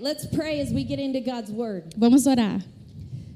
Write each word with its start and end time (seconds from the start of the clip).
let's 0.00 0.26
pray 0.26 0.60
as 0.60 0.72
we 0.72 0.84
get 0.84 0.98
into 0.98 1.20
God's 1.20 1.50
word. 1.50 1.94
Vamos 1.96 2.26
orar. 2.26 2.62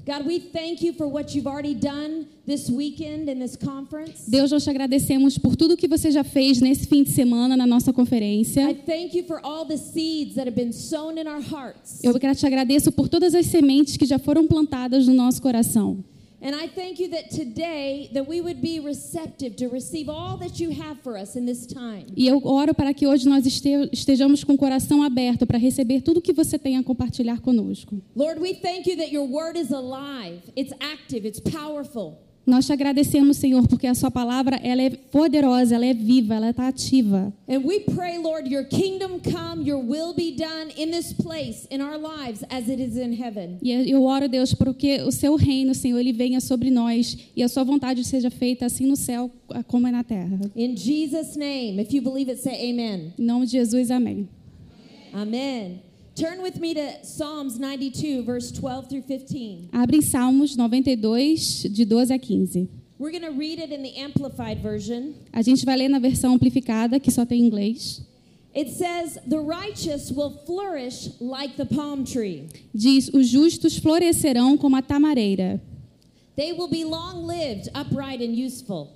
God, 0.05 0.25
we 0.25 0.37
thank 0.37 0.81
you 0.81 0.91
for 0.91 1.07
what 1.07 1.33
you've 1.33 1.47
already 1.47 1.73
done 1.73 2.27
this 2.45 2.69
weekend 2.69 3.29
in 3.29 3.39
this 3.39 3.55
conference. 3.55 4.25
Deus, 4.29 4.51
nós 4.51 4.63
te 4.65 4.69
agradecemos 4.69 5.37
por 5.37 5.55
tudo 5.55 5.77
que 5.77 5.87
você 5.87 6.11
já 6.11 6.25
fez 6.25 6.59
nesse 6.59 6.87
fim 6.87 7.03
de 7.03 7.11
semana 7.11 7.55
na 7.55 7.65
nossa 7.65 7.91
I 7.91 7.93
conferência. 7.93 8.75
thank 8.85 9.15
you 9.15 9.23
for 9.23 9.39
all 9.45 9.65
the 9.65 9.77
seeds 9.77 10.35
that 10.35 10.45
have 10.45 10.55
been 10.55 10.73
sown 10.73 11.17
in 11.17 11.25
our 11.25 11.41
hearts. 11.41 12.03
Eu 12.03 12.19
te 12.19 12.45
agradeço 12.45 12.91
por 12.91 13.07
todas 13.07 13.33
as 13.33 13.45
sementes 13.45 13.95
que 13.95 14.05
já 14.05 14.19
foram 14.19 14.45
plantadas 14.45 15.07
no 15.07 15.13
nosso 15.13 15.41
coração. 15.41 16.03
And 16.45 16.53
I 16.53 16.67
thank 16.67 16.99
you 16.99 17.07
that 17.11 17.29
today 17.29 18.09
that 18.13 18.27
we 18.27 18.41
would 18.41 18.61
be 18.61 18.81
receptive 18.81 19.55
to 19.55 19.69
receive 19.69 20.09
all 20.09 20.35
that 20.39 20.59
you 20.59 20.71
have 20.71 20.97
for 21.01 21.17
us 21.17 21.37
in 21.37 21.45
this 21.45 21.65
time. 21.65 22.05
E 22.17 22.27
eu 22.27 22.41
oro 22.45 22.73
para 22.73 22.93
que 22.93 23.07
hoje 23.07 23.25
nós 23.29 23.45
este- 23.45 23.89
estejamos 23.93 24.43
com 24.43 24.53
o 24.53 24.57
coração 24.57 25.01
aberto 25.01 25.47
para 25.47 25.57
receber 25.57 26.01
tudo 26.01 26.21
que 26.21 26.33
você 26.33 26.59
tem 26.59 26.75
a 26.75 26.83
compartilhar 26.83 27.39
conosco. 27.39 28.01
Lord, 28.13 28.41
we 28.41 28.53
thank 28.55 28.89
you 28.89 28.97
that 28.97 29.09
your 29.13 29.25
word 29.25 29.57
is 29.57 29.71
alive, 29.71 30.41
it's 30.53 30.73
active, 30.81 31.25
it's 31.25 31.39
powerful. 31.39 32.17
Nós 32.45 32.65
te 32.65 32.73
agradecemos, 32.73 33.37
Senhor, 33.37 33.65
porque 33.67 33.87
a 33.87 33.95
sua 33.95 34.11
palavra 34.11 34.57
ela 34.57 34.81
é 34.81 34.89
poderosa, 34.89 35.75
ela 35.75 35.85
é 35.85 35.93
viva, 35.93 36.35
ela 36.35 36.49
está 36.49 36.67
ativa. 36.67 37.33
And 37.47 37.59
we 37.59 37.79
pray, 37.79 38.17
Lord, 38.17 38.53
your 38.53 38.65
kingdom 38.65 39.21
come, 39.23 39.63
your 39.63 39.79
will 39.79 40.13
be 40.13 40.35
done 40.35 40.73
in 40.77 40.91
this 40.91 41.13
place, 41.13 41.65
in 41.71 41.81
our 41.81 41.97
lives, 41.97 42.43
as 42.49 42.67
it 42.67 42.81
is 42.81 42.97
in 42.97 43.13
heaven. 43.13 43.59
E 43.61 43.71
eu 43.89 44.03
oro, 44.03 44.27
Deus, 44.27 44.53
porque 44.53 45.01
o 45.03 45.11
seu 45.11 45.35
reino, 45.37 45.73
Senhor, 45.73 45.99
ele 45.99 46.11
venha 46.11 46.41
sobre 46.41 46.69
nós 46.69 47.17
e 47.33 47.41
a 47.41 47.47
sua 47.47 47.63
vontade 47.63 48.03
seja 48.03 48.29
feita 48.29 48.65
assim 48.65 48.85
no 48.85 48.97
céu 48.97 49.31
como 49.67 49.87
é 49.87 49.91
na 49.91 50.03
terra. 50.03 50.39
In 50.53 50.75
Jesus' 50.75 51.37
name, 51.37 51.81
if 51.81 51.93
you 51.93 52.01
believe 52.01 52.29
it, 52.29 52.41
say 52.41 52.71
amen. 52.71 53.13
Em 53.17 53.23
nome 53.23 53.45
de 53.45 53.53
Jesus, 53.53 53.89
amém. 53.89 54.27
Amen. 55.13 55.92
Turn 56.15 56.43
with 56.43 56.59
me 56.59 56.75
to 56.75 57.03
Psalms 57.03 57.57
92, 57.57 58.23
verse 58.23 58.51
12 58.51 58.87
through 58.87 59.01
15. 59.01 59.69
Abre 59.73 59.97
em 59.97 60.01
Salmos 60.01 60.55
92, 60.55 61.63
de 61.63 61.85
12 61.85 62.11
a 62.11 62.19
15. 62.19 62.69
We're 62.99 63.11
going 63.11 63.23
to 63.23 63.31
read 63.31 63.59
it 63.59 63.71
in 63.71 63.81
the 63.81 63.99
Amplified 63.99 64.61
Version. 64.61 65.15
A 65.33 65.41
gente 65.41 65.65
vai 65.65 65.75
ler 65.75 65.89
na 65.89 65.97
versão 65.97 66.35
amplificada, 66.35 66.99
que 66.99 67.09
só 67.09 67.25
tem 67.25 67.41
em 67.41 67.47
inglês. 67.47 68.01
It 68.55 68.69
says, 68.69 69.17
The 69.27 69.39
righteous 69.39 70.11
will 70.11 70.37
flourish 70.45 71.09
like 71.19 71.57
the 71.57 71.65
palm 71.65 72.03
tree. 72.05 72.47
Diz: 72.73 73.09
Os 73.09 73.27
justos 73.27 73.77
florescerão 73.77 74.55
como 74.55 74.75
a 74.75 74.83
tamareira. 74.83 75.59
They 76.35 76.53
will 76.53 76.67
be 76.67 76.83
long 76.83 77.25
lived, 77.25 77.69
upright, 77.73 78.23
and 78.23 78.35
useful. 78.35 78.89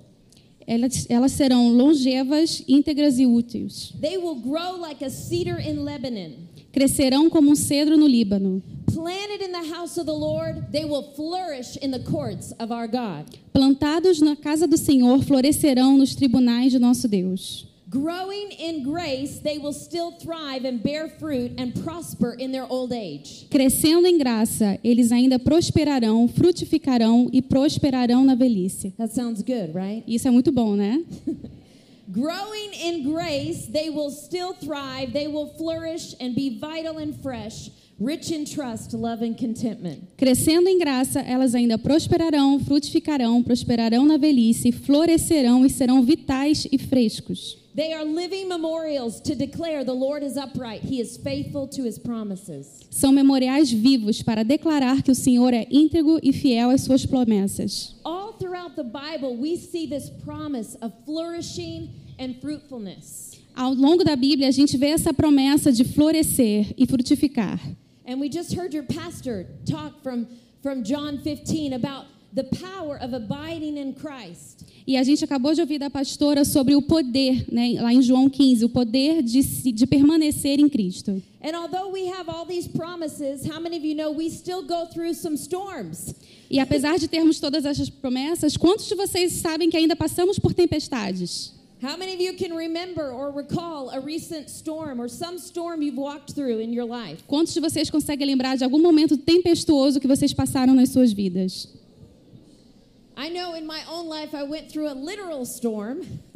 Elas, 0.66 1.06
elas 1.08 1.32
serão 1.32 1.72
longevas, 1.72 2.62
íntegras 2.68 3.18
e 3.18 3.26
úteis. 3.26 3.92
They 4.00 4.16
will 4.18 4.36
grow 4.36 4.78
like 4.78 5.04
a 5.04 5.10
cedar 5.10 5.58
in 5.58 5.82
Lebanon. 5.82 6.47
Crescerão 6.72 7.30
como 7.30 7.50
um 7.50 7.54
cedro 7.54 7.96
no 7.96 8.06
Líbano. 8.06 8.62
Planted 8.92 9.42
in 9.42 9.52
the 9.52 9.74
house 9.74 9.98
of 9.98 10.06
the 10.06 10.12
Lord, 10.12 10.70
they 10.72 10.84
will 10.84 11.02
flourish 11.14 11.76
in 11.82 11.90
the 11.90 11.98
courts 11.98 12.52
of 12.58 12.72
our 12.72 12.86
God. 12.86 13.26
Plantados 13.52 14.20
na 14.20 14.34
casa 14.36 14.66
do 14.66 14.76
Senhor, 14.76 15.22
florescerão 15.22 15.96
nos 15.96 16.14
tribunais 16.14 16.72
de 16.72 16.78
nosso 16.78 17.08
Deus. 17.08 17.66
Growing 17.90 18.50
in 18.58 18.82
grace, 18.82 19.40
they 19.40 19.56
will 19.56 19.72
still 19.72 20.12
thrive 20.12 20.66
and 20.66 20.82
bear 20.82 21.08
fruit 21.18 21.52
and 21.58 21.72
prosper 21.82 22.34
in 22.38 22.52
their 22.52 22.66
old 22.68 22.92
age. 22.92 23.46
Crescendo 23.50 24.06
em 24.06 24.18
graça, 24.18 24.78
eles 24.84 25.10
ainda 25.10 25.38
prosperarão, 25.38 26.28
frutificarão 26.28 27.30
e 27.32 27.40
prosperarão 27.40 28.24
na 28.24 28.34
velhice. 28.34 28.92
That 28.98 29.14
sounds 29.14 29.40
good, 29.40 29.72
right? 29.74 30.04
Isso 30.06 30.28
é 30.28 30.30
muito 30.30 30.52
bom, 30.52 30.76
né? 30.76 31.02
Growing 32.10 32.72
in 32.72 33.12
grace, 33.12 33.66
they 33.66 33.90
will 33.90 34.10
still 34.10 34.54
thrive, 34.54 35.12
they 35.12 35.26
will 35.28 35.48
flourish 35.58 36.14
and 36.18 36.34
be 36.34 36.58
vital 36.58 36.96
and 36.96 37.14
fresh, 37.22 37.68
rich 38.00 38.30
in 38.30 38.46
trust, 38.46 38.94
love, 38.94 39.20
and 39.20 39.36
contentment. 39.36 40.16
Crescendo 40.16 40.68
em 40.68 40.78
graça, 40.78 41.20
elas 41.20 41.54
ainda 41.54 41.76
prosperarão, 41.76 42.58
frutificarão, 42.60 43.42
prosperarão 43.42 44.06
na 44.06 44.16
velhice, 44.16 44.72
florescerão 44.72 45.66
e 45.66 45.70
serão 45.70 46.02
vitais 46.02 46.66
e 46.72 46.78
frescos. 46.78 47.58
They 47.78 47.92
are 47.92 48.04
living 48.04 48.48
memorials 48.48 49.20
to 49.20 49.36
declare 49.36 49.84
the 49.84 49.94
Lord 49.94 50.24
is 50.24 50.36
upright, 50.36 50.80
He 50.80 51.00
is 51.00 51.16
faithful 51.16 51.68
to 51.68 51.84
His 51.84 51.96
promises. 51.96 52.82
São 52.90 53.12
memoriais 53.12 53.70
vivos 53.70 54.20
para 54.20 54.42
declarar 54.42 55.00
que 55.00 55.12
o 55.12 55.14
Senhor 55.14 55.54
é 55.54 55.64
íntegro 55.70 56.18
e 56.20 56.32
fiel 56.32 56.70
às 56.70 56.80
suas 56.80 57.06
promessas. 57.06 57.94
All 58.04 58.32
throughout 58.32 58.74
the 58.74 58.82
Bible, 58.82 59.36
we 59.36 59.56
see 59.56 59.86
this 59.86 60.10
promise 60.24 60.76
of 60.82 60.92
flourishing 61.06 61.90
and 62.18 62.34
fruitfulness. 62.40 63.40
Ao 63.54 63.72
longo 63.72 64.02
da 64.02 64.16
Bíblia, 64.16 64.48
a 64.48 64.52
gente 64.52 64.76
vê 64.76 64.88
essa 64.88 65.14
promessa 65.14 65.70
de 65.70 65.84
florescer 65.84 66.74
e 66.76 66.84
frutificar. 66.84 67.60
And 68.04 68.18
we 68.18 68.28
just 68.28 68.56
heard 68.56 68.74
your 68.74 68.86
pastor 68.86 69.46
talk 69.64 70.02
from, 70.02 70.26
from 70.64 70.82
John 70.82 71.18
15 71.18 71.74
about 71.74 72.06
the 72.34 72.42
power 72.44 72.98
of 73.00 73.14
abiding 73.14 73.76
in 73.78 73.94
Christ. 73.94 74.64
E 74.88 74.96
a 74.96 75.02
gente 75.02 75.22
acabou 75.22 75.52
de 75.52 75.60
ouvir 75.60 75.78
da 75.78 75.90
pastora 75.90 76.46
sobre 76.46 76.74
o 76.74 76.80
poder, 76.80 77.44
né, 77.52 77.78
lá 77.78 77.92
em 77.92 78.00
João 78.00 78.26
15, 78.26 78.64
o 78.64 78.70
poder 78.70 79.22
de, 79.22 79.42
de 79.70 79.86
permanecer 79.86 80.58
em 80.58 80.66
Cristo. 80.66 81.22
And 81.42 81.54
although 81.54 81.92
we 81.92 82.08
have 82.08 82.30
all 82.30 82.46
these 82.46 82.66
promises, 82.66 83.44
how 83.46 83.60
many 83.60 83.76
of 83.76 83.84
you 83.84 83.94
know 83.94 84.10
we 84.10 84.30
still 84.30 84.62
go 84.62 84.86
through 84.86 85.12
some 85.12 85.36
storms? 85.36 86.14
E 86.50 86.58
apesar 86.58 86.98
de 86.98 87.06
termos 87.06 87.38
todas 87.38 87.66
essas 87.66 87.90
promessas, 87.90 88.56
quantos 88.56 88.88
de 88.88 88.94
vocês 88.94 89.32
sabem 89.32 89.68
que 89.68 89.76
ainda 89.76 89.94
passamos 89.94 90.38
por 90.38 90.54
tempestades? 90.54 91.52
How 91.82 91.98
many 91.98 92.14
of 92.14 92.22
you 92.22 92.32
can 92.32 92.56
remember 92.56 93.12
or 93.12 93.30
recall 93.30 93.90
a 93.90 94.00
recent 94.00 94.48
storm 94.48 95.02
or 95.02 95.10
some 95.10 95.36
storm 95.36 95.82
you've 95.82 96.00
walked 96.00 96.32
through 96.32 96.62
in 96.62 96.72
your 96.72 96.86
life? 96.86 97.22
Quantos 97.26 97.52
de 97.52 97.60
vocês 97.60 97.90
conseguem 97.90 98.26
lembrar 98.26 98.56
de 98.56 98.64
algum 98.64 98.80
momento 98.80 99.18
tempestuoso 99.18 100.00
que 100.00 100.08
vocês 100.08 100.32
passaram 100.32 100.74
nas 100.74 100.88
suas 100.88 101.12
vidas? 101.12 101.68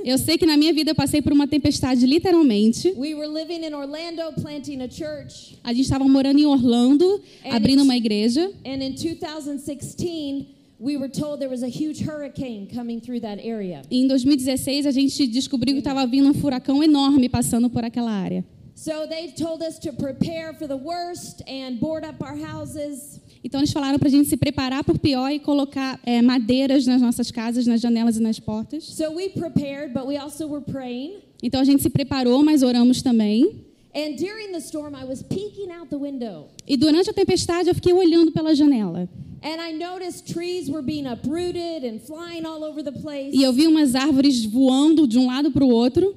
Eu 0.05 0.19
sei 0.19 0.37
que 0.37 0.45
na 0.47 0.57
minha 0.57 0.73
vida 0.73 0.91
eu 0.91 0.95
passei 0.95 1.23
por 1.23 1.33
uma 1.33 1.47
tempestade, 1.47 2.07
literalmente. 2.07 2.89
We 2.97 3.15
were 3.15 3.29
living 3.29 3.65
in 3.67 3.73
Orlando 3.75 4.23
planting 4.41 4.81
a 4.83 4.89
church, 4.91 5.59
A 5.63 5.73
gente 5.73 5.85
estava 5.85 6.07
morando 6.07 6.39
em 6.39 6.47
Orlando, 6.47 7.21
É, 7.45 7.51
abrindo 7.55 7.83
uma 7.83 7.97
igreja. 7.97 8.51
and 8.65 8.83
in 8.83 8.95
2016 8.95 10.47
we 10.81 10.97
were 10.97 11.09
told 11.09 11.39
there 11.39 11.49
was 11.51 11.63
a 11.63 11.69
huge 11.69 12.03
hurricane 12.03 12.67
coming 12.67 12.99
through 13.01 13.21
that 13.21 13.41
area. 13.41 13.83
Em 13.91 14.07
2016 14.09 14.85
a 14.87 14.91
gente 14.91 15.27
descobriu 15.29 15.75
que 15.75 15.79
estava 15.79 16.05
vindo 16.07 16.29
um 16.29 16.35
furacão 16.35 16.83
enorme 16.83 17.29
passando 17.29 17.71
por 17.71 17.85
aquela 17.85 18.11
área. 18.11 18.45
So 18.75 19.07
they 19.09 19.29
told 19.29 19.63
us 19.63 19.79
to 19.81 19.93
prepare 19.93 20.55
for 20.55 20.67
the 20.67 20.75
worst 20.77 21.43
and 21.47 21.77
board 21.79 22.05
up 22.05 22.21
our 22.25 22.37
houses. 22.37 23.21
Então 23.45 23.61
eles 23.61 23.73
falaram 23.73 23.99
para 23.99 24.09
a 24.09 24.11
gente 24.11 24.29
se 24.29 24.37
preparar 24.37 24.85
para 24.85 24.95
o 24.95 24.99
pior 24.99 25.31
e 25.31 25.39
colocar 25.39 25.99
é, 26.05 26.23
madeiras 26.23 26.87
nas 26.87 27.01
nossas 27.01 27.31
casas, 27.31 27.67
nas 27.67 27.81
janelas 27.81 28.17
e 28.17 28.21
nas 28.21 28.39
portas. 28.39 28.85
So 28.85 29.11
we 29.15 29.29
prepared, 29.31 29.93
but 29.93 30.07
we 30.07 30.17
also 30.17 30.47
were 30.47 30.65
praying. 30.65 31.15
Então 31.43 31.61
a 31.61 31.65
gente 31.65 31.83
se 31.83 31.91
preparou, 31.91 32.45
mas 32.45 32.63
oramos 32.63 33.03
também. 33.03 33.65
And 33.95 34.17
during 34.17 34.53
the 34.53 34.61
storm, 34.61 34.95
I 34.95 35.05
was 35.05 35.23
peeking 35.23 35.71
out 35.71 35.91
the 35.91 35.99
window. 35.99 36.49
E 36.67 36.77
durante 36.77 37.11
a 37.11 37.13
tempestade 37.13 37.69
eu 37.69 37.75
fiquei 37.75 37.93
olhando 37.93 38.33
pela 38.33 38.55
janela. 38.55 39.09
And 39.43 39.61
I 39.61 39.73
noticed 39.73 40.33
trees 40.33 40.69
were 40.69 40.83
being 40.83 41.07
uprooted 41.07 41.85
and 41.85 41.99
flying 41.99 42.47
all 42.47 42.63
over 42.63 42.83
the 42.83 42.93
place. 42.93 43.37
E 43.37 43.43
eu 43.43 43.53
vi 43.53 43.67
umas 43.67 43.95
árvores 43.95 44.45
voando 44.45 45.07
de 45.07 45.19
um 45.19 45.27
lado 45.27 45.51
para 45.51 45.65
o 45.65 45.69
outro. 45.69 46.15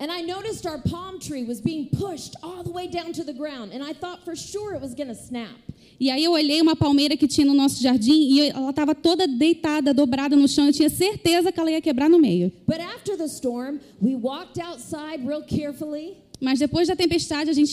And 0.00 0.12
I 0.12 0.20
noticed 0.20 0.64
our 0.64 0.78
palm 0.78 1.18
tree 1.18 1.44
was 1.44 1.60
being 1.60 1.88
pushed 1.90 2.36
all 2.42 2.62
the 2.62 2.70
way 2.70 2.86
down 2.86 3.12
to 3.14 3.24
the 3.24 3.32
ground. 3.32 3.72
And 3.72 3.82
I 3.82 3.92
thought 3.92 4.24
for 4.24 4.36
sure 4.36 4.74
it 4.74 4.80
was 4.80 4.94
going 4.94 5.08
to 5.08 5.14
snap. 5.14 5.56
E 6.00 6.10
aí 6.10 6.22
eu 6.22 6.32
olhei 6.32 6.62
uma 6.62 6.76
palmeira 6.76 7.16
que 7.16 7.26
tinha 7.26 7.44
no 7.44 7.54
nosso 7.54 7.82
jardim 7.82 8.12
e 8.12 8.50
ela 8.50 8.70
estava 8.70 8.94
toda 8.94 9.26
deitada, 9.26 9.92
dobrada 9.92 10.36
no 10.36 10.46
chão. 10.46 10.66
Eu 10.66 10.72
tinha 10.72 10.88
certeza 10.88 11.50
que 11.50 11.58
ela 11.58 11.72
ia 11.72 11.80
quebrar 11.80 12.08
no 12.08 12.20
meio. 12.20 12.52
But 12.68 12.80
after 12.80 13.16
the 13.16 13.26
storm, 13.26 13.80
we 14.00 14.14
walked 14.14 14.60
outside 14.60 15.26
real 15.26 15.42
carefully. 15.42 16.16
Mas 16.40 16.60
depois 16.60 16.86
da 16.86 16.94
tempestade, 16.94 17.50
a 17.50 17.52
gente 17.52 17.72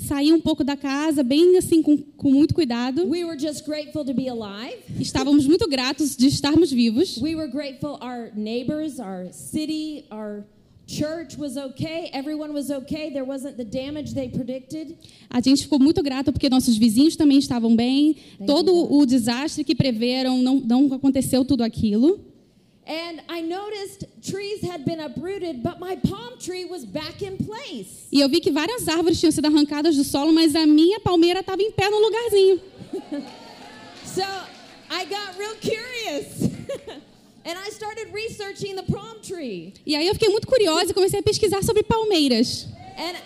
saiu 0.00 0.36
um 0.36 0.40
pouco 0.40 0.64
da 0.64 0.74
casa, 0.74 1.22
bem 1.22 1.58
assim, 1.58 1.82
com, 1.82 1.98
com 1.98 2.30
muito 2.30 2.54
cuidado. 2.54 3.06
We 3.06 3.26
were 3.26 3.38
just 3.38 3.66
grateful 3.66 4.06
to 4.06 4.14
be 4.14 4.26
alive. 4.26 4.78
Estávamos 4.98 5.46
muito 5.46 5.68
gratos 5.68 6.16
de 6.16 6.28
estarmos 6.28 6.72
vivos. 6.72 7.18
We 7.18 7.34
were 7.34 7.50
grateful 7.50 7.98
our 8.00 8.30
neighbors, 8.34 8.98
our 8.98 9.30
city, 9.32 10.06
our 10.10 10.44
church 10.86 11.36
was 11.36 11.56
okay. 11.56 12.10
Everyone 12.12 12.52
was 12.52 12.70
okay. 12.70 13.10
There 13.10 13.24
wasn't 13.24 13.56
the 13.56 13.64
damage 13.64 14.14
they 14.14 14.28
predicted. 14.28 14.96
A 15.28 15.40
gente 15.40 15.62
ficou 15.64 15.78
muito 15.78 16.02
grato 16.02 16.32
porque 16.32 16.48
nossos 16.48 16.76
vizinhos 16.76 17.16
também 17.16 17.38
estavam 17.38 17.74
bem. 17.74 18.16
Todo 18.46 18.92
o 18.92 19.04
desastre 19.04 19.64
que 19.64 19.74
preveram 19.74 20.38
não, 20.38 20.60
não 20.60 20.92
aconteceu 20.94 21.44
tudo 21.44 21.62
aquilo. 21.62 22.20
And 22.88 23.20
I 23.28 23.42
noticed 23.42 24.06
trees 24.22 24.62
had 24.62 24.84
been 24.84 25.00
uprooted, 25.00 25.60
but 25.60 25.80
my 25.80 25.96
palm 25.96 26.38
tree 26.38 26.64
was 26.64 26.84
back 26.84 27.24
in 27.24 27.36
place. 27.36 28.06
E 28.12 28.20
eu 28.20 28.28
vi 28.28 28.40
que 28.40 28.52
várias 28.52 28.86
árvores 28.86 29.18
tinham 29.18 29.32
sido 29.32 29.46
arrancadas 29.46 29.96
do 29.96 30.04
solo, 30.04 30.32
mas 30.32 30.54
a 30.54 30.64
minha 30.64 31.00
palmeira 31.00 31.40
estava 31.40 31.60
em 31.60 31.72
pé 31.72 31.90
no 31.90 31.98
lugarzinho. 31.98 32.60
So 34.16 34.22
I 34.88 35.04
got 35.04 35.36
real 35.36 35.54
curious. 35.60 36.48
and 37.46 37.56
I 37.56 37.68
started 37.70 38.12
researching 38.12 38.74
the 38.74 38.82
palm 38.82 39.20
tree. 39.22 39.72
E 39.86 39.94
aí 39.94 40.06
eu 40.06 40.14
fiquei 40.14 40.28
muito 40.28 40.46
curiosa 40.46 40.90
e 40.90 40.94
comecei 40.94 41.20
a 41.20 41.22
pesquisar 41.22 41.62
sobre 41.62 41.82
palmeiras. 41.84 42.66
And 42.98 43.16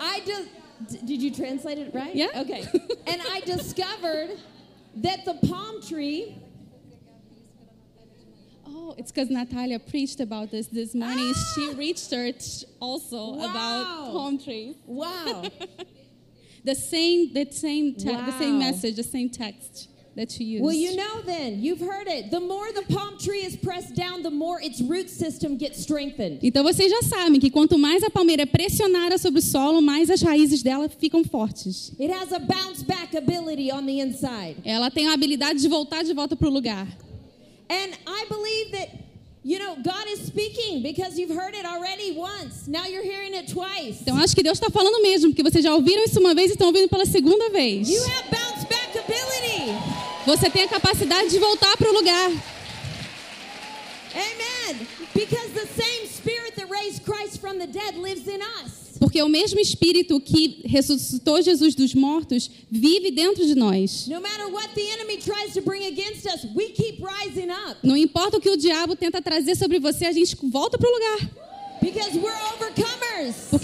I 0.00 0.20
just 0.24 1.04
did 1.04 1.20
you 1.22 1.30
translate 1.30 1.78
it 1.78 1.92
right? 1.92 2.14
Yeah. 2.14 2.40
Okay. 2.42 2.62
and 3.06 3.20
I 3.30 3.40
discovered 3.40 4.30
that 5.02 5.24
the 5.24 5.34
palm 5.46 5.82
tree. 5.82 6.36
Oh, 8.64 8.94
it's 8.96 9.10
because 9.12 9.28
Natalia 9.28 9.78
preached 9.78 10.20
about 10.20 10.50
this 10.50 10.68
this 10.68 10.94
morning. 10.94 11.32
Ah! 11.34 11.52
She 11.54 11.74
researched 11.74 12.64
also 12.80 13.34
Wow. 13.34 13.50
about 13.50 14.12
palm 14.12 14.38
trees. 14.38 14.76
Wow. 14.86 15.44
The 16.64 16.76
same, 16.76 17.34
the 17.34 17.50
same, 17.50 17.96
te- 17.96 18.04
the 18.04 18.38
same 18.38 18.60
message, 18.60 18.94
the 18.94 19.02
same 19.02 19.28
text 19.30 19.88
that 20.16 20.38
you 20.38 20.46
used. 20.46 20.64
well, 20.64 20.74
you 20.74 20.94
know 20.96 21.22
then, 21.22 21.60
you've 21.62 21.80
heard 21.80 22.06
it. 22.08 22.30
The 22.30 22.40
more 22.40 22.72
the 22.72 22.82
palm 22.92 23.16
tree 23.18 23.44
is 23.44 23.56
pressed 23.56 23.94
down, 23.94 24.22
the 24.22 24.30
more 24.30 24.60
its 24.60 24.80
root 24.80 25.08
system 25.08 25.56
gets 25.56 25.80
strengthened. 25.80 26.38
Então 26.42 26.62
vocês 26.62 26.90
já 26.90 27.02
sabem 27.02 27.40
que 27.40 27.50
quanto 27.50 27.78
mais 27.78 28.02
a 28.02 28.10
palmeira 28.10 28.42
é 28.42 28.46
pressionada 28.46 29.16
sobre 29.18 29.40
o 29.40 29.42
solo, 29.42 29.80
mais 29.80 30.10
as 30.10 30.20
raízes 30.22 30.62
dela 30.62 30.88
ficam 30.88 31.24
fortes. 31.24 31.92
It 31.98 32.12
has 32.12 32.32
a 32.32 32.38
bounce 32.38 32.82
back 32.84 33.16
ability 33.16 33.72
on 33.72 33.86
the 33.86 34.00
inside. 34.00 34.56
Ela 34.64 34.90
tem 34.90 35.08
a 35.08 35.14
habilidade 35.14 35.60
de 35.60 35.68
voltar 35.68 36.02
de 36.04 36.12
volta 36.12 36.36
para 36.36 36.48
o 36.48 36.52
lugar. 36.52 36.86
And 37.70 37.92
I 38.06 38.26
believe 38.28 38.72
that, 38.72 38.90
you 39.42 39.58
know, 39.58 39.76
God 39.76 40.06
is 40.12 40.26
speaking 40.26 40.82
because 40.82 41.18
you've 41.18 41.34
heard 41.34 41.54
it 41.54 41.64
already 41.64 42.12
once. 42.12 42.68
Now 42.68 42.84
you're 42.84 43.02
hearing 43.02 43.34
it 43.34 43.50
twice. 43.50 44.02
Então 44.02 44.16
acho 44.18 44.34
que 44.36 44.42
Deus 44.42 44.58
está 44.58 44.68
falando 44.68 45.00
mesmo, 45.02 45.30
porque 45.30 45.42
vocês 45.42 45.64
já 45.64 45.74
ouviram 45.74 46.04
isso 46.04 46.20
uma 46.20 46.34
vez 46.34 46.50
e 46.50 46.52
estão 46.52 46.66
ouvindo 46.66 46.88
pela 46.90 47.06
segunda 47.06 47.48
vez. 47.48 47.88
You 47.88 48.02
have 48.02 48.28
bounce 48.30 48.66
back 48.68 48.98
ability. 48.98 49.11
Você 50.26 50.48
tem 50.50 50.62
a 50.64 50.68
capacidade 50.68 51.30
de 51.30 51.38
voltar 51.38 51.76
para 51.76 51.88
o 51.90 51.92
lugar. 51.92 52.30
Amen. 54.14 54.86
Because 55.14 55.48
the 55.54 55.66
same 55.66 56.06
spirit 56.08 56.54
that 56.56 56.68
raised 56.70 57.04
Christ 57.04 57.40
from 57.40 57.58
the 57.58 57.66
dead 57.66 57.96
lives 57.96 58.26
in 58.28 58.40
us. 58.62 58.82
Porque 58.98 59.20
o 59.22 59.28
mesmo 59.28 59.58
Espírito 59.58 60.20
que 60.20 60.60
ressuscitou 60.64 61.42
Jesus 61.42 61.74
dos 61.74 61.92
mortos 61.94 62.48
vive 62.70 63.10
dentro 63.10 63.44
de 63.44 63.54
nós. 63.54 64.06
No 64.06 64.20
matter 64.20 64.48
what 64.48 64.68
the 64.74 64.86
enemy 64.92 65.16
tries 65.16 65.54
to 65.54 65.60
bring 65.62 65.86
against 65.86 66.24
us, 66.26 66.46
we 66.54 66.68
keep 66.70 67.02
rising 67.02 67.50
up 67.50 67.78
Não 67.82 67.96
importa 67.96 68.36
o 68.36 68.40
que 68.40 68.50
o 68.50 68.56
diabo 68.56 68.94
tenta 68.94 69.20
trazer 69.20 69.56
sobre 69.56 69.80
você, 69.80 70.06
a 70.06 70.12
gente 70.12 70.36
volta 70.50 70.78
para 70.78 70.88
o 70.88 70.92
lugar. 70.92 71.30
because 71.80 72.16
we're 72.16 72.32
overcomers. 72.54 72.81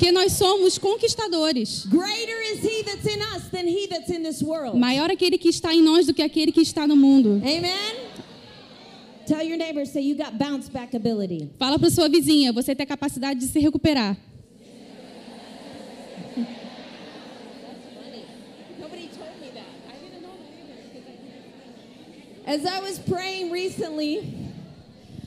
Porque 0.09 0.13
nós 0.13 0.33
somos 0.33 0.79
conquistadores. 0.79 1.87
Maior 4.75 5.11
aquele 5.11 5.37
que 5.37 5.51
está 5.51 5.75
em 5.75 5.83
nós 5.83 6.07
do 6.07 6.15
que 6.15 6.23
aquele 6.23 6.51
que 6.51 6.63
está 6.63 6.87
no 6.87 6.97
mundo. 6.97 7.43
Amen. 7.45 8.09
Tell 9.27 9.43
your 9.43 9.59
neighbor, 9.59 9.85
say 9.85 10.01
you 10.01 10.17
got 10.17 10.39
bounce 10.39 10.71
back 10.71 10.97
ability. 10.97 11.51
Fala 11.59 11.79
para 11.79 11.91
sua 11.91 12.09
vizinha, 12.09 12.51
você 12.55 12.75
tem 12.75 12.85
a 12.85 12.87
capacidade 12.87 13.39
de 13.39 13.47
se 13.49 13.61
recuperar. 13.61 14.17
As 22.47 22.65
I 22.65 22.81
was 22.81 22.99
praying 22.99 23.51
recently, 23.51 24.23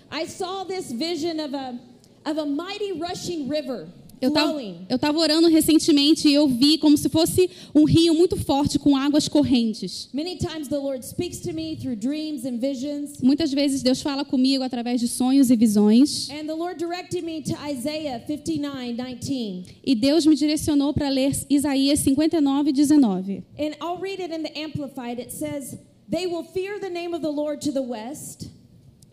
I 0.10 0.26
saw 0.26 0.64
this 0.64 0.92
vision 0.92 1.40
of 1.40 1.54
a 1.54 1.80
of 2.26 2.40
a 2.40 2.46
mighty 2.48 2.94
rushing 2.94 3.48
river 3.48 3.88
Eu 4.22 4.30
estava 4.30 4.50
flowing. 4.52 4.86
eu 4.88 5.00
tava 5.00 5.18
orando 5.18 5.48
recentemente 5.48 6.28
e 6.30 6.34
eu 6.34 6.48
vi 6.48 6.78
como 6.78 6.96
se 6.96 7.10
fosse 7.10 7.50
um 7.74 7.86
rio 7.86 8.14
muito 8.14 8.38
forte 8.38 8.78
com 8.78 8.96
águas 8.96 9.28
correntes. 9.28 10.10
Many 10.14 10.38
times 10.38 10.68
the 10.68 10.78
Lord 10.78 11.04
speaks 11.04 11.40
to 11.40 11.54
me 11.54 11.76
through 11.76 11.96
dreams 11.96 12.46
and 12.46 12.60
visions. 12.60 13.20
Muitas 13.22 13.52
vezes 13.52 13.82
Deus 13.82 14.02
fala 14.02 14.24
comigo 14.24 14.64
através 14.64 15.00
de 15.02 15.08
sonhos 15.08 15.50
e 15.50 15.56
visões. 15.56 16.30
And 16.30 16.46
the 16.46 16.54
Lord 16.54 16.78
directed 16.78 17.24
me 17.24 17.42
to 17.42 17.54
Isaiah 17.68 18.20
59, 18.26 18.94
19. 18.94 19.66
E 19.84 19.96
Deus 19.96 20.26
me 20.26 20.36
direcionou 20.36 20.94
para 20.94 21.10
ler 21.10 21.32
Isaías 21.50 22.02
59, 22.02 22.72
19. 22.72 23.44
And 23.58 23.76
I'll 23.82 24.00
read 24.00 24.22
it 24.22 24.32
in 24.32 24.44
the 24.44 24.56
Amplified. 24.56 25.20
It 25.20 25.32
says, 25.32 25.78
They 26.08 26.28
will 26.28 26.44
fear 26.44 26.80
the 26.80 26.90
name 26.90 27.16
of 27.16 27.22
the 27.22 27.32
Lord 27.32 27.62
to 27.62 27.72
the 27.72 27.82
west. 27.82 28.50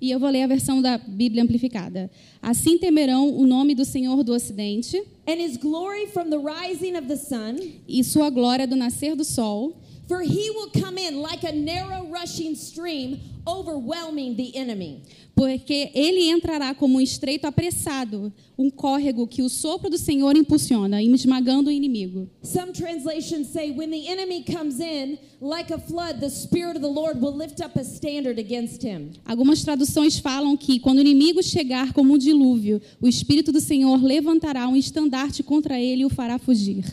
E 0.00 0.10
eu 0.10 0.18
vou 0.20 0.30
ler 0.30 0.42
a 0.42 0.46
versão 0.46 0.80
da 0.80 0.96
Bíblia 0.96 1.42
amplificada. 1.42 2.10
Assim 2.40 2.78
temerão 2.78 3.28
o 3.36 3.44
nome 3.46 3.74
do 3.74 3.84
Senhor 3.84 4.22
do 4.22 4.32
Ocidente 4.32 4.96
and 5.26 5.40
his 5.40 5.56
glory 5.56 6.06
from 6.06 6.30
the 6.30 6.38
rising 6.38 6.96
of 6.96 7.08
the 7.08 7.16
sun. 7.16 7.56
e 7.86 8.02
sua 8.04 8.30
glória 8.30 8.66
do 8.66 8.76
nascer 8.76 9.16
do 9.16 9.24
sol, 9.24 9.76
For 10.06 10.22
he 10.22 10.50
will 10.50 10.70
come 10.70 10.96
in 10.98 11.20
like 11.20 11.44
a 11.46 11.52
narrow 11.52 12.06
rushing 12.06 12.54
stream, 12.54 13.20
overwhelming 13.46 14.36
the 14.36 14.56
enemy. 14.56 15.02
Porque 15.38 15.92
ele 15.94 16.28
entrará 16.28 16.74
como 16.74 16.98
um 16.98 17.00
estreito 17.00 17.46
apressado, 17.46 18.32
um 18.58 18.68
córrego 18.68 19.24
que 19.24 19.40
o 19.40 19.48
sopro 19.48 19.88
do 19.88 19.96
Senhor 19.96 20.36
impulsiona, 20.36 21.00
esmagando 21.00 21.70
o 21.70 21.72
inimigo. 21.72 22.28
Some 22.42 22.72
translations 22.72 23.46
say, 23.46 23.70
when 23.70 23.88
the 23.88 24.08
enemy 24.08 24.42
comes 24.42 24.80
in 24.80 25.16
like 25.40 25.72
a 25.72 25.78
flood, 25.78 26.18
the 26.18 26.28
Spirit 26.28 26.74
of 26.74 26.80
the 26.80 26.88
Lord 26.88 27.20
will 27.20 27.36
lift 27.36 27.60
up 27.60 27.78
a 27.78 27.84
standard 27.84 28.40
against 28.40 28.82
him. 28.82 29.12
Algumas 29.24 29.62
traduções 29.62 30.18
falam 30.18 30.56
que 30.56 30.80
quando 30.80 30.98
o 30.98 31.02
inimigo 31.02 31.40
chegar 31.40 31.92
como 31.92 32.14
um 32.14 32.18
dilúvio, 32.18 32.82
o 33.00 33.06
Espírito 33.06 33.52
do 33.52 33.60
Senhor 33.60 34.02
levantará 34.02 34.66
um 34.66 34.74
estandarte 34.74 35.44
contra 35.44 35.78
ele 35.78 36.02
e 36.02 36.04
o 36.04 36.10
fará 36.10 36.36
fugir. 36.40 36.84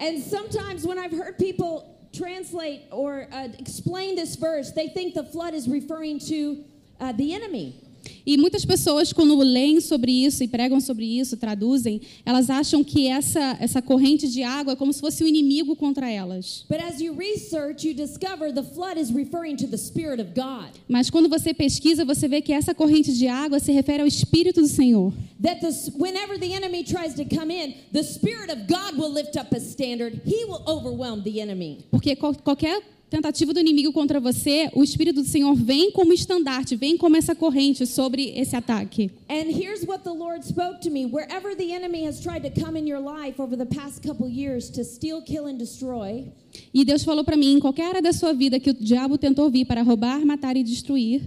And 0.00 0.18
sometimes 0.18 0.84
when 0.84 0.98
I've 0.98 1.16
heard 1.16 1.38
people 1.38 1.84
translate 2.12 2.88
or 2.90 3.28
uh, 3.30 3.50
explain 3.60 4.16
this 4.16 4.34
verse, 4.34 4.72
they 4.72 4.88
think 4.88 5.14
the 5.14 5.22
flood 5.22 5.54
is 5.54 5.68
referring 5.68 6.18
to 6.26 6.64
uh, 7.00 7.12
the 7.12 7.32
enemy. 7.34 7.83
E 8.26 8.36
muitas 8.36 8.64
pessoas, 8.64 9.12
quando 9.12 9.36
leem 9.38 9.80
sobre 9.80 10.12
isso 10.12 10.42
e 10.42 10.48
pregam 10.48 10.80
sobre 10.80 11.04
isso, 11.04 11.36
traduzem, 11.36 12.00
elas 12.24 12.48
acham 12.50 12.82
que 12.82 13.06
essa, 13.06 13.56
essa 13.60 13.82
corrente 13.82 14.28
de 14.28 14.42
água 14.42 14.72
é 14.72 14.76
como 14.76 14.92
se 14.92 15.00
fosse 15.00 15.22
o 15.22 15.26
inimigo 15.28 15.76
contra 15.76 16.10
elas. 16.10 16.64
But 16.68 16.80
as 16.80 17.00
you 17.00 17.14
research, 17.14 17.86
you 17.86 17.94
discover 17.94 18.52
the 18.52 18.62
flood 18.62 18.98
is 18.98 19.10
referring 19.10 19.56
to 19.56 19.66
the 19.66 19.76
Spirit 19.76 20.20
of 20.20 20.30
God. 20.34 20.70
Mas 20.88 21.10
quando 21.10 21.28
você 21.28 21.52
pesquisa, 21.52 22.04
você 22.04 22.28
vê 22.28 22.40
que 22.40 22.52
essa 22.52 22.74
corrente 22.74 23.12
de 23.12 23.26
água 23.28 23.58
se 23.60 23.72
refere 23.72 24.00
ao 24.02 24.06
Espírito 24.06 24.60
do 24.60 24.68
Senhor. 24.68 25.12
That 25.42 25.60
the, 25.60 25.92
whenever 25.98 26.38
the 26.38 26.54
enemy 26.54 26.84
tries 26.84 27.14
to 27.14 27.24
come 27.24 27.52
in, 27.52 27.74
the 27.92 28.02
Spirit 28.02 28.50
of 28.50 28.66
God 28.66 28.98
will 28.98 29.12
lift 29.12 29.36
up 29.36 29.54
a 29.54 29.60
standard. 29.60 30.20
He 30.24 30.44
will 30.44 30.62
overwhelm 30.66 31.22
the 31.22 31.40
enemy. 31.40 31.78
Porque 31.90 32.16
qual- 32.16 32.34
qualquer 32.34 32.80
tentativa 33.14 33.52
do 33.52 33.60
inimigo 33.60 33.92
contra 33.92 34.18
você, 34.18 34.68
o 34.74 34.82
Espírito 34.82 35.22
do 35.22 35.28
Senhor 35.28 35.54
vem 35.54 35.90
como 35.92 36.12
estandarte, 36.12 36.74
vem 36.74 36.96
como 36.96 37.16
essa 37.16 37.34
corrente 37.34 37.86
sobre 37.86 38.32
esse 38.36 38.56
ataque. 38.56 39.10
And 39.28 39.50
here's 39.50 39.86
what 39.86 40.02
the 40.02 40.12
Lord 40.12 40.44
spoke 40.44 40.80
to 40.80 40.90
me. 40.90 41.06
Wherever 41.06 41.54
the 41.56 41.72
enemy 41.72 42.06
has 42.06 42.20
tried 42.20 42.42
to 42.42 42.50
come 42.50 42.78
in 42.78 42.86
your 42.86 43.00
life 43.00 43.40
over 43.40 43.56
the 43.56 43.66
past 43.66 44.02
couple 44.02 44.28
years 44.28 44.68
to 44.70 44.84
steal, 44.84 45.22
kill, 45.22 45.46
and 45.46 45.58
destroy, 45.58 46.24
E 46.72 46.84
Deus 46.84 47.02
falou 47.04 47.24
para 47.24 47.36
mim, 47.36 47.54
em 47.54 47.60
qualquer 47.60 47.86
área 47.86 48.02
da 48.02 48.12
sua 48.12 48.32
vida 48.32 48.60
que 48.60 48.70
o 48.70 48.74
diabo 48.74 49.18
tentou 49.18 49.50
vir 49.50 49.64
para 49.64 49.82
roubar, 49.82 50.24
matar 50.24 50.56
e 50.56 50.62
destruir, 50.62 51.22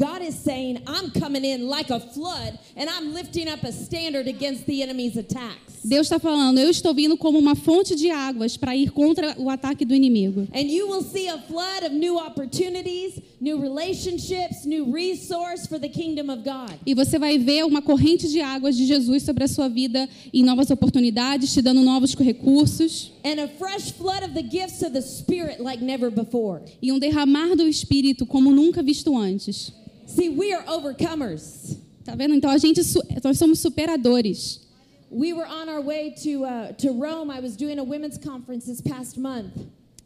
God 0.00 0.22
is 0.22 0.34
saying, 0.34 0.82
I'm 0.86 1.10
coming 1.10 1.44
in 1.44 1.68
like 1.68 1.90
a 1.90 2.00
flood 2.00 2.58
and 2.74 2.88
I'm 2.88 3.12
lifting 3.12 3.48
up 3.48 3.62
a 3.64 3.70
standard 3.70 4.26
against 4.28 4.64
the 4.64 4.82
enemy's 4.82 5.18
attacks. 5.18 5.79
Deus 5.82 6.06
está 6.06 6.18
falando, 6.18 6.58
eu 6.58 6.68
estou 6.68 6.92
vindo 6.92 7.16
como 7.16 7.38
uma 7.38 7.54
fonte 7.54 7.94
de 7.96 8.10
águas 8.10 8.56
para 8.56 8.76
ir 8.76 8.90
contra 8.90 9.34
o 9.38 9.48
ataque 9.48 9.84
do 9.84 9.94
inimigo. 9.94 10.46
And 10.54 10.62
you 10.68 10.88
will 10.88 11.02
see 11.02 11.26
a 11.28 11.38
flood 11.38 11.86
of 11.86 11.94
new 11.94 12.16
opportunities, 12.18 13.14
new 13.40 13.58
relationships, 13.58 14.66
new 14.66 14.92
resource 14.92 15.66
for 15.66 15.78
the 15.78 15.88
kingdom 15.88 16.30
of 16.32 16.42
God. 16.42 16.78
E 16.84 16.94
você 16.94 17.18
vai 17.18 17.38
ver 17.38 17.64
uma 17.64 17.80
corrente 17.80 18.28
de 18.28 18.40
águas 18.40 18.76
de 18.76 18.84
Jesus 18.84 19.22
sobre 19.22 19.44
a 19.44 19.48
sua 19.48 19.68
vida 19.68 20.08
em 20.32 20.42
novas 20.42 20.70
oportunidades, 20.70 21.52
te 21.52 21.62
dando 21.62 21.80
novos 21.82 22.14
recursos 22.14 23.12
And 23.24 23.40
a 23.42 23.48
fresh 23.48 23.92
flood 23.92 24.22
of 24.24 24.34
the 24.34 24.42
gifts 24.42 24.82
of 24.82 24.90
the 24.92 25.00
Spirit 25.02 25.62
like 25.62 25.82
never 25.82 26.10
before. 26.10 26.60
e 26.82 26.92
um 26.92 26.98
derramar 26.98 27.56
do 27.56 27.66
Espírito 27.66 28.26
como 28.26 28.50
nunca 28.52 28.82
visto 28.82 29.16
antes. 29.16 29.72
See, 30.06 30.28
we 30.28 30.52
are 30.52 30.64
overcomers. 30.68 31.76
Tá 32.04 32.14
vendo? 32.14 32.34
Então 32.34 32.50
a 32.50 32.58
gente 32.58 32.80
nós 33.22 33.38
somos 33.38 33.58
superadores. 33.60 34.68
We 35.10 35.32
were 35.32 35.44
on 35.46 35.68
our 35.68 35.80
way 35.80 36.14
to, 36.22 36.44
uh, 36.44 36.72
to 36.78 36.92
Rome. 36.92 37.30
I 37.30 37.40
was 37.40 37.56
doing 37.56 37.80
a 37.80 37.84
women's 37.84 38.16
conference 38.16 38.66
this 38.66 38.80
past 38.80 39.18
month 39.18 39.52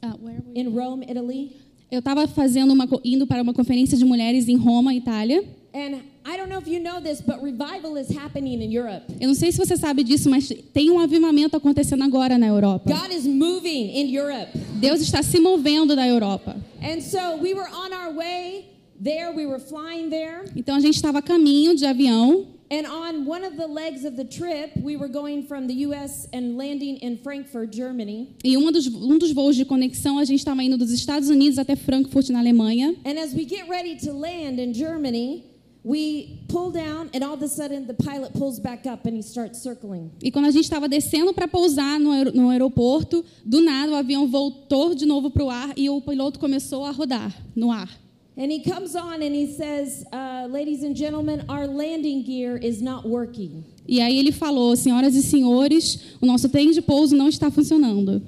Ah, 0.02 0.14
where 0.18 0.36
were 0.36 0.54
in 0.54 0.74
Rome, 0.74 1.02
Italy. 1.02 1.56
Eu 1.90 1.98
estava 1.98 2.26
fazendo 2.26 2.72
uma 2.72 2.88
indo 3.04 3.26
para 3.26 3.42
uma 3.42 3.52
conferência 3.52 3.96
de 3.98 4.04
mulheres 4.04 4.48
em 4.48 4.56
Roma, 4.56 4.94
Itália. 4.94 5.44
And 5.74 6.00
I 6.24 6.36
don't 6.38 6.48
know 6.48 6.58
if 6.58 6.66
you 6.66 6.80
know 6.80 7.00
this, 7.02 7.20
but 7.20 7.42
revival 7.42 7.96
is 7.98 8.08
happening 8.16 8.62
in 8.62 8.70
Europe. 8.72 9.04
Eu 9.20 9.28
não 9.28 9.34
sei 9.34 9.52
se 9.52 9.58
você 9.58 9.76
sabe 9.76 10.02
disso, 10.02 10.30
mas 10.30 10.48
tem 10.72 10.90
um 10.90 10.98
avivamento 10.98 11.54
acontecendo 11.56 12.02
agora 12.02 12.38
na 12.38 12.46
Europa. 12.46 12.90
God 12.90 13.12
is 13.12 13.26
moving 13.26 13.90
in 13.94 14.08
Europe. 14.14 14.50
Deus 14.80 15.02
está 15.02 15.22
se 15.22 15.38
movendo 15.38 15.94
na 15.94 16.08
Europa. 16.08 16.56
And 16.82 17.00
so 17.02 17.36
we 17.42 17.52
were 17.52 17.68
on 17.68 17.92
our 17.92 18.14
way 18.14 18.66
there. 19.02 19.30
We 19.34 19.44
were 19.46 19.60
flying 19.60 20.08
there. 20.08 20.44
Então 20.56 20.74
a 20.74 20.80
gente 20.80 20.94
estava 20.94 21.18
a 21.18 21.22
caminho 21.22 21.74
de 21.76 21.84
avião 21.84 22.53
And 22.70 22.86
on 22.86 23.26
one 23.26 23.44
of 23.46 23.56
the 23.56 23.66
legs 23.66 24.04
of 24.04 24.16
the 24.16 24.24
trip, 24.24 24.72
we 24.82 24.96
were 24.96 25.08
going 25.08 25.42
from 25.46 25.66
the 25.66 25.74
U.S. 25.86 26.26
and 26.32 26.56
landing 26.56 26.96
in 27.02 27.18
Frankfurt, 27.18 27.70
Germany. 27.74 28.28
e 28.42 28.56
uma 28.56 28.72
dos, 28.72 28.86
um 28.86 29.18
dos 29.18 29.32
voos 29.32 29.54
de 29.54 29.64
conexão 29.64 30.18
a 30.18 30.24
gente 30.24 30.38
estava 30.40 30.62
indo 30.62 30.76
dos 30.78 30.90
Estados 30.90 31.28
Unidos 31.28 31.58
até 31.58 31.76
Frankfurt 31.76 32.30
na 32.30 32.38
Alemanha. 32.40 32.94
And 33.04 33.18
as 33.18 33.34
we 33.34 33.44
get 33.46 33.68
ready 33.68 33.96
to 34.06 34.12
land 34.12 34.58
in 34.58 34.72
Germany, 34.72 35.44
we 35.84 36.40
pull 36.48 36.70
down, 36.72 37.10
and 37.14 37.22
all 37.22 37.34
of 37.34 37.42
a 37.44 37.48
sudden 37.48 37.86
the 37.86 37.92
pilot 37.92 38.32
pulls 38.32 38.58
back 38.58 38.86
up 38.88 39.06
and 39.06 39.14
he 39.14 39.22
starts 39.22 39.58
circling. 39.62 40.10
E 40.22 40.30
quando 40.30 40.46
a 40.46 40.50
gente 40.50 40.64
estava 40.64 40.88
descendo 40.88 41.34
para 41.34 41.46
pousar 41.46 42.00
no, 42.00 42.12
aer- 42.12 42.32
no 42.34 42.48
aeroporto, 42.48 43.22
do 43.44 43.60
nada 43.60 43.92
o 43.92 43.94
avião 43.94 44.26
voltou 44.26 44.94
de 44.94 45.04
novo 45.04 45.30
para 45.30 45.44
o 45.44 45.50
ar 45.50 45.72
e 45.76 45.90
o 45.90 46.00
piloto 46.00 46.38
começou 46.40 46.84
a 46.86 46.90
rodar 46.90 47.30
no 47.54 47.70
ar. 47.70 47.90
And 48.36 48.50
he 48.50 48.64
comes 48.64 48.96
on 48.96 49.22
and 49.22 49.34
he 49.34 49.46
says, 49.46 50.04
uh, 50.12 50.48
Ladies 50.50 50.82
and 50.82 50.96
gentlemen, 50.96 51.44
our 51.48 51.66
landing 51.68 52.24
gear 52.24 52.56
is 52.56 52.82
not 52.82 53.08
working. 53.08 53.64
E 53.86 54.00
aí 54.00 54.18
ele 54.18 54.32
falou: 54.32 54.74
Senhoras 54.76 55.14
e 55.14 55.22
senhores, 55.22 56.16
o 56.20 56.26
nosso 56.26 56.48
trem 56.48 56.72
de 56.72 56.82
pouso 56.82 57.14
não 57.14 57.28
está 57.28 57.50
funcionando. 57.50 58.20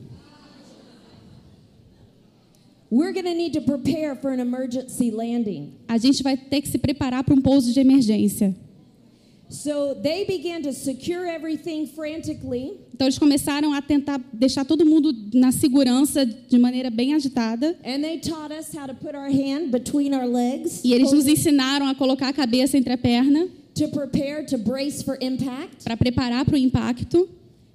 We're 2.89 3.13
going 3.13 3.25
to 3.25 3.35
need 3.35 3.53
to 3.55 3.63
prepare 3.63 4.15
for 4.15 4.31
an 4.31 4.39
emergency 4.39 5.11
landing. 5.11 5.73
A 5.89 5.99
gente 5.99 6.23
vai 6.23 6.37
ter 6.37 6.61
que 6.61 6.69
se 6.69 6.79
preparar 6.79 7.25
para 7.25 7.35
um 7.35 7.41
pouso 7.41 7.73
de 7.73 7.81
emergência. 7.81 8.55
So 9.49 9.95
they 9.95 10.25
began 10.25 10.63
to 10.63 10.73
secure 10.73 11.25
everything 11.27 11.87
frantically. 11.87 12.81
Então 12.93 13.07
eles 13.07 13.19
começaram 13.19 13.73
a 13.73 13.81
tentar 13.81 14.21
deixar 14.33 14.65
todo 14.65 14.85
mundo 14.85 15.13
na 15.33 15.53
segurança 15.53 16.27
de 16.27 16.59
maneira 16.59 16.91
bem 16.91 17.15
agitada. 17.15 17.77
And 17.85 18.03
they 18.03 18.19
taught 18.19 18.53
us 18.53 18.75
how 18.77 18.87
to 18.87 18.95
put 18.95 19.15
our 19.15 19.29
hand 19.31 19.71
between 19.71 20.15
our 20.15 20.27
legs 20.27 20.83
E 20.85 20.93
eles 20.93 21.13
nos 21.13 21.27
ensinaram 21.27 21.87
a 21.89 21.95
colocar 21.95 22.29
a 22.29 22.33
cabeça 22.33 22.77
entre 22.77 22.93
a 22.93 22.99
perna 22.99 23.49
to 23.75 23.89
prepare 23.89 24.45
to 24.47 24.59
brace 24.59 25.03
for 25.03 25.17
impact. 25.21 25.85
para 25.85 25.97
preparar 25.97 26.45
para 26.45 26.55
o 26.55 26.59
impacto. 26.59 27.29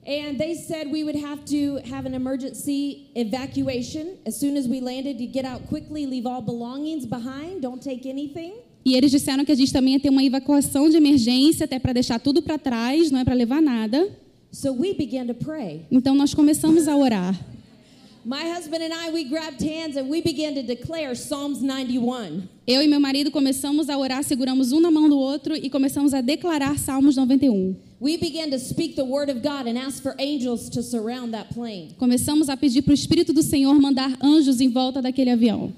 And 0.05 0.39
they 0.39 0.55
said 0.55 0.91
we 0.91 1.03
would 1.03 1.15
have 1.15 1.45
to 1.45 1.79
have 1.89 2.07
an 2.07 2.15
emergency 2.15 3.11
evacuation 3.15 4.17
as 4.25 4.35
soon 4.35 4.57
as 4.57 4.67
we 4.67 4.81
landed 4.81 5.19
to 5.19 5.27
get 5.27 5.45
out 5.45 5.67
quickly, 5.67 6.07
leave 6.07 6.25
all 6.25 6.41
belongings 6.41 7.05
behind, 7.05 7.61
don't 7.61 7.81
take 7.83 8.07
anything. 8.07 8.53
E 8.83 8.95
eles 8.95 9.11
disseram 9.11 9.45
que 9.45 9.51
a 9.51 9.55
gente 9.55 9.71
também 9.71 9.93
ia 9.93 10.00
ter 10.00 10.09
uma 10.09 10.23
evacuação 10.23 10.89
de 10.89 10.97
emergência, 10.97 11.65
até 11.65 11.77
para 11.77 11.93
deixar 11.93 12.19
tudo 12.19 12.41
para 12.41 12.57
trás, 12.57 13.11
não 13.11 13.19
é 13.19 13.23
para 13.23 13.33
levar 13.33 13.61
nada. 13.61 14.09
So 14.51 14.73
we 14.73 14.93
began 14.93 15.27
to 15.27 15.33
pray. 15.33 15.81
Então 15.91 16.15
nós 16.15 16.33
começamos 16.33 16.88
a 16.88 16.95
orar. 16.95 17.39
My 18.23 18.43
husband 18.43 18.83
and 18.83 18.93
I, 18.93 19.09
we 19.11 19.23
grabbed 19.23 19.63
hands 19.63 19.97
and 19.97 20.07
we 20.07 20.21
began 20.21 20.53
to 20.53 20.61
declare 20.61 21.15
Psalms 21.15 21.59
91. 21.61 22.43
Eu 22.67 22.83
e 22.83 22.88
meu 22.88 23.00
marido 23.00 23.31
começamos 23.31 23.89
a 23.89 23.97
orar, 23.97 24.23
seguramos 24.23 24.71
um 24.71 24.79
na 24.79 24.91
mão 24.91 25.09
do 25.09 25.17
outro 25.17 25.55
e 25.55 25.71
começamos 25.71 26.13
a 26.13 26.21
declarar 26.21 26.77
Salmos 26.77 27.15
91. 27.15 27.75
We 28.00 28.17
began 28.17 28.51
to 28.51 28.59
speak 28.59 28.95
the 28.95 29.03
word 29.03 29.31
of 29.31 29.41
God 29.41 29.67
and 29.67 29.75
ask 29.75 30.03
for 30.03 30.13
angels 30.19 30.69
to 30.69 30.83
surround 30.83 31.31
that 31.31 31.51
plane. 31.53 31.95
Começamos 31.97 32.47
a 32.47 32.55
pedir 32.55 32.83
para 32.83 32.91
o 32.91 32.93
Espírito 32.93 33.33
do 33.33 33.41
Senhor 33.41 33.73
mandar 33.79 34.15
anjos 34.21 34.61
em 34.61 34.69
volta 34.69 35.01
daquele 35.01 35.31
avião. 35.31 35.73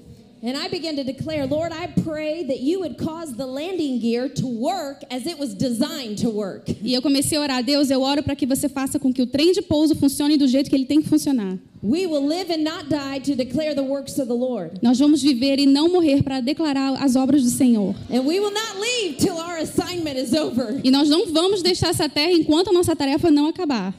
And 0.46 0.58
I 0.58 0.68
began 0.68 0.94
to 0.96 1.04
declare, 1.04 1.46
Lord, 1.46 1.72
I 1.72 1.86
pray 2.02 2.44
that 2.44 2.60
you 2.60 2.80
would 2.80 2.98
cause 2.98 3.32
the 3.34 3.46
landing 3.46 3.98
gear 3.98 4.28
to 4.28 4.46
work 4.46 5.02
as 5.10 5.26
it 5.26 5.38
was 5.38 5.54
designed 5.54 6.18
to 6.18 6.28
work. 6.28 6.68
E 6.82 6.92
eu 6.92 7.00
comecei 7.00 7.38
a 7.38 7.40
orar, 7.40 7.62
Deus, 7.64 7.90
eu 7.90 8.02
oro 8.02 8.22
para 8.22 8.36
que 8.36 8.44
você 8.44 8.68
faça 8.68 8.98
com 8.98 9.10
que 9.10 9.22
o 9.22 9.26
trem 9.26 9.52
de 9.52 9.62
pouso 9.62 9.94
funcione 9.94 10.36
do 10.36 10.46
jeito 10.46 10.68
que 10.68 10.76
ele 10.76 10.84
tem 10.84 11.00
que 11.00 11.08
funcionar. 11.08 11.58
We 11.82 12.06
will 12.06 12.26
live 12.26 12.52
and 12.52 12.62
not 12.62 12.90
die 12.90 13.20
to 13.20 13.34
declare 13.34 13.74
the 13.74 13.82
works 13.82 14.18
of 14.18 14.28
the 14.28 14.34
Lord. 14.34 14.80
Nós 14.82 14.98
vamos 14.98 15.22
viver 15.22 15.58
e 15.58 15.64
não 15.64 15.88
morrer 15.88 16.22
para 16.22 16.40
declarar 16.40 17.02
as 17.02 17.16
obras 17.16 17.42
do 17.42 17.48
Senhor. 17.48 17.94
And 18.10 18.26
we 18.26 18.38
will 18.38 18.52
not 18.52 18.78
leave 18.78 19.16
till 19.16 19.38
our 19.38 19.56
assignment 19.56 20.18
is 20.18 20.34
over. 20.34 20.78
E 20.84 20.90
nós 20.90 21.08
não 21.08 21.24
vamos 21.32 21.62
deixar 21.62 21.88
essa 21.88 22.06
terra 22.06 22.32
enquanto 22.32 22.68
a 22.68 22.72
nossa 22.74 22.94
tarefa 22.94 23.30
não 23.30 23.46
acabar. 23.46 23.94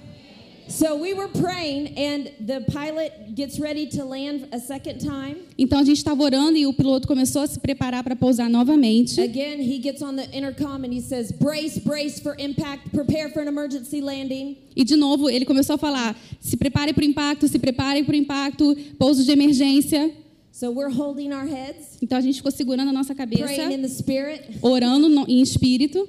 Então 5.58 5.80
a 5.80 5.84
gente 5.84 5.98
estava 5.98 6.24
orando 6.24 6.58
e 6.58 6.66
o 6.66 6.74
piloto 6.74 7.08
começou 7.08 7.42
a 7.42 7.48
se 7.48 7.60
preparar 7.60 8.04
para 8.04 8.16
pousar 8.16 8.50
novamente. 8.50 9.20
Again, 9.22 9.62
he 9.62 9.80
gets 9.82 10.02
on 10.02 10.16
the 10.16 10.26
intercom 10.36 10.84
and 10.84 10.94
he 10.94 11.02
says, 11.02 11.32
Brace, 11.32 11.80
brace 11.80 12.20
for 12.20 12.36
impact, 12.40 12.90
prepare 12.92 13.30
for 13.32 13.42
an 13.42 13.48
emergency 13.48 14.02
landing. 14.02 14.58
E 14.76 14.84
de 14.84 14.96
novo 14.96 15.30
ele 15.30 15.46
começou 15.46 15.76
a 15.76 15.78
falar: 15.78 16.16
se 16.40 16.58
prepare 16.58 16.94
para 16.94 17.04
o 17.04 17.06
impacto, 17.08 17.48
se 17.48 17.58
prepare 17.60 18.04
para 18.04 18.14
o 18.14 18.18
impacto, 18.18 18.76
pouso 18.98 19.24
de 19.24 19.32
emergência. 19.32 20.12
So 20.52 20.72
we're 20.72 20.90
holding 20.94 21.34
our 21.34 21.46
heads, 21.46 21.98
Então 22.02 22.18
a 22.18 22.22
gente 22.22 22.36
ficou 22.36 22.52
segurando 22.52 22.88
a 22.90 22.94
nossa 22.94 23.14
cabeça, 23.14 23.44
praying 23.44 23.74
in 23.74 23.82
the 23.82 23.90
spirit. 23.90 24.42
orando 24.62 25.10
no- 25.10 25.26
em 25.28 25.42
espírito. 25.42 26.08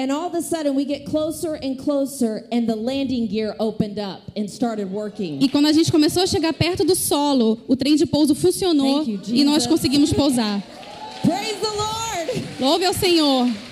And 0.00 0.10
all 0.10 0.26
of 0.28 0.34
a 0.34 0.40
sudden, 0.40 0.74
we 0.74 0.86
get 0.86 1.04
closer 1.04 1.56
and 1.56 1.78
closer, 1.78 2.46
and 2.50 2.66
the 2.66 2.74
landing 2.74 3.26
gear 3.26 3.54
opened 3.60 3.98
up 3.98 4.22
and 4.34 4.48
started 4.48 4.90
working. 4.90 5.42
E 5.42 5.46
quando 5.46 5.66
a 5.66 5.74
gente 5.74 5.92
começou 5.92 6.22
a 6.22 6.26
chegar 6.26 6.54
perto 6.54 6.86
do 6.86 6.94
solo, 6.94 7.60
o 7.68 7.76
trem 7.76 7.96
de 7.96 8.06
pouso 8.06 8.34
funcionou 8.34 9.04
you, 9.04 9.20
e 9.28 9.44
nós 9.44 9.66
conseguimos 9.66 10.10
pousar. 10.10 10.62
Praise 11.20 11.60
the 11.60 11.68
Lord! 11.68 12.32
Louve 12.58 12.86
ao 12.86 12.94
Senhor. 12.94 13.44
They 13.44 13.44
were 13.44 13.46
shocked. 13.46 13.46
The, 13.46 13.46
the 13.46 13.46
captain 13.46 13.46
was 13.46 13.52
shocked. 13.52 13.52
All 13.52 13.58
the 13.58 13.58
flight 13.58 13.58
attendants 13.58 13.60
were 13.60 13.66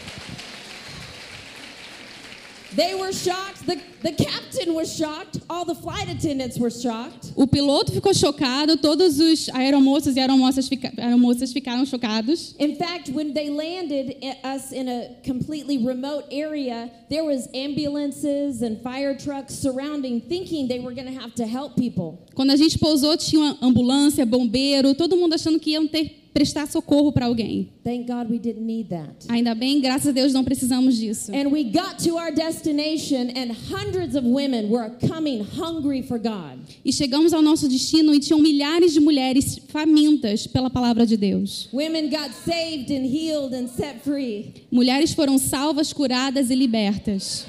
shocked. 2.45 2.58
O 7.35 7.47
piloto 7.47 7.93
ficou 7.93 8.13
chocado, 8.13 8.77
todos 8.77 9.19
os 9.19 9.49
aeromoços 9.51 10.15
e 10.17 10.21
aeromoças, 10.21 10.69
fica, 10.69 10.93
aeromoças 10.99 11.53
ficaram 11.53 11.87
chocados. 11.87 12.55
In 12.59 12.77
fact, 12.77 13.11
when 13.11 13.33
they 13.33 13.49
landed 13.49 14.17
us 14.45 14.71
in 14.73 14.89
a 14.89 15.09
completely 15.25 15.79
remote 15.79 16.27
area, 16.31 16.91
there 17.09 17.25
was 17.25 17.49
ambulances 17.55 18.63
and 18.63 18.81
fire 18.83 19.17
trucks 19.17 19.55
surrounding, 19.55 20.21
thinking 20.21 20.69
they 20.69 20.79
were 20.79 20.95
going 20.95 21.13
to 21.13 21.19
have 21.19 21.35
to 21.35 21.47
help 21.47 21.75
people. 21.75 22.19
Quando 22.35 22.51
a 22.51 22.57
gente 22.57 22.79
pousou, 22.79 23.17
tinha 23.17 23.57
ambulância, 23.63 24.27
bombeiro, 24.27 24.95
todo 24.95 25.17
mundo 25.17 25.35
achando 25.35 25.59
que 25.59 25.71
iam 25.71 25.89
ter 25.89 26.28
prestar 26.39 26.69
socorro 26.69 27.11
para 27.11 27.27
alguém. 27.27 27.69
Thank 27.83 28.07
God 28.07 28.31
we 28.31 28.39
didn't 28.39 28.65
need 28.65 28.89
that. 28.91 29.27
Ainda 29.29 29.57
bem, 29.57 29.81
graças 29.81 30.07
a 30.07 30.13
Deus 30.13 30.33
não 30.33 30.45
precisamos 30.45 30.97
disso. 30.97 31.33
And 31.33 31.49
we 31.49 31.65
got 31.65 31.99
to 32.05 32.17
our 32.17 32.33
destination, 32.33 33.33
and 33.35 33.51
hundreds 33.51 34.15
of 34.15 34.25
women 34.25 34.71
were 34.71 34.89
coming 35.09 35.43
hungry 35.43 36.01
for 36.01 36.17
God. 36.17 36.61
E 36.85 36.93
chegamos 36.93 37.33
ao 37.33 37.43
nosso 37.43 37.69
destino 37.69 38.15
e 38.15 38.21
tinham 38.21 38.41
milhares 38.41 38.93
de 38.93 39.01
mulheres 39.01 39.59
famintas 39.67 40.47
pela 40.47 40.71
palavra 40.71 41.05
de 41.05 41.17
Deus. 41.17 41.69
Women 41.73 42.09
got 42.09 42.31
saved 42.45 42.93
and 42.93 43.05
healed 43.05 43.53
and 43.53 43.67
set 43.67 44.05
free. 44.05 44.53
Mulheres 44.71 45.13
foram 45.13 45.39
salvas, 45.39 45.93
curadas 45.93 46.51
e 46.51 46.55
libertas. 46.55 47.47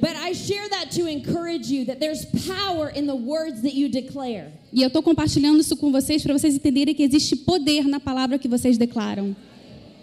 But 0.00 0.16
I 0.16 0.32
share 0.32 0.68
that 0.70 0.90
to 0.92 1.06
encourage 1.06 1.68
you 1.68 1.84
that 1.86 1.98
there's 1.98 2.24
power 2.46 2.88
in 2.88 3.06
the 3.06 3.16
words 3.16 3.62
that 3.62 3.74
you 3.74 3.88
declare. 3.88 4.52
E 4.72 4.82
eu 4.82 4.88
estou 4.88 5.02
compartilhando 5.02 5.60
isso 5.60 5.76
com 5.76 5.90
vocês 5.90 6.22
para 6.22 6.36
vocês 6.36 6.54
entenderem 6.54 6.94
que 6.94 7.02
existe 7.02 7.34
poder 7.36 7.84
na 7.88 7.98
palavra 7.98 8.38
que 8.38 8.48
vocês 8.48 8.78
declaram. 8.78 9.34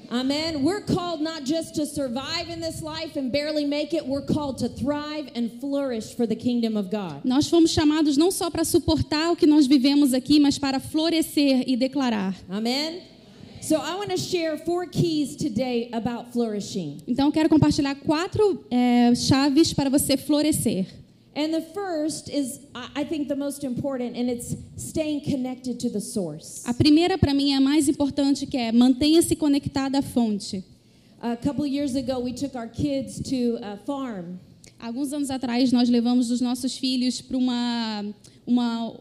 Amen. 0.10 0.64
We're 0.64 0.82
called 0.82 1.22
not 1.22 1.46
just 1.46 1.76
to 1.76 1.86
survive 1.86 2.50
in 2.50 2.60
this 2.60 2.82
life 2.82 3.18
and 3.18 3.32
barely 3.32 3.66
make 3.66 3.94
it, 3.94 4.06
we're 4.06 4.26
called 4.26 4.60
to 4.60 4.70
thrive 4.70 5.30
and 5.36 5.52
flourish 5.60 6.16
for 6.16 6.28
the 6.28 6.36
kingdom 6.36 6.78
of 6.78 6.90
God. 6.90 7.22
Nós 7.24 7.48
fomos 7.48 7.72
chamados 7.72 8.18
não 8.18 8.32
só 8.32 8.50
para 8.50 8.64
suportar 8.64 9.32
o 9.32 9.36
que 9.36 9.48
nós 9.48 9.66
vivemos 9.66 10.14
aqui, 10.14 10.40
mas 10.40 10.58
para 10.58 10.80
florescer 10.80 11.64
e 11.68 11.76
declarar. 11.76 12.36
Amen. 12.50 13.15
So 13.66 13.78
I 13.78 13.96
want 13.96 14.12
to 14.12 14.18
share 14.18 14.60
four 14.60 14.86
keys 14.86 15.36
today 15.36 15.90
about 15.92 16.32
flourishing. 16.32 17.02
Então 17.08 17.30
eu 17.30 17.32
quero 17.32 17.50
compartilhar 17.50 17.96
quatro 17.96 18.64
é, 18.70 19.16
chaves 19.16 19.74
para 19.74 19.90
você 19.90 20.16
florescer. 20.16 20.86
And 21.36 21.50
the 21.52 21.62
first 21.74 22.30
is, 22.30 22.60
I 22.96 23.04
think, 23.04 23.28
the 23.28 23.36
most 23.36 23.66
important, 23.66 24.16
and 24.16 24.30
it's 24.30 24.56
staying 24.78 25.22
connected 25.22 25.80
to 25.80 25.90
the 25.90 26.00
source. 26.00 26.62
A 26.68 26.76
primeira 26.76 27.18
para 27.18 27.34
mim 27.34 27.54
é 27.54 27.56
a 27.56 27.60
mais 27.60 27.90
importante, 27.90 28.46
que 28.46 28.56
é 28.56 28.72
mantenha-se 28.72 29.36
conectada 29.36 29.98
à 29.98 30.02
fonte. 30.04 30.64
A 31.20 31.36
couple 31.36 31.66
years 31.66 31.96
ago, 31.96 32.20
we 32.20 32.34
took 32.34 32.56
our 32.56 32.68
kids 32.68 33.20
to 33.20 33.58
a 33.64 33.78
farm, 33.78 34.38
Alguns 34.80 35.14
anos 35.14 35.30
atrás 35.30 35.72
nós 35.72 35.90
levamos 35.90 36.32
os 36.32 36.42
nossos 36.42 36.78
filhos 36.78 37.22
para 37.22 37.38
uma 37.38 38.06
uma 38.46 38.94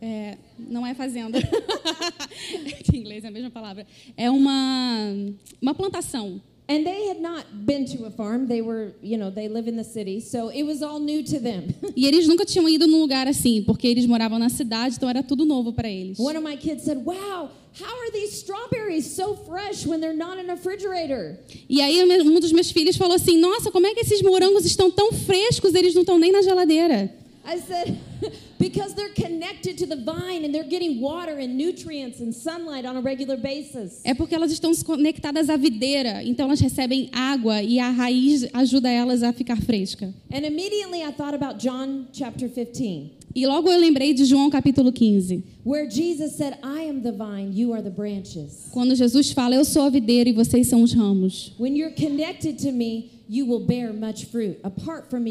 é, 0.00 0.36
não 0.58 0.86
é 0.86 0.94
fazenda. 0.94 1.38
em 2.92 2.96
inglês 2.96 3.24
é 3.24 3.28
a 3.28 3.30
mesma 3.30 3.50
palavra. 3.50 3.86
É 4.16 4.30
uma 4.30 5.12
uma 5.60 5.74
plantação. 5.74 6.40
And 6.68 6.86
they 6.86 7.06
had 7.08 7.20
not 7.20 7.46
been 7.64 7.86
to 7.86 8.04
a 8.04 8.10
farm. 8.10 8.46
They 8.46 8.60
were, 8.60 8.92
you 9.02 9.16
know, 9.16 9.30
they 9.30 9.48
live 9.48 9.66
in 9.68 9.76
the 9.76 9.84
city, 9.84 10.20
so 10.20 10.50
it 10.50 10.64
was 10.64 10.82
all 10.82 11.00
new 11.00 11.22
to 11.24 11.40
them. 11.40 11.74
E 11.96 12.06
eles 12.06 12.28
nunca 12.28 12.44
tinham 12.44 12.68
ido 12.68 12.86
num 12.86 13.00
lugar 13.00 13.26
assim, 13.26 13.62
porque 13.62 13.88
eles 13.88 14.06
moravam 14.06 14.38
na 14.38 14.48
cidade, 14.48 14.96
então 14.96 15.08
era 15.08 15.22
tudo 15.22 15.44
novo 15.44 15.72
para 15.72 15.88
eles. 15.88 16.18
One 16.18 16.36
of 16.36 16.44
my 16.44 16.56
kids 16.56 16.84
said, 16.84 17.04
Wow, 17.04 17.50
how 17.80 17.98
are 17.98 18.10
these 18.12 18.36
strawberries 18.36 19.06
so 19.06 19.34
fresh 19.34 19.86
when 19.86 20.00
they're 20.00 20.16
not 20.16 20.38
in 20.38 20.48
a 20.50 20.54
refrigerator? 20.54 21.38
E 21.68 21.80
aí 21.80 22.02
um 22.22 22.40
dos 22.40 22.52
meus 22.52 22.70
filhos 22.70 22.96
falou 22.96 23.14
assim: 23.14 23.38
"Nossa, 23.38 23.70
como 23.70 23.86
é 23.86 23.94
que 23.94 24.00
esses 24.00 24.22
morangos 24.22 24.64
estão 24.64 24.90
tão 24.90 25.12
frescos? 25.12 25.74
Eles 25.74 25.94
não 25.94 26.02
estão 26.02 26.18
nem 26.18 26.30
na 26.30 26.42
geladeira." 26.42 27.12
I 27.48 27.58
said, 27.58 27.98
Because 28.58 28.92
they're 28.94 29.14
connected 29.14 29.78
to 29.78 29.86
the 29.86 29.96
vine 29.96 30.44
and 30.44 30.52
they're 30.52 30.68
getting 30.68 31.00
water 31.00 31.38
and 31.38 31.56
nutrients 31.56 32.20
and 32.20 32.34
sunlight 32.34 32.84
on 32.84 32.96
a 32.96 33.00
regular 33.00 33.36
basis. 33.36 34.00
É 34.04 34.14
porque 34.14 34.34
elas 34.34 34.50
estão 34.52 34.72
conectadas 34.84 35.48
à 35.48 35.56
videira, 35.56 36.22
então 36.24 36.46
elas 36.46 36.60
recebem 36.60 37.08
água 37.12 37.62
e 37.62 37.78
a 37.78 37.90
raiz 37.90 38.46
ajuda 38.52 38.90
elas 38.90 39.22
a 39.22 39.32
ficar 39.32 39.56
fresca. 39.62 40.12
And 40.32 40.44
immediately 40.44 41.02
I 41.02 41.12
thought 41.12 41.34
about 41.34 41.58
John 41.58 42.08
chapter 42.12 42.48
15. 42.48 43.12
E 43.34 43.46
logo 43.46 43.70
eu 43.70 43.78
lembrei 43.78 44.12
de 44.12 44.24
João 44.24 44.50
capítulo 44.50 44.92
15, 44.92 45.42
where 45.64 45.88
Jesus 45.88 46.32
said, 46.32 46.58
I 46.62 46.88
am 46.88 47.00
the 47.02 47.12
vine, 47.12 47.52
you 47.52 47.72
are 47.72 47.82
the 47.82 47.90
branches. 47.90 48.68
quando 48.72 48.94
Jesus 48.96 49.30
fala: 49.30 49.54
Eu 49.54 49.64
sou 49.64 49.82
a 49.82 49.90
videira 49.90 50.28
e 50.28 50.32
vocês 50.32 50.66
são 50.66 50.82
os 50.82 50.92
ramos. 50.92 51.52
When 51.58 51.78
you're 51.78 51.94
connected 51.94 52.58
to 52.64 52.72
me, 52.72 53.10
you 53.28 53.46
will 53.46 53.64
bear 53.64 53.92
much 53.92 54.26
fruit. 54.26 54.58
Apart 54.64 55.08
from 55.08 55.20
me, 55.20 55.30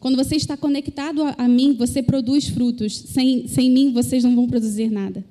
Quando 0.00 0.16
você 0.16 0.34
está 0.34 0.56
conectado 0.56 1.22
a, 1.22 1.34
a 1.36 1.46
mim, 1.46 1.74
você 1.74 2.02
produz 2.02 2.48
frutos. 2.48 2.96
Sem, 2.96 3.46
sem 3.46 3.70
mim, 3.70 3.92
vocês 3.92 4.24
não 4.24 4.34
vão 4.34 4.48
produzir 4.48 4.90
nada. 4.90 5.22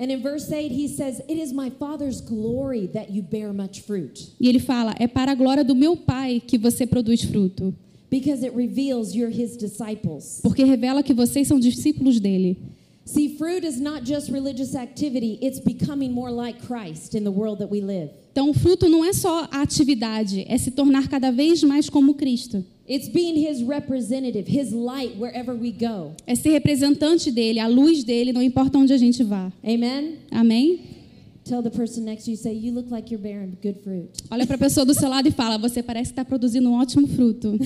And 0.00 0.12
in 0.12 0.20
verse 0.20 0.52
8, 0.52 0.72
he 0.72 0.86
says, 0.88 1.20
It 1.28 1.40
is 1.40 1.52
my 1.52 1.70
Father's 1.70 2.20
glory 2.20 2.88
that 2.88 3.12
you 3.12 3.22
bear 3.22 3.52
much 3.52 3.80
fruit, 3.82 4.28
E 4.40 4.48
ele 4.48 4.60
fala: 4.60 4.94
É 4.98 5.08
para 5.08 5.32
a 5.32 5.34
glória 5.34 5.64
do 5.64 5.74
meu 5.74 5.96
Pai 5.96 6.40
que 6.44 6.56
você 6.56 6.86
produz 6.86 7.22
fruto, 7.24 7.74
because 8.08 8.44
it 8.44 8.54
reveals 8.56 9.12
you're 9.14 9.32
his 9.32 9.56
disciples. 9.56 10.38
porque 10.42 10.62
revela 10.64 11.02
que 11.02 11.12
vocês 11.12 11.48
são 11.48 11.58
discípulos 11.58 12.20
dele. 12.20 12.56
See, 13.04 13.36
fruit 13.38 13.66
is 13.66 13.80
not 13.80 14.04
just 14.04 14.30
religious 14.30 14.76
activity, 14.76 15.38
it's 15.42 15.58
becoming 15.58 16.12
more 16.12 16.30
like 16.30 16.60
Christ 16.64 17.14
in 17.16 17.24
the 17.24 17.30
world 17.32 17.58
that 17.58 17.72
we 17.72 17.80
live. 17.80 18.10
Então, 18.30 18.52
fruto 18.54 18.88
não 18.88 19.04
é 19.04 19.12
só 19.12 19.48
a 19.50 19.62
atividade, 19.62 20.44
é 20.46 20.56
se 20.58 20.70
tornar 20.70 21.08
cada 21.08 21.32
vez 21.32 21.62
mais 21.64 21.88
como 21.90 22.14
Cristo. 22.14 22.64
It's 22.88 23.06
being 23.06 23.36
his 23.36 23.62
representative, 23.62 24.46
his 24.46 24.72
light 24.72 25.14
wherever 25.18 25.54
we 25.54 25.70
go. 25.70 26.14
É 26.26 26.34
ser 26.34 26.52
representante 26.52 27.30
dele, 27.30 27.60
a 27.60 27.68
luz 27.68 28.02
dele, 28.02 28.32
não 28.32 28.42
importa 28.42 28.78
onde 28.78 28.94
a 28.94 28.96
gente 28.96 29.22
vá. 29.22 29.52
Amen? 29.62 30.20
Amém? 30.30 30.80
Tell 31.44 31.62
the 31.62 31.70
person 31.70 32.04
next 32.04 32.24
to 32.24 32.30
you, 32.30 32.36
say, 32.38 32.54
You 32.54 32.72
look 32.72 32.90
like 32.90 33.10
you're 33.10 33.22
bearing 33.22 33.58
good 33.62 33.82
fruit. 33.84 34.08
Olha 34.30 34.46
para 34.46 34.56
a 34.56 34.58
pessoa 34.58 34.86
do 34.86 34.94
seu 34.94 35.10
lado 35.10 35.28
e 35.28 35.30
fala: 35.30 35.58
Você 35.58 35.82
parece 35.82 36.12
estar 36.12 36.24
produzindo 36.24 36.70
um 36.70 36.74
ótimo 36.74 37.06
fruto. 37.08 37.58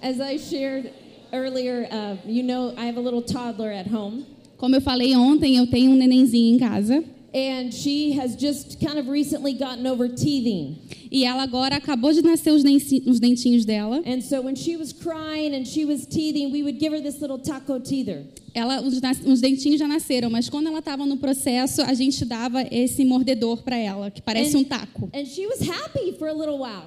As 0.00 0.20
I 0.20 0.36
shared 0.36 0.92
earlier, 1.32 1.88
uh, 1.90 2.16
you 2.26 2.44
know, 2.44 2.74
I 2.76 2.86
have 2.86 2.96
a 2.96 3.00
little 3.00 3.22
toddler 3.22 3.72
at 3.72 3.88
home, 3.88 4.24
Como 4.62 4.76
eu 4.76 4.80
falei 4.80 5.16
ontem, 5.16 5.56
eu 5.56 5.66
tenho 5.66 5.90
um 5.90 5.96
nenenzinho 5.96 6.54
em 6.54 6.58
casa. 6.58 7.02
and 7.34 7.72
she 7.72 8.12
has 8.12 8.36
just 8.38 8.78
kind 8.78 8.96
of 8.98 9.08
recently 9.10 9.54
gotten 9.54 9.86
over 9.90 10.08
teething. 10.08 10.76
E 11.10 11.24
ela 11.24 11.42
agora 11.42 11.76
acabou 11.76 12.12
de 12.12 12.22
nascer 12.22 12.52
os, 12.52 12.62
os 13.06 13.18
dentinhos 13.18 13.64
dela. 13.64 14.02
And 14.06 14.20
so 14.20 14.40
when 14.42 14.54
she 14.54 14.76
was 14.76 14.92
crying 14.92 15.52
and 15.54 15.64
she 15.64 15.84
was 15.84 16.06
teething, 16.06 16.52
we 16.52 16.62
would 16.62 16.78
give 16.78 16.94
her 16.94 17.02
this 17.02 17.20
little 17.20 17.38
taco 17.38 17.80
teether. 17.80 18.24
Ela, 18.54 18.82
os, 18.82 19.00
os 19.26 19.40
dentinhos 19.40 19.80
já 19.80 19.88
nasceram, 19.88 20.30
mas 20.30 20.48
quando 20.48 20.68
ela 20.68 20.78
estava 20.78 21.04
no 21.06 21.16
processo, 21.16 21.82
a 21.82 21.94
gente 21.94 22.24
dava 22.24 22.62
esse 22.70 23.04
mordedor 23.04 23.62
para 23.62 23.76
ela, 23.76 24.10
que 24.10 24.22
parece 24.22 24.54
And- 24.56 24.60
um 24.60 24.64
taco. 24.64 25.10
And 25.12 25.24
she 25.24 25.46
was 25.46 25.60
happy 25.68 26.12
for 26.18 26.28
a 26.28 26.32
little 26.32 26.58
while. 26.58 26.84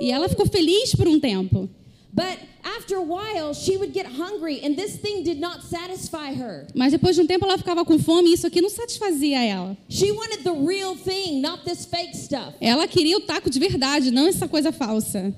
E 0.00 0.10
ela 0.10 0.28
ficou 0.30 0.46
feliz 0.46 0.94
por 0.94 1.06
um 1.08 1.20
tempo. 1.20 1.68
But 2.12 2.38
after 2.64 2.96
a 2.96 3.02
while, 3.02 3.52
she 3.52 3.76
would 3.76 3.92
get 3.92 4.06
hungry, 4.06 4.60
and 4.64 4.74
this 4.74 4.96
thing 4.96 5.22
did 5.22 5.38
not 5.38 5.62
satisfy 5.62 6.32
her. 6.32 6.66
Mas 6.74 6.92
depois 6.92 7.14
de 7.14 7.22
um 7.22 7.26
tempo 7.26 7.44
ela 7.44 7.58
ficava 7.58 7.84
com 7.84 7.98
fome 7.98 8.30
e 8.30 8.34
isso 8.34 8.46
aqui 8.46 8.60
não 8.60 8.70
satisfazia 8.70 9.44
ela. 9.44 9.76
She 9.88 10.10
wanted 10.10 10.42
the 10.42 10.52
real 10.52 10.96
thing, 10.96 11.40
not 11.40 11.64
this 11.64 11.84
fake 11.84 12.16
stuff. 12.16 12.54
Ela 12.60 12.88
queria 12.88 13.16
o 13.18 13.20
taco 13.20 13.50
de 13.50 13.58
verdade, 13.58 14.10
não 14.10 14.26
essa 14.26 14.48
coisa 14.48 14.72
falsa. 14.72 15.34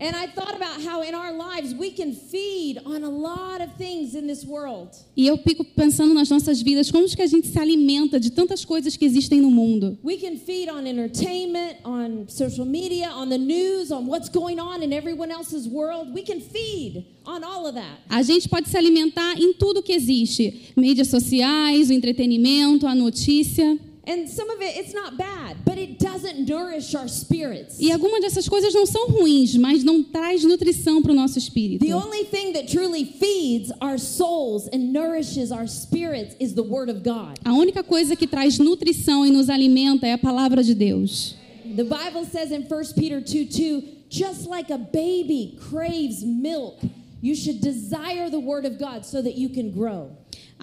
And 0.00 0.16
I 0.16 0.26
thought 0.26 0.56
about 0.56 0.82
how 0.82 1.02
in 1.02 1.14
our 1.14 1.32
lives 1.32 1.72
we 1.72 1.92
can 1.92 2.12
feed 2.12 2.80
on 2.84 3.04
a 3.04 3.08
lot 3.08 3.60
of 3.60 3.74
things 3.76 4.14
in 4.16 4.26
this 4.26 4.44
world. 4.44 4.90
E 5.16 5.26
eu 5.26 5.38
fico 5.38 5.64
pensando 5.64 6.12
nas 6.12 6.28
nossas 6.28 6.60
vidas, 6.60 6.90
como 6.90 7.06
que 7.08 7.22
a 7.22 7.26
gente 7.26 7.46
se 7.46 7.58
alimenta 7.58 8.18
de 8.18 8.30
tantas 8.30 8.64
coisas 8.64 8.96
que 8.96 9.04
existem 9.04 9.40
no 9.40 9.50
mundo. 9.50 9.96
We 10.02 10.16
can 10.16 10.36
feed 10.36 10.68
on 10.68 10.86
entertainment, 10.86 11.76
on 11.84 12.26
social 12.28 12.66
media, 12.66 13.10
on 13.10 13.28
the 13.28 13.38
news, 13.38 13.92
on 13.92 14.06
what's 14.06 14.28
going 14.28 14.58
on 14.58 14.82
in 14.82 14.92
everyone 14.92 15.30
else's 15.30 15.68
world. 15.68 16.12
We 16.12 16.22
can 16.22 16.40
feed 16.40 17.06
on 17.24 17.44
all 17.44 17.66
of 17.66 17.74
that. 17.76 18.00
A 18.10 18.22
gente 18.22 18.48
pode 18.48 18.68
se 18.68 18.76
alimentar 18.76 19.40
em 19.40 19.52
tudo 19.52 19.80
que 19.80 19.92
existe: 19.92 20.72
mídias 20.76 21.08
sociais, 21.08 21.88
o 21.88 21.92
entretenimento, 21.92 22.86
a 22.86 22.94
notícia. 22.94 23.78
And 24.06 24.28
some 24.28 24.50
of 24.50 24.60
it, 24.60 24.76
it's 24.76 24.92
not 24.92 25.16
bad, 25.16 25.64
but 25.64 25.78
it 25.78 25.98
doesn't 26.24 26.48
nourish 26.48 26.94
our 26.94 27.08
spirits. 27.08 27.78
E 27.78 27.92
algumas 27.92 28.20
dessas 28.20 28.48
coisas 28.48 28.72
não 28.72 28.86
são 28.86 29.08
ruins, 29.08 29.56
mas 29.56 29.84
não 29.84 30.02
traz 30.02 30.42
nutrição 30.42 31.02
para 31.02 31.12
o 31.12 31.14
nosso 31.14 31.38
espírito. 31.38 31.84
The 31.84 31.94
only 31.94 32.24
thing 32.24 32.52
that 32.52 32.66
truly 32.66 33.04
feeds 33.04 33.70
our 33.80 33.98
souls 33.98 34.68
and 34.72 34.92
nourishes 34.92 35.52
our 35.52 35.68
spirits 35.68 36.34
is 36.40 36.54
the 36.54 36.62
Word 36.62 36.90
of 36.90 37.02
God. 37.02 37.38
A 37.44 37.52
única 37.52 37.82
coisa 37.82 38.16
que 38.16 38.26
traz 38.26 38.58
nutrição 38.58 39.26
e 39.26 39.30
nos 39.30 39.50
alimenta 39.50 40.06
é 40.06 40.12
a 40.14 40.18
palavra 40.18 40.62
de 40.62 40.74
Deus. 40.74 41.36
The 41.76 41.84
Bible 41.84 42.24
says 42.24 42.52
in 42.52 42.62
1 42.62 42.94
Peter 42.94 43.20
2 43.20 43.46
2, 43.46 43.82
just 44.08 44.46
like 44.46 44.72
a 44.72 44.78
baby 44.78 45.58
craves 45.70 46.22
milk, 46.22 46.80
you 47.20 47.34
should 47.34 47.60
desire 47.60 48.30
the 48.30 48.38
Word 48.38 48.64
of 48.64 48.78
God 48.78 49.04
so 49.04 49.20
that 49.22 49.34
you 49.36 49.48
can 49.48 49.70
grow. 49.70 50.10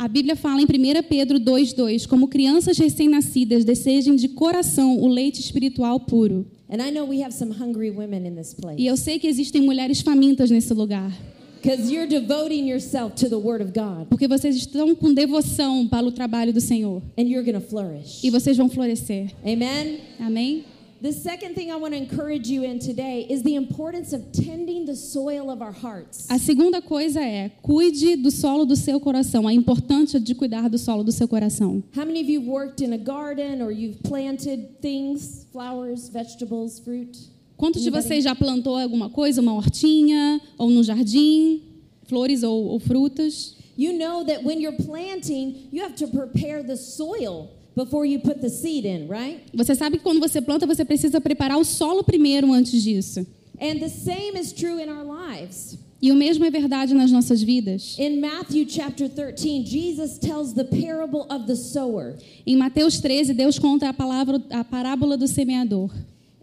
A 0.01 0.07
Bíblia 0.07 0.35
fala 0.35 0.59
em 0.59 0.65
1 0.65 0.67
Pedro 1.07 1.39
2,2: 1.39 2.07
como 2.07 2.27
crianças 2.27 2.75
recém-nascidas, 2.75 3.63
desejem 3.63 4.15
de 4.15 4.29
coração 4.29 4.99
o 4.99 5.07
leite 5.07 5.39
espiritual 5.39 5.99
puro. 5.99 6.47
And 6.67 6.77
I 6.77 6.89
know 6.89 7.07
we 7.07 7.23
have 7.23 7.31
some 7.31 7.51
hungry 7.51 7.91
women 7.91 8.25
in 8.25 8.33
this 8.33 8.55
E 8.79 8.87
eu 8.87 8.97
sei 8.97 9.19
que 9.19 9.27
existem 9.27 9.61
mulheres 9.61 10.01
famintas 10.01 10.49
nesse 10.49 10.73
lugar, 10.73 11.15
because 11.61 11.93
you're 11.93 12.07
devoting 12.07 12.67
yourself 12.67 13.15
to 13.15 13.29
the 13.29 13.35
Word 13.35 13.63
of 13.63 13.73
God 13.73 14.07
porque 14.09 14.27
vocês 14.27 14.55
estão 14.55 14.95
com 14.95 15.13
devoção 15.13 15.87
para 15.87 16.03
o 16.03 16.11
trabalho 16.11 16.51
do 16.51 16.59
Senhor 16.59 17.03
and 17.15 17.25
you're 17.25 17.43
going 17.43 17.61
to 17.61 17.69
flourish. 17.69 18.25
e 18.25 18.31
vocês 18.31 18.57
vão 18.57 18.69
florescer. 18.69 19.31
Amen. 19.45 19.99
Amém? 20.19 20.63
The 21.01 21.11
second 21.11 21.55
thing 21.55 21.71
I 21.71 21.77
want 21.77 21.95
to 21.95 21.97
encourage 21.97 22.47
you 22.47 22.63
in 22.63 22.77
today 22.77 23.25
is 23.27 23.41
the 23.41 23.55
importance 23.55 24.13
of 24.13 24.31
tending 24.31 24.85
the 24.85 24.95
soil 24.95 25.49
of 25.49 25.59
our 25.59 25.71
hearts. 25.71 26.27
A 26.29 26.37
segunda 26.37 26.79
coisa 26.79 27.19
é 27.19 27.49
cuide 27.63 28.17
do 28.17 28.29
solo 28.29 28.65
do 28.65 28.75
seu 28.75 28.99
coração, 28.99 29.47
a 29.47 29.53
importância 29.53 30.19
de 30.19 30.35
cuidar 30.35 30.69
do 30.69 30.77
solo 30.77 31.03
do 31.03 31.11
seu 31.11 31.27
coração. 31.27 31.81
How 31.95 32.05
many 32.05 32.21
of 32.21 32.29
you 32.29 32.41
worked 32.41 32.85
in 32.85 32.93
a 32.93 32.99
garden 32.99 33.63
or 33.63 33.71
you've 33.71 33.97
planted 34.03 34.79
things, 34.79 35.47
flowers, 35.51 36.07
vegetables, 36.07 36.77
fruit? 36.77 37.17
Quantos 37.57 37.81
de 37.81 37.89
vocês 37.89 38.23
já 38.23 38.35
plantou 38.35 38.77
alguma 38.77 39.09
coisa, 39.09 39.41
uma 39.41 39.55
hortinha 39.55 40.39
ou 40.55 40.69
no 40.69 40.83
jardim, 40.83 41.63
flores 42.03 42.43
ou, 42.43 42.65
ou 42.65 42.79
frutas? 42.79 43.55
You 43.75 43.97
know 43.97 44.23
that 44.25 44.45
when 44.45 44.61
you're 44.61 44.77
planting, 44.77 45.67
you 45.71 45.83
have 45.83 45.95
to 45.95 46.07
prepare 46.07 46.61
the 46.61 46.77
soil 46.77 47.49
before 47.75 48.05
you 48.05 48.19
put 48.19 48.41
the 48.41 48.49
seed 48.49 48.85
in, 48.85 49.07
right? 49.07 49.41
Você 49.53 49.75
sabe 49.75 49.97
que 49.97 50.03
quando 50.03 50.19
você 50.19 50.41
planta, 50.41 50.65
você 50.65 50.83
precisa 50.85 51.21
preparar 51.21 51.57
o 51.57 51.63
solo 51.63 52.03
primeiro 52.03 52.51
antes 52.51 52.83
disso. 52.83 53.25
And 53.59 53.79
the 53.79 53.89
same 53.89 54.37
is 54.39 54.51
true 54.51 54.79
in 54.81 54.89
our 54.89 55.03
lives. 55.03 55.77
E 56.01 56.11
o 56.11 56.15
mesmo 56.15 56.43
é 56.43 56.49
verdade 56.49 56.95
nas 56.95 57.11
nossas 57.11 57.43
vidas. 57.43 57.95
In 57.99 58.19
Matthew 58.19 58.65
chapter 58.67 59.07
13, 59.07 59.63
Jesus 59.63 60.17
tells 60.17 60.53
the 60.53 60.63
parable 60.63 61.27
of 61.29 61.45
the 61.45 61.55
sower. 61.55 62.17
Em 62.45 62.57
Mateus 62.57 62.99
13, 62.99 63.35
Deus 63.35 63.59
conta 63.59 63.87
a 63.87 63.93
palavra, 63.93 64.41
a 64.49 64.63
parábola 64.63 65.15
do 65.15 65.27
semeador. 65.27 65.91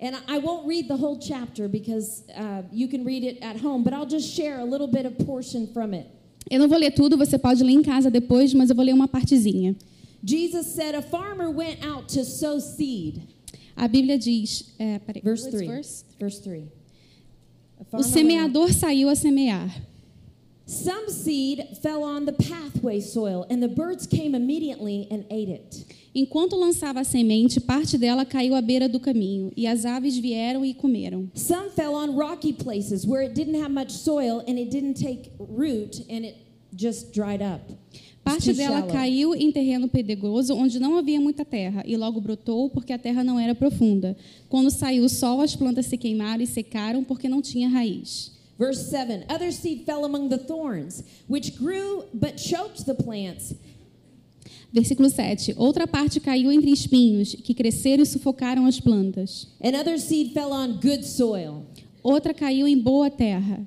And 0.00 0.14
I 0.28 0.38
won't 0.38 0.64
read 0.68 0.86
the 0.86 0.94
whole 0.94 1.18
chapter 1.18 1.68
because 1.68 2.22
uh, 2.36 2.62
you 2.72 2.86
can 2.86 3.04
read 3.04 3.24
it 3.24 3.42
at 3.42 3.56
home, 3.56 3.82
but 3.82 3.92
I'll 3.92 4.08
just 4.08 4.32
share 4.32 4.60
a 4.60 4.64
little 4.64 4.86
bit 4.86 5.04
of 5.04 5.18
portion 5.26 5.66
from 5.74 5.92
it. 5.92 6.06
Eu 6.48 6.60
não 6.60 6.68
vou 6.68 6.78
ler 6.78 6.92
tudo, 6.92 7.16
você 7.16 7.36
pode 7.36 7.64
ler 7.64 7.72
em 7.72 7.82
casa 7.82 8.08
depois, 8.08 8.54
mas 8.54 8.70
eu 8.70 8.76
vou 8.76 8.84
ler 8.84 8.94
uma 8.94 9.08
partezinha. 9.08 9.74
Jesus 10.22 10.74
said, 10.74 10.94
A 10.94 11.02
farmer 11.02 11.50
went 11.50 11.84
out 11.84 12.08
to 12.08 12.24
sow 12.24 12.58
seed. 12.58 13.22
A 13.76 13.88
Bíblia 13.88 14.18
diz, 14.18 14.74
é, 14.78 14.98
peraí, 14.98 15.22
Verse 15.22 15.46
3. 15.46 15.66
verse? 15.66 16.04
Verse 16.18 16.38
3. 16.40 16.64
A 17.78 17.82
O 17.82 17.84
farmer 17.84 18.04
went 18.04 18.06
out. 18.06 18.12
semeador 18.12 18.72
saiu 18.72 19.08
a 19.08 19.14
semear. 19.14 19.70
Some 20.66 21.08
seed 21.08 21.78
fell 21.80 22.02
on 22.02 22.26
the 22.26 22.32
pathway 22.32 23.00
soil, 23.00 23.46
and 23.48 23.62
the 23.62 23.68
birds 23.68 24.06
came 24.06 24.34
immediately 24.34 25.06
and 25.10 25.24
ate 25.30 25.48
it. 25.48 25.86
Enquanto 26.14 26.56
lançava 26.56 27.00
a 27.00 27.04
semente, 27.04 27.58
parte 27.60 27.96
dela 27.96 28.26
caiu 28.26 28.54
à 28.54 28.60
beira 28.60 28.86
do 28.88 29.00
caminho, 29.00 29.50
e 29.56 29.66
as 29.66 29.86
aves 29.86 30.18
vieram 30.18 30.64
e 30.64 30.74
comeram. 30.74 31.30
Some 31.34 31.70
fell 31.70 31.94
on 31.94 32.14
rocky 32.16 32.52
places 32.52 33.06
where 33.06 33.22
it 33.22 33.32
didn't 33.34 33.54
have 33.62 33.70
much 33.72 33.92
soil 33.92 34.40
and 34.46 34.58
it 34.58 34.68
didn't 34.70 34.94
take 35.00 35.30
root 35.38 36.00
and 36.10 36.26
it 36.26 36.36
just 36.74 37.14
dried 37.14 37.40
up. 37.40 37.62
Parte 38.32 38.52
dela 38.52 38.82
caiu 38.82 39.34
em 39.34 39.50
terreno 39.50 39.88
pedregoso, 39.88 40.54
onde 40.54 40.78
não 40.78 40.96
havia 40.96 41.20
muita 41.20 41.44
terra, 41.44 41.82
e 41.86 41.96
logo 41.96 42.20
brotou 42.20 42.68
porque 42.70 42.92
a 42.92 42.98
terra 42.98 43.24
não 43.24 43.38
era 43.38 43.54
profunda. 43.54 44.16
Quando 44.48 44.70
saiu 44.70 45.04
o 45.04 45.08
sol, 45.08 45.40
as 45.40 45.56
plantas 45.56 45.86
se 45.86 45.96
queimaram 45.96 46.42
e 46.42 46.46
secaram 46.46 47.02
porque 47.02 47.28
não 47.28 47.40
tinha 47.40 47.68
raiz. 47.68 48.32
Verse 48.58 48.90
7 48.90 49.24
Other 49.32 49.52
seed 49.52 49.84
fell 49.84 50.04
among 50.04 50.28
the 50.28 50.38
thorns, 50.38 51.04
which 51.28 51.52
grew 51.52 52.04
but 52.12 52.38
choked 52.38 52.84
the 52.84 52.94
plants. 52.94 53.54
Versículo 54.72 55.08
7. 55.08 55.54
Outra 55.56 55.86
parte 55.86 56.20
caiu 56.20 56.52
entre 56.52 56.70
espinhos, 56.70 57.34
que 57.34 57.54
cresceram 57.54 58.02
e 58.02 58.06
sufocaram 58.06 58.66
as 58.66 58.78
plantas. 58.78 59.48
And 59.62 59.78
other 59.78 59.98
seed 59.98 60.32
fell 60.32 60.52
on 60.52 60.74
good 60.74 61.06
soil, 61.06 61.64
Outra 62.02 62.32
caiu 62.32 62.66
em 62.66 62.78
boa 62.78 63.10
terra, 63.10 63.66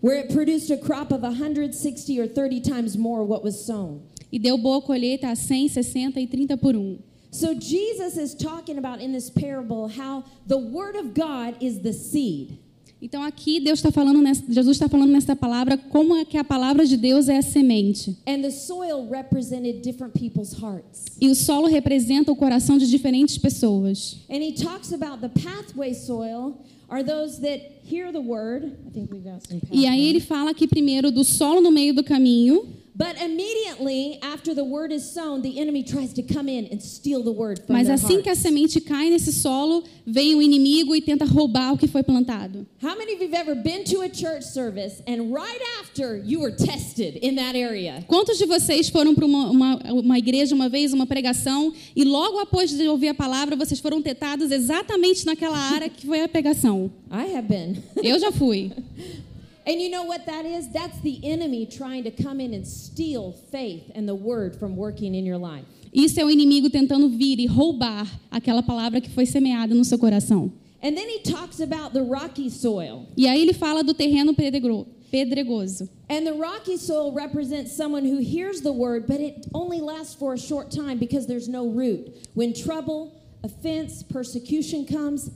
where 0.00 0.18
it 0.18 0.32
produced 0.32 0.70
a 0.70 0.76
crop 0.76 1.12
of 1.12 1.22
160 1.22 2.20
or 2.20 2.26
30 2.26 2.60
times 2.60 2.96
more 2.96 3.24
what 3.24 3.42
was 3.42 3.64
sown. 3.64 4.00
e 4.32 4.38
deu 4.38 4.56
boa 4.56 4.80
colheita 4.80 5.28
a 5.28 5.34
100, 5.34 5.68
60 5.68 6.20
e 6.20 6.26
30 6.26 6.56
por 6.56 6.76
um. 6.76 6.98
So 7.32 7.54
Jesus 7.54 8.16
is 8.16 8.34
talking 8.34 8.76
about 8.76 9.00
in 9.00 9.12
this 9.12 9.30
parable 9.30 9.88
how 9.88 10.24
the 10.46 10.58
word 10.58 10.96
of 10.96 11.14
God 11.14 11.56
is 11.60 11.78
the 11.80 11.92
seed. 11.92 12.58
Então 13.02 13.22
aqui 13.22 13.60
Deus 13.60 13.78
está 13.78 13.90
falando, 13.90 14.20
nessa, 14.20 14.44
Jesus 14.52 14.76
está 14.76 14.86
falando 14.88 15.10
nessa 15.10 15.34
palavra 15.34 15.78
como 15.78 16.14
é 16.14 16.24
que 16.24 16.36
a 16.36 16.44
palavra 16.44 16.84
de 16.84 16.96
Deus 16.98 17.28
é 17.28 17.38
a 17.38 17.42
semente. 17.42 18.16
And 18.26 18.42
the 18.42 18.50
soil 18.50 19.08
represented 19.08 19.80
different 19.80 20.12
people's 20.12 20.52
hearts. 20.52 21.06
E 21.20 21.28
o 21.28 21.34
solo 21.34 21.66
representa 21.66 22.30
o 22.30 22.36
coração 22.36 22.76
de 22.76 22.88
diferentes 22.90 23.38
pessoas. 23.38 24.18
And 24.28 24.42
he 24.42 24.52
talks 24.52 24.92
about 24.92 25.20
the 25.20 25.30
pathway 25.30 25.94
soil 25.94 26.58
are 26.90 27.02
those 27.04 27.40
that 27.40 27.60
hear 27.84 28.12
the 28.12 28.20
word. 28.20 28.64
I 28.86 28.90
think 28.90 29.10
we've 29.12 29.24
got 29.24 29.46
some 29.46 29.60
E 29.70 29.86
aí 29.86 30.08
ele 30.08 30.20
fala 30.20 30.50
aqui 30.50 30.66
primeiro 30.66 31.10
do 31.10 31.24
solo 31.24 31.60
no 31.60 31.70
meio 31.70 31.94
do 31.94 32.02
caminho, 32.02 32.66
But 33.00 33.16
immediately 33.18 34.18
after 34.20 34.54
the 34.54 34.62
word 34.62 34.92
is 34.92 35.10
sown, 35.10 35.40
the 35.40 35.58
enemy 35.58 35.82
tries 35.82 36.12
to 36.12 36.22
come 36.22 36.50
in 36.50 36.68
and 36.70 36.82
steal 36.82 37.22
the 37.22 37.32
word 37.32 37.58
from 37.66 37.74
mas 37.74 37.88
assim 37.88 38.20
que 38.20 38.28
a 38.28 38.34
semente 38.34 38.78
cai 38.78 39.08
nesse 39.08 39.32
solo, 39.32 39.84
vem 40.06 40.34
o 40.34 40.42
inimigo 40.42 40.94
e 40.94 41.00
tenta 41.00 41.24
roubar 41.24 41.72
o 41.72 41.78
que 41.78 41.88
foi 41.88 42.02
plantado. 42.02 42.66
How 42.82 42.98
many 42.98 43.14
of 43.14 43.22
you've 43.22 43.34
ever 43.34 43.54
been 43.54 43.84
to 43.84 44.02
a 44.02 44.08
church 44.10 44.44
service 44.44 45.02
and 45.08 45.32
right 45.32 45.62
after 45.80 46.22
you 46.22 46.40
were 46.40 46.54
tested 46.54 47.18
in 47.22 47.36
that 47.36 47.56
area? 47.56 48.04
Quantos 48.06 48.36
de 48.36 48.44
vocês 48.44 48.90
foram 48.90 49.14
para 49.14 49.24
uma, 49.24 49.50
uma, 49.50 49.76
uma 49.94 50.18
igreja 50.18 50.54
uma 50.54 50.68
vez, 50.68 50.92
uma 50.92 51.06
pregação, 51.06 51.72
e 51.96 52.04
logo 52.04 52.38
após 52.38 52.68
de 52.68 52.86
ouvir 52.86 53.08
a 53.08 53.14
palavra, 53.14 53.56
vocês 53.56 53.80
foram 53.80 54.02
tentados 54.02 54.50
exatamente 54.50 55.24
naquela 55.24 55.56
área 55.56 55.88
que 55.88 56.06
foi 56.06 56.20
a 56.20 56.28
pregação? 56.28 56.90
I 57.10 57.34
have 57.34 57.48
been. 57.48 57.82
Eu 58.02 58.18
já 58.18 58.30
fui. 58.30 58.70
and 59.70 59.80
you 59.80 59.88
know 59.88 60.02
what 60.04 60.26
that 60.26 60.44
is? 60.44 60.68
That's 60.72 61.00
the 61.00 61.20
enemy 61.22 61.66
trying 61.66 62.02
to 62.04 62.10
come 62.10 62.40
in 62.40 62.52
and 62.54 62.66
steal 62.66 63.32
faith 63.52 63.90
and 63.94 64.08
the 64.08 64.14
word 64.14 64.56
from 64.56 64.74
working 64.76 65.14
in 65.14 65.24
your 65.24 65.38
life. 65.38 65.64
Isso 65.94 66.18
é 66.20 66.24
o 66.24 66.30
inimigo 66.30 66.70
tentando 66.70 67.08
vir 67.08 67.38
e 67.40 67.46
roubar 67.46 68.06
aquela 68.30 68.62
palavra 68.62 69.00
que 69.00 69.10
foi 69.10 69.26
semeada 69.26 69.74
no 69.74 69.84
seu 69.84 69.98
coração. 69.98 70.52
And 70.82 70.96
then 70.96 71.08
he 71.08 71.20
talks 71.20 71.60
about 71.60 71.92
the 71.92 72.02
rocky 72.02 72.48
soil. 72.48 73.06
E 73.16 73.26
aí 73.28 73.42
ele 73.42 73.52
fala 73.52 73.82
do 73.82 73.92
terreno 73.92 74.34
pedregro- 74.34 74.86
pedregoso. 75.12 75.88
And 76.08 76.26
the 76.26 76.32
rocky 76.32 76.76
soil 76.76 77.12
represents 77.12 77.72
someone 77.76 78.04
who 78.04 78.18
hears 78.18 78.62
the 78.62 78.72
word, 78.72 79.06
but 79.06 79.20
it 79.20 79.46
only 79.52 79.80
lasts 79.80 80.14
for 80.14 80.34
a 80.34 80.38
short 80.38 80.70
time 80.70 80.98
because 80.98 81.26
there's 81.26 81.48
no 81.48 81.68
root. 81.68 82.10
When 82.34 82.52
trouble, 82.52 83.12
offense, 83.44 84.02
persecution 84.02 84.86
comes, 84.86 85.30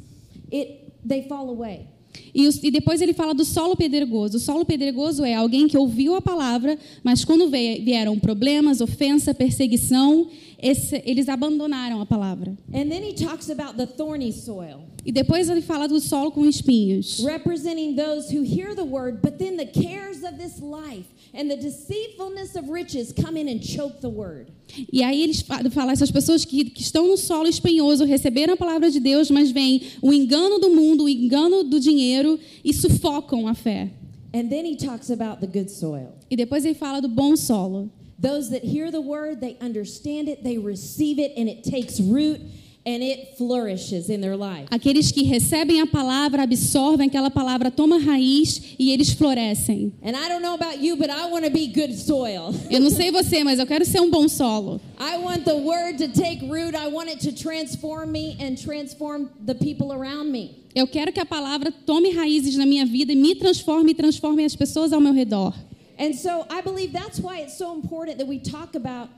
it 0.51 0.93
they 1.07 1.29
fall 1.29 1.51
away. 1.51 1.89
E, 2.35 2.47
os- 2.49 2.63
e 2.63 2.71
depois 2.71 3.01
ele 3.01 3.13
fala 3.13 3.33
do 3.35 3.45
solo 3.45 3.77
pedregoso. 3.77 4.37
O 4.37 4.41
solo 4.41 4.65
pedregoso 4.65 5.25
é 5.25 5.35
alguém 5.35 5.69
que 5.69 5.77
ouviu 5.79 6.15
a 6.17 6.23
palavra, 6.23 6.79
mas 7.03 7.25
quando 7.25 7.49
vieram 7.49 8.19
problemas, 8.19 8.81
ofensa, 8.81 9.33
perseguição, 9.35 10.29
esse- 10.61 11.03
eles 11.05 11.29
abandonaram 11.29 12.01
a 12.01 12.07
palavra. 12.07 12.57
And 12.73 12.89
then 12.89 13.03
he 13.09 13.13
talks 13.13 13.51
about 13.51 13.77
the 13.77 13.87
thorny 13.87 14.33
soil, 14.33 14.81
E 15.05 15.13
depois 15.13 15.49
ele 15.51 15.61
fala 15.61 15.87
do 15.87 16.01
solo 16.01 16.31
com 16.31 16.47
espinhos. 16.47 17.21
representing 17.25 17.95
those 17.95 18.31
who 18.31 18.43
hear 18.43 18.75
the 18.75 18.85
word, 18.85 19.21
but 19.21 19.39
then 19.39 19.57
the 19.57 19.67
cares 19.67 20.23
of 20.25 20.39
this 20.39 20.61
life 20.63 21.05
and 21.35 21.51
the 21.51 21.57
deceitfulness 21.57 22.57
of 22.57 22.71
riches 22.71 23.13
come 23.13 23.37
in 23.37 23.49
and 23.49 23.61
choke 23.63 24.01
the 24.01 24.09
word. 24.09 24.47
E 24.93 25.03
aí 25.03 25.23
eles 25.23 25.43
fa- 25.43 25.61
falam 25.71 25.91
essas 25.93 26.11
pessoas 26.11 26.45
que, 26.45 26.71
que 26.71 26.83
estão 26.83 27.07
no 27.07 27.17
solo 27.19 27.49
espinhoso, 27.49 28.05
receberam 28.07 28.55
a 28.55 28.57
palavra 28.57 28.91
de 28.91 28.99
Deus, 28.99 29.31
mas 29.31 29.51
vem 29.51 29.83
o 30.01 30.13
engano 30.13 30.59
do 30.59 30.71
mundo, 30.71 31.05
o 31.05 31.09
engano 31.09 31.65
do 31.65 31.79
dinheiro 31.79 32.39
e 32.65 32.73
sufocam 32.73 33.47
a 33.47 33.55
fé. 33.55 33.91
And 34.33 34.49
then 34.49 34.65
he 34.65 34.75
talks 34.77 35.11
about 35.11 35.41
the 35.41 35.47
good 35.47 35.71
soil. 35.71 36.15
E 36.31 36.37
depois 36.37 36.65
ele 36.65 36.75
fala 36.75 37.01
do 37.01 37.09
bom 37.09 37.37
solo. 37.37 37.91
Those 38.19 38.49
that 38.51 38.65
hear 38.65 38.91
the 38.91 39.01
word, 39.03 39.41
they 39.41 39.57
understand 39.61 40.29
it, 40.29 40.43
they 40.43 40.57
receive 40.57 41.19
it, 41.21 41.35
and 41.37 41.49
it 41.49 41.63
takes 41.63 42.01
root 42.01 42.41
and 42.87 43.03
it 43.03 43.37
flourishes 43.39 44.11
in 44.11 44.21
their 44.21 44.37
life. 44.37 44.69
Aqueles 44.71 45.11
que 45.11 45.25
recebem 45.25 45.81
a 45.81 45.87
palavra, 45.87 46.43
absorvem 46.43 47.09
aquela 47.09 47.31
palavra, 47.31 47.71
toma 47.71 47.99
raiz 47.99 48.75
e 48.79 48.91
eles 48.93 49.11
florescem. 49.11 49.93
And 50.03 50.17
I 50.17 50.29
don't 50.29 50.43
know 50.43 50.55
about 50.55 50.85
you, 50.85 50.97
but 50.97 51.09
I 51.09 51.27
want 51.31 51.45
to 51.45 51.51
be 51.51 51.67
good 51.67 51.95
soil. 51.95 52.55
Eu 52.71 52.81
não 52.81 52.91
sei 52.91 53.11
você, 53.11 53.43
mas 53.43 53.59
eu 53.59 53.67
quero 53.67 53.85
ser 53.85 54.01
um 54.01 54.11
bom 54.11 54.29
solo. 54.29 54.81
I 54.99 55.17
want 55.17 55.45
the 55.45 55.55
word 55.55 55.99
to 55.99 56.09
take 56.09 56.45
root. 56.47 56.77
I 56.77 56.89
want 56.89 57.09
it 57.09 57.21
to 57.29 57.33
transform 57.33 58.13
me 58.13 58.37
and 58.41 58.57
transform 58.57 59.31
the 59.45 59.55
people 59.55 59.93
around 59.93 60.31
me. 60.31 60.65
Eu 60.75 60.87
quero 60.87 61.13
que 61.13 61.21
a 61.21 61.27
palavra 61.27 61.71
tome 61.71 62.11
raízes 62.11 62.57
na 62.57 62.67
minha 62.67 62.85
vida 62.85 63.13
e 63.13 63.17
me 63.17 63.35
transforme 63.35 63.93
e 63.93 63.95
transforme 63.95 64.45
as 64.45 64.57
pessoas 64.57 64.93
ao 64.93 65.01
meu 65.01 65.13
redor. 65.13 65.55
And 65.99 66.13
so 66.13 66.45
I 66.51 66.61
believe 66.61 66.93
that's 66.93 67.21
why 67.21 67.41
it's 67.41 67.57
so 67.57 67.75
important 67.75 68.19
that 68.19 68.29
we 68.29 68.41
talk 68.41 68.77
about 68.77 69.09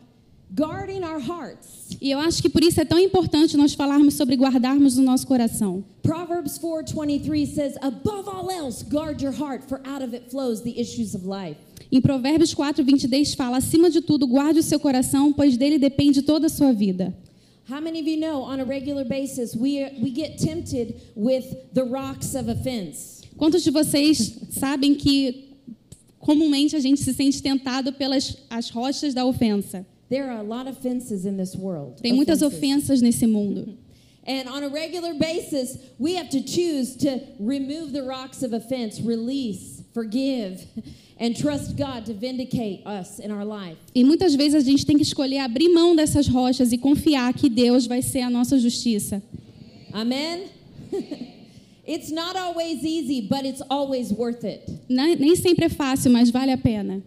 guarding 0.54 1.02
our 1.02 1.20
hearts. 1.20 1.96
E 2.00 2.10
eu 2.10 2.18
acho 2.18 2.40
que 2.40 2.48
por 2.48 2.62
isso 2.62 2.80
é 2.80 2.84
tão 2.84 2.98
importante 2.98 3.56
nós 3.56 3.74
falarmos 3.74 4.14
sobre 4.14 4.36
guardarmos 4.36 4.96
o 4.96 5.02
nosso 5.02 5.26
coração. 5.26 5.84
Proverbs 6.02 6.58
4:23 6.58 7.54
says, 7.54 7.76
"Above 7.80 8.28
all 8.28 8.50
else, 8.50 8.84
guard 8.84 9.22
your 9.22 9.32
heart, 9.32 9.64
for 9.68 9.80
out 9.84 10.04
of 10.04 10.14
it 10.14 10.30
flows 10.30 10.60
the 10.60 10.80
issues 10.80 11.14
of 11.14 11.26
life." 11.26 11.58
Em 11.90 12.00
Provérbios 12.00 12.52
4, 12.54 12.84
22 12.84 13.34
fala: 13.34 13.58
acima 13.58 13.90
de 13.90 14.00
tudo, 14.00 14.26
guarde 14.26 14.60
o 14.60 14.62
seu 14.62 14.78
coração, 14.78 15.32
pois 15.32 15.56
dele 15.56 15.78
depende 15.78 16.22
toda 16.22 16.46
a 16.46 16.50
sua 16.50 16.72
vida. 16.72 17.14
How 17.68 17.80
many 17.80 18.00
of 18.00 18.08
you 18.08 18.16
know 18.16 18.42
on 18.42 18.60
a 18.60 18.64
regular 18.64 19.04
basis 19.04 19.54
we 19.56 19.84
we 20.00 20.12
get 20.14 20.38
tempted 20.38 20.94
with 21.16 21.44
the 21.74 21.82
rocks 21.82 22.34
of 22.34 22.48
offense? 22.48 23.22
Quantos 23.36 23.62
de 23.64 23.70
vocês 23.70 24.38
sabem 24.50 24.94
que 24.94 25.46
comumente 26.20 26.76
a 26.76 26.80
gente 26.80 27.00
se 27.00 27.12
sente 27.12 27.42
tentado 27.42 27.92
pelas 27.92 28.36
as 28.48 28.70
rochas 28.70 29.12
da 29.12 29.26
ofensa? 29.26 29.84
There 30.08 30.30
are 30.30 30.38
a 30.38 30.42
lot 30.42 30.68
of 30.68 30.78
fences 30.78 31.26
in 31.26 31.36
this 31.36 31.56
world. 31.56 32.00
Tem 32.02 32.12
muitas 32.12 32.42
ofensas 32.42 33.02
nesse 33.02 33.26
mundo. 33.26 33.76
And 34.26 34.48
on 34.48 34.64
a 34.64 34.68
regular 34.68 35.14
basis, 35.14 35.78
we 35.98 36.16
have 36.16 36.28
to 36.30 36.42
choose 36.42 36.96
to 36.96 37.20
remove 37.38 37.92
the 37.92 38.02
rocks 38.02 38.42
of 38.42 38.52
offense, 38.52 39.00
release, 39.00 39.84
forgive, 39.94 40.66
and 41.18 41.36
trust 41.36 41.76
God 41.76 42.06
to 42.06 42.12
vindicate 42.12 42.84
us 42.84 43.20
in 43.20 43.30
our 43.30 43.44
life. 43.44 43.78
E 43.94 44.02
muitas 44.02 44.34
vezes 44.34 44.66
a 44.66 44.70
gente 44.70 44.84
tem 44.84 44.96
que 44.96 45.04
escolher 45.04 45.38
abrir 45.38 45.68
mão 45.68 45.94
dessas 45.94 46.26
rochas 46.26 46.72
e 46.72 46.78
confiar 46.78 47.32
que 47.34 47.48
Deus 47.48 47.86
vai 47.86 48.02
ser 48.02 48.22
a 48.22 48.30
nossa 48.30 48.58
justiça. 48.58 49.22
Amen? 49.92 50.48
it's 51.86 52.10
not 52.10 52.36
always 52.36 52.82
easy, 52.82 53.20
but 53.20 53.44
it's 53.44 53.62
always 53.70 54.12
worth 54.12 54.44
it. 54.44 54.68
Nem 54.88 55.14
nem 55.16 55.36
sempre 55.36 55.66
é 55.66 55.68
fácil, 55.68 56.10
mas 56.10 56.30
vale 56.30 56.50
a 56.50 56.58
pena. 56.58 57.00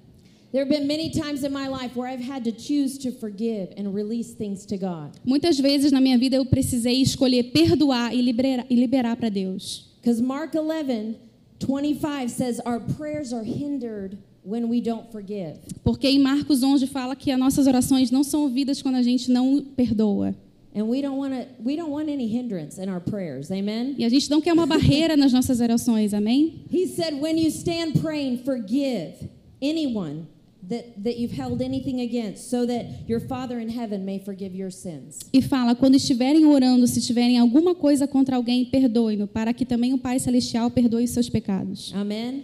There 0.52 0.62
have 0.62 0.70
been 0.70 0.88
many 0.88 1.12
times 1.12 1.44
in 1.44 1.54
my 1.54 1.68
life 1.68 1.96
where 1.96 2.08
I've 2.08 2.20
had 2.20 2.44
to 2.46 2.52
choose 2.52 2.98
to 3.00 3.12
forgive 3.12 3.72
and 3.78 3.94
release 3.94 4.34
things 4.34 4.66
to 4.66 4.78
God. 4.78 5.16
Muitas 5.24 5.60
vezes 5.60 5.92
na 5.92 6.02
minha 6.02 6.18
vida 6.18 6.38
eu 6.38 6.46
precisei 6.46 7.04
escolher 7.04 7.52
perdoar 7.52 8.16
e 8.16 8.22
liberar, 8.24 8.66
e 8.68 8.76
liberar 8.76 9.16
para 9.16 9.30
Deus. 9.30 9.86
Because 10.02 10.20
Mark 10.20 10.56
11, 10.56 11.20
25 11.60 12.32
says, 12.32 12.60
Our 12.66 12.80
prayers 12.80 13.32
are 13.32 13.44
hindered 13.44 14.18
when 14.44 14.70
we 14.70 14.82
don't 14.82 15.12
forgive. 15.12 15.60
Porque 15.84 16.08
em 16.08 16.18
Marcos 16.18 16.64
11 16.64 16.88
fala 16.88 17.16
que 17.16 17.30
as 17.32 17.38
nossas 17.38 17.68
orações 17.68 18.10
não 18.10 18.24
são 18.24 18.42
ouvidas 18.42 18.82
quando 18.82 18.96
a 18.96 19.04
gente 19.04 19.30
não 19.30 19.64
perdoa. 19.78 20.34
And 20.74 20.88
we 20.88 21.00
don't 21.00 21.18
want 21.20 21.34
to 21.34 21.48
we 21.64 21.76
don't 21.76 21.92
want 21.92 22.10
any 22.10 22.28
hindrance 22.28 22.80
in 22.80 22.90
our 22.90 23.02
prayers. 23.02 23.52
Amen. 23.52 23.94
E 24.00 24.04
a 24.04 24.10
gente 24.10 24.28
não 24.32 24.42
quer 24.42 24.54
uma 24.54 24.66
barreira 24.66 25.16
nas 25.16 25.32
nossas 25.32 25.60
orações, 25.62 26.12
amém? 26.12 26.64
He 26.72 26.88
said, 26.88 27.22
when 27.22 27.38
you 27.38 27.50
stand 27.52 28.02
praying, 28.02 28.44
forgive 28.44 29.30
anyone 29.62 30.26
that, 30.70 31.04
that 31.04 31.18
you've 31.18 31.36
held 31.36 31.62
anything 31.62 32.02
against, 32.02 32.50
so 32.50 32.66
that 32.66 32.86
your 33.08 33.20
Father 33.20 33.60
in 33.60 33.70
heaven 33.70 34.06
may 34.06 34.20
forgive 34.20 34.56
your 34.56 34.72
sins. 34.72 35.20
E 35.34 35.42
fala: 35.42 35.76
quando 35.76 35.96
estiverem 35.96 36.46
orando, 36.46 36.88
se 36.88 37.02
tiverem 37.02 37.38
alguma 37.38 37.76
coisa 37.76 38.08
contra 38.08 38.36
alguém, 38.36 38.66
perdoe-no, 38.66 39.28
para 39.28 39.54
que 39.54 39.66
também 39.66 39.94
o 39.94 39.98
Pai 39.98 40.20
Celestial 40.20 40.70
perdoe 40.72 41.04
os 41.04 41.12
seus 41.12 41.30
pecados. 41.30 41.92
Amen. 41.94 42.44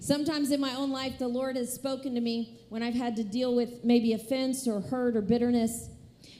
Sometimes 0.00 0.50
in 0.50 0.60
my 0.60 0.74
own 0.76 0.92
life, 0.92 1.18
the 1.18 1.26
Lord 1.26 1.58
has 1.58 1.74
spoken 1.74 2.14
to 2.14 2.20
me 2.20 2.48
when 2.70 2.82
I've 2.82 2.96
had 2.96 3.16
to 3.16 3.24
deal 3.24 3.54
with 3.54 3.84
maybe 3.84 4.12
offense 4.14 4.68
or 4.68 4.80
hurt 4.80 5.16
or 5.16 5.22
bitterness. 5.22 5.90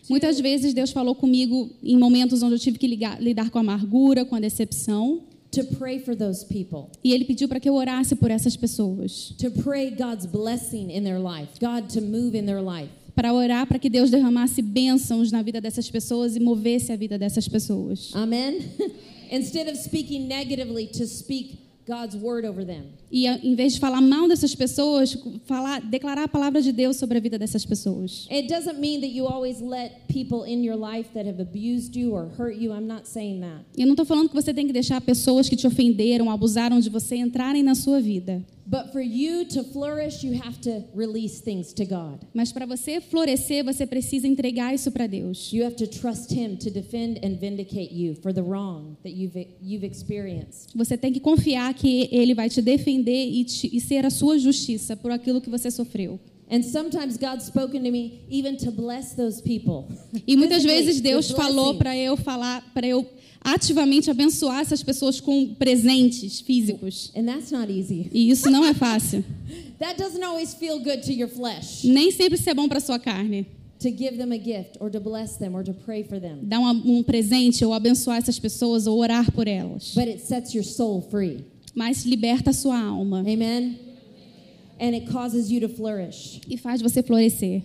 Muitas 0.08 0.38
vezes 0.38 0.72
Deus 0.72 0.92
falou 0.92 1.16
comigo 1.16 1.70
em 1.82 1.96
momentos 1.98 2.40
onde 2.42 2.54
eu 2.54 2.58
tive 2.60 2.78
que 2.78 2.86
ligar- 2.86 3.20
lidar 3.20 3.50
com 3.50 3.58
a 3.58 3.60
amargura, 3.60 4.24
com 4.24 4.36
a 4.36 4.40
decepção, 4.40 5.22
To 5.56 5.64
pray 5.76 5.98
for 5.98 6.14
those 6.14 6.44
people, 6.44 6.90
e 7.02 7.12
Ele 7.12 7.24
pediu 7.24 7.48
para 7.48 7.58
que 7.58 7.68
eu 7.68 7.74
orasse 7.74 8.14
por 8.14 8.30
essas 8.30 8.56
pessoas, 8.56 9.34
to 9.38 9.50
pray 9.50 9.90
God's 9.90 10.26
blessing 10.26 10.90
in 10.90 11.02
their 11.02 11.18
life, 11.18 11.58
God 11.58 11.88
to 11.94 12.00
move 12.00 12.36
in 12.36 12.44
their 12.44 12.62
life. 12.62 12.90
para 13.14 13.32
orar 13.32 13.66
para 13.66 13.78
que 13.78 13.88
Deus 13.88 14.10
derramasse 14.10 14.60
bênçãos 14.60 15.32
na 15.32 15.40
vida 15.40 15.58
dessas 15.58 15.90
pessoas 15.90 16.36
e 16.36 16.40
movesse 16.40 16.92
a 16.92 16.96
vida 16.96 17.18
dessas 17.18 17.48
pessoas. 17.48 18.14
Amen. 18.14 18.58
Instead 19.32 19.68
of 19.68 19.78
speaking 19.78 20.28
negatively, 20.28 20.86
to 20.86 21.06
speak 21.06 21.65
God's 21.86 22.16
word 22.16 22.44
over 22.44 22.64
them. 22.66 22.86
E 23.12 23.26
em 23.28 23.54
vez 23.54 23.74
de 23.74 23.80
falar 23.80 24.00
mal 24.00 24.26
dessas 24.26 24.54
pessoas, 24.56 25.16
falar, 25.44 25.80
declarar 25.80 26.24
a 26.24 26.28
palavra 26.28 26.60
de 26.60 26.72
Deus 26.72 26.96
sobre 26.96 27.16
a 27.16 27.20
vida 27.20 27.38
dessas 27.38 27.64
pessoas. 27.64 28.26
It 28.28 28.48
doesn't 28.48 28.80
mean 28.80 29.00
that 29.02 29.12
you 29.12 29.26
always 29.26 29.60
let 29.60 30.08
people 30.08 30.44
in 30.44 30.64
your 30.64 30.76
life 30.76 31.10
that 31.14 31.28
have 31.28 31.40
abused 31.40 31.94
you 31.94 32.12
or 32.12 32.28
hurt 32.36 32.56
you. 32.56 32.72
I'm 32.72 32.88
not 32.88 33.06
saying 33.06 33.40
that. 33.40 33.64
Eu 33.78 33.86
não 33.86 33.92
estou 33.92 34.04
falando 34.04 34.28
que 34.28 34.34
você 34.34 34.52
tem 34.52 34.66
que 34.66 34.72
deixar 34.72 35.00
pessoas 35.00 35.48
que 35.48 35.54
te 35.54 35.66
ofenderam, 35.66 36.28
abusaram 36.28 36.80
de 36.80 36.90
você 36.90 37.16
entrarem 37.16 37.62
na 37.62 37.76
sua 37.76 38.00
vida. 38.00 38.44
But 38.68 38.90
for 38.92 39.00
you 39.00 39.44
to 39.50 39.62
flourish, 39.62 40.24
you 40.24 40.40
have 40.42 40.60
to 40.62 40.82
release 40.92 41.40
things 41.40 41.72
to 41.74 41.84
God. 41.84 42.18
Mas 42.34 42.50
para 42.50 42.66
você 42.66 43.00
florescer, 43.00 43.64
você 43.64 43.86
precisa 43.86 44.26
entregar 44.26 44.74
isso 44.74 44.90
para 44.90 45.06
Deus. 45.06 45.52
You 45.52 45.64
have 45.64 45.76
to 45.76 45.86
trust 45.86 46.32
Him 46.34 46.56
to 46.56 46.70
defend 46.70 47.20
and 47.24 47.36
vindicate 47.38 47.94
you 47.94 48.16
for 48.16 48.32
the 48.32 48.42
wrong 48.42 48.96
that 49.04 49.14
you've, 49.14 49.36
you've 49.62 49.84
experienced. 49.86 50.70
Você 50.74 50.96
tem 50.96 51.12
que 51.12 51.20
confiar 51.20 51.72
que 51.74 52.08
Ele 52.10 52.34
vai 52.34 52.48
te 52.50 52.60
defender 52.60 53.28
e, 53.28 53.44
te- 53.44 53.70
e 53.72 53.80
ser 53.80 54.04
a 54.04 54.10
sua 54.10 54.36
justiça 54.36 54.96
por 54.96 55.12
aquilo 55.12 55.40
que 55.40 55.48
você 55.48 55.70
sofreu. 55.70 56.18
And 56.50 56.62
sometimes 56.62 57.16
God's 57.16 57.46
spoken 57.46 57.82
to 57.84 57.90
me 57.90 58.20
even 58.30 58.56
to 58.58 58.70
bless 58.72 59.14
those 59.14 59.40
people. 59.42 59.88
E 60.26 60.36
muitas 60.36 60.62
vezes 60.64 61.00
Deus 61.00 61.30
falou 61.30 61.74
para 61.76 61.96
eu 61.96 62.16
falar, 62.16 62.62
para 62.72 62.86
eu 62.86 63.04
ativamente 63.40 64.10
abençoar 64.10 64.60
essas 64.60 64.82
pessoas 64.82 65.20
com 65.20 65.54
presentes 65.54 66.40
físicos. 66.40 67.12
And 67.16 67.24
that's 67.24 67.50
not 67.50 67.72
easy. 67.72 68.08
E 68.12 68.30
isso 68.30 68.50
não 68.50 68.64
é 68.64 68.74
fácil. 68.74 69.24
That 69.78 69.98
doesn't 69.98 70.24
always 70.24 70.54
feel 70.54 70.78
good 70.78 71.02
to 71.02 71.12
your 71.12 71.28
flesh 71.28 71.84
Nem 71.84 72.10
sempre 72.10 72.38
isso 72.38 72.48
é 72.48 72.54
bom 72.54 72.66
para 72.66 72.80
sua 72.80 72.98
carne. 72.98 73.46
to 73.78 73.90
give 73.90 74.16
them 74.16 74.32
a 74.32 74.38
gift 74.38 74.78
or 74.80 74.90
to 74.90 74.98
bless 74.98 75.36
them 75.36 75.54
or 75.54 75.62
to 75.62 75.74
pray 75.74 76.02
for 76.02 76.18
them. 76.18 76.38
Dar 76.42 76.58
um, 76.60 76.98
um 76.98 77.02
presente 77.02 77.62
ou 77.64 77.74
abençoar 77.74 78.16
essas 78.16 78.38
pessoas 78.38 78.86
ou 78.86 78.98
orar 78.98 79.30
por 79.32 79.46
elas. 79.46 79.92
But 79.94 80.08
it 80.08 80.22
sets 80.26 80.54
your 80.54 80.64
soul 80.64 81.02
free. 81.10 81.44
Mas 81.74 82.06
liberta 82.06 82.50
a 82.50 82.52
sua 82.54 82.80
alma 82.80 83.18
Amen? 83.20 83.78
And 84.80 84.94
it 84.94 85.06
causes 85.10 85.50
you 85.50 85.60
to 85.60 85.68
flourish. 85.68 86.40
e 86.48 86.56
faz 86.56 86.80
você 86.80 87.02
florescer. 87.02 87.62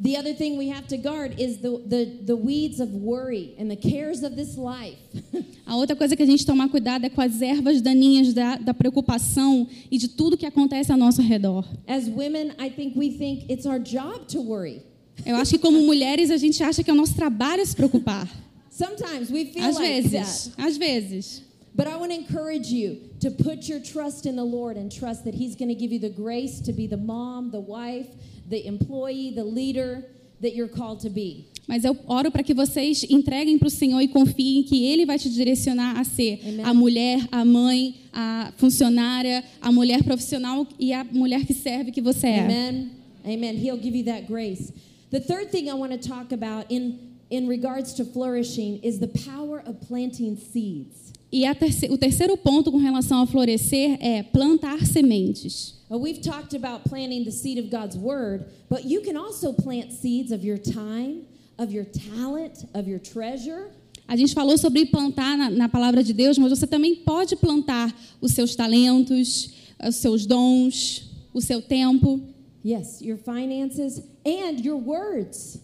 The 0.00 0.16
other 0.16 0.32
thing 0.32 0.56
we 0.56 0.68
have 0.68 0.86
to 0.88 0.96
guard 0.96 1.40
is 1.40 1.58
the, 1.58 1.70
the, 1.84 2.04
the 2.24 2.36
weeds 2.36 2.78
of 2.78 2.90
worry 2.92 3.54
and 3.58 3.68
the 3.68 3.76
cares 3.76 4.22
of 4.22 4.36
this 4.36 4.56
life. 4.56 4.96
A 5.66 5.74
outra 5.76 5.96
coisa 5.96 6.14
que 6.16 6.22
a 6.22 6.26
gente 6.26 6.46
tomar 6.46 6.68
cuidado 6.68 7.04
é 7.04 7.10
com 7.10 7.20
as 7.20 7.42
ervas 7.42 7.82
daninhas 7.82 8.32
da, 8.32 8.56
da 8.56 8.72
preocupação 8.72 9.66
e 9.90 9.98
de 9.98 10.08
tudo 10.08 10.36
que 10.36 10.46
acontece 10.46 10.92
ao 10.92 10.96
nosso 10.96 11.20
redor. 11.20 11.64
As 11.86 12.06
women, 12.08 12.52
I 12.60 12.70
think 12.70 12.96
we 12.96 13.10
think 13.10 13.44
it's 13.52 13.66
our 13.66 13.78
job 13.80 14.26
to 14.28 14.40
worry. 14.40 14.82
Eu 15.26 15.34
acho 15.36 15.50
que 15.52 15.58
como 15.58 15.82
mulheres 15.82 16.30
a 16.30 16.36
gente 16.36 16.62
acha 16.62 16.82
que 16.84 16.88
é 16.90 16.92
o 16.92 16.96
nosso 16.96 17.14
trabalho 17.14 17.66
se 17.66 17.74
preocupar. 17.74 18.28
Sometimes 18.70 19.30
we 19.30 19.46
feel 19.46 19.64
Às 19.64 19.74
like 19.74 20.02
vezes, 20.10 20.52
that. 20.54 20.62
às 20.64 20.76
vezes. 20.78 21.42
But 21.74 21.86
I 21.86 21.96
want 21.96 22.12
to 22.12 22.16
encourage 22.18 22.72
you 22.72 22.98
to 23.20 23.30
put 23.30 23.68
your 23.68 23.80
trust 23.80 24.26
in 24.26 24.36
the 24.36 24.44
Lord 24.44 24.76
and 24.78 24.90
trust 24.90 25.24
that 25.24 25.34
He's 25.34 25.54
going 25.54 25.68
to 25.68 25.74
give 25.74 25.92
you 25.92 25.98
the 26.00 26.08
grace 26.08 26.60
to 26.62 26.72
be 26.72 26.86
the 26.86 26.96
mom, 26.96 27.50
the 27.50 27.60
wife, 27.60 28.06
the 28.48 28.66
employee, 28.66 29.32
the 29.34 29.44
leader 29.44 30.04
that 30.40 30.54
you're 30.54 30.68
called 30.70 31.00
to 31.02 31.10
be. 31.10 31.46
Mas 31.66 31.84
eu 31.84 31.94
oro 32.06 32.30
para 32.30 32.42
que 32.42 32.54
vocês 32.54 33.04
entreguem 33.10 33.58
para 33.58 33.68
o 33.68 33.70
Senhor 33.70 34.00
e 34.00 34.08
confiem 34.08 34.62
que 34.62 34.84
Ele 34.86 35.04
vai 35.04 35.18
te 35.18 35.28
direcionar 35.28 35.98
a 35.98 36.04
ser 36.04 36.40
Amen. 36.42 36.64
a 36.64 36.72
mulher, 36.72 37.28
a 37.30 37.44
mãe, 37.44 37.94
a 38.12 38.52
funcionária, 38.56 39.44
a 39.60 39.70
mulher 39.70 40.02
profissional 40.02 40.66
e 40.78 40.92
a 40.94 41.04
mulher 41.04 41.44
que 41.44 41.52
serve 41.52 41.90
que 41.92 42.00
você 42.00 42.26
é. 42.28 42.40
Amen. 42.40 42.90
Amen. 43.24 43.56
He'll 43.56 43.76
give 43.82 43.94
you 43.96 44.04
that 44.04 44.26
grace. 44.26 44.72
The 45.10 45.20
third 45.20 45.50
thing 45.50 45.68
I 45.68 45.74
want 45.74 45.92
to 45.92 45.98
talk 45.98 46.32
about 46.32 46.66
in 46.70 46.94
in 47.30 47.46
regards 47.46 47.92
to 47.94 48.06
flourishing 48.06 48.80
is 48.82 48.98
the 48.98 49.08
power 49.08 49.62
of 49.66 49.86
planting 49.86 50.36
seeds. 50.36 51.12
E 51.30 51.44
a 51.44 51.54
terce- 51.54 51.90
o 51.90 51.98
terceiro 51.98 52.38
ponto 52.38 52.72
com 52.72 52.78
relação 52.78 53.20
a 53.20 53.26
florescer 53.26 53.98
é 54.00 54.22
plantar 54.22 54.86
sementes. 54.86 55.74
Well, 55.88 56.00
we've 56.00 56.20
talked 56.20 56.52
about 56.54 56.84
planting 56.84 57.24
the 57.24 57.32
seed 57.32 57.58
of 57.58 57.70
God's 57.70 57.96
word, 57.96 58.44
but 58.68 58.84
you 58.84 59.00
can 59.00 59.16
also 59.16 59.52
plant 59.52 59.92
seeds 59.92 60.30
of 60.32 60.44
your 60.44 60.58
time, 60.58 61.22
of 61.58 61.72
your 61.72 61.84
talent, 61.84 62.66
of 62.74 62.86
your 62.86 62.98
treasure. 62.98 63.70
A 64.06 64.16
gente 64.16 64.34
falou 64.34 64.56
sobre 64.58 64.86
plantar 64.86 65.36
na, 65.36 65.50
na 65.50 65.68
palavra 65.68 66.02
de 66.02 66.12
Deus, 66.12 66.38
mas 66.38 66.50
você 66.50 66.66
também 66.66 66.94
pode 66.96 67.36
plantar 67.36 67.94
os 68.20 68.32
seus 68.32 68.54
talentos, 68.54 69.50
os 69.86 69.96
seus 69.96 70.26
dons, 70.26 71.10
o 71.32 71.40
seu 71.40 71.60
tempo, 71.62 72.20
Yes, 72.64 73.00
your 73.00 73.16
finances 73.18 74.02
and 74.26 74.60
your 74.64 74.76
words. 74.78 75.58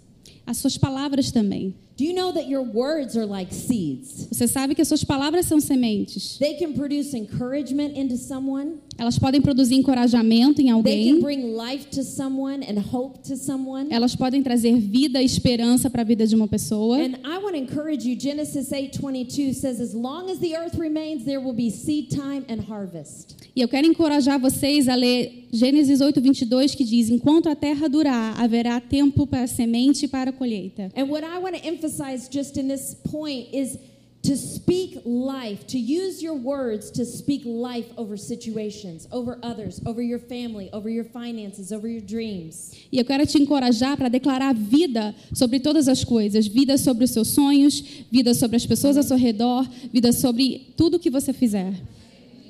as 0.47 0.57
suas 0.59 0.79
palavras 0.79 1.31
também. 1.33 1.75
Do 1.97 2.05
you 2.05 2.13
know 2.13 2.33
that 2.33 2.49
your 2.49 2.63
words 2.63 3.17
are 3.17 3.25
like 3.25 3.55
seeds? 3.55 4.27
Você 4.33 4.49
sabe 4.49 4.75
que 4.75 4.83
as 4.83 4.89
suas 4.89 5.05
palavras 5.05 5.47
são 5.47 5.61
sementes. 5.61 6.39
They 6.39 6.55
can 6.55 6.73
produce 6.73 7.17
encouragement 7.17 7.97
into 7.97 8.17
someone. 8.17 8.79
Elas 8.99 9.17
podem 9.17 9.41
produzir 9.41 9.77
encorajamento 9.77 10.61
em 10.61 10.65
They 10.65 10.67
can 10.67 10.75
alguém. 10.75 11.21
bring 11.21 11.57
life 11.57 11.87
to 11.91 12.03
someone 12.03 12.65
and 12.65 12.81
hope 12.81 13.21
to 13.29 13.37
someone. 13.37 13.93
Elas 13.93 14.17
podem 14.17 14.43
trazer 14.43 14.77
vida 14.79 15.23
e 15.23 15.25
esperança 15.25 15.89
para 15.89 16.03
a 16.03 16.05
vida 16.05 16.27
de 16.27 16.35
uma 16.35 16.49
pessoa. 16.49 16.99
And 16.99 17.17
I 17.25 17.39
want 17.39 17.53
to 17.53 17.59
encourage 17.59 18.09
you. 18.09 18.19
Genesis 18.19 18.73
8:22 18.73 19.55
says 19.55 19.81
as 19.81 19.95
long 19.95 20.29
as 20.29 20.39
the 20.39 20.57
earth 20.57 20.77
remains 20.77 21.25
there 21.25 21.39
will 21.39 21.55
be 21.55 21.71
seed 21.71 22.09
time 22.11 22.45
and 22.49 22.61
harvest. 22.69 23.37
E 23.55 23.61
eu 23.61 23.69
quero 23.69 23.87
encorajar 23.87 24.41
vocês 24.41 24.89
a 24.89 24.97
ler 24.97 25.45
Gênesis 25.53 26.01
8, 26.01 26.21
22, 26.21 26.75
que 26.75 26.83
diz: 26.83 27.09
Enquanto 27.09 27.49
a 27.49 27.55
terra 27.55 27.89
durar, 27.89 28.35
haverá 28.41 28.81
tempo 28.81 29.25
para 29.25 29.45
a 29.45 29.47
semente 29.47 30.07
e 30.07 30.09
para 30.09 30.31
a 30.31 30.33
colheita. 30.33 30.91
And 30.97 31.05
what 31.05 31.25
I 31.25 31.39
want 31.39 31.55
to 31.57 31.69
emphasize 31.85 32.29
just 32.29 32.57
in 32.57 32.67
this 32.67 32.95
point 32.95 33.49
is 33.53 33.79
to 34.23 34.39
speak 34.39 35.03
life, 35.05 35.67
to 35.67 35.79
use 35.79 36.23
your 36.23 36.35
words 36.35 36.91
to 36.91 37.05
speak 37.05 37.43
life 37.45 37.87
over 37.99 38.17
situations, 38.17 39.07
over 39.13 39.39
others, 39.43 39.83
over 39.85 40.01
your 40.01 40.19
family, 40.19 40.71
over 40.73 40.89
your 40.89 41.05
finances, 41.05 41.73
over 41.73 41.87
your 41.87 42.01
dreams. 42.01 42.73
E 42.91 42.99
eu 42.99 43.05
quero 43.05 43.27
te 43.27 43.39
encorajar 43.39 43.99
para 43.99 44.09
declarar 44.09 44.55
vida 44.55 45.15
sobre 45.35 45.61
todas 45.61 45.89
as 45.89 46.03
coisas: 46.03 46.47
vida 46.47 46.79
sobre 46.79 47.05
os 47.05 47.11
seus 47.11 47.29
sonhos, 47.29 47.85
vida 48.11 48.33
sobre 48.33 48.57
as 48.57 48.65
pessoas 48.65 48.97
ao 48.97 49.03
seu 49.03 49.19
redor, 49.19 49.69
vida 49.93 50.11
sobre 50.11 50.73
tudo 50.75 50.99
que 50.99 51.11
você 51.11 51.35
fizer. 51.35 51.75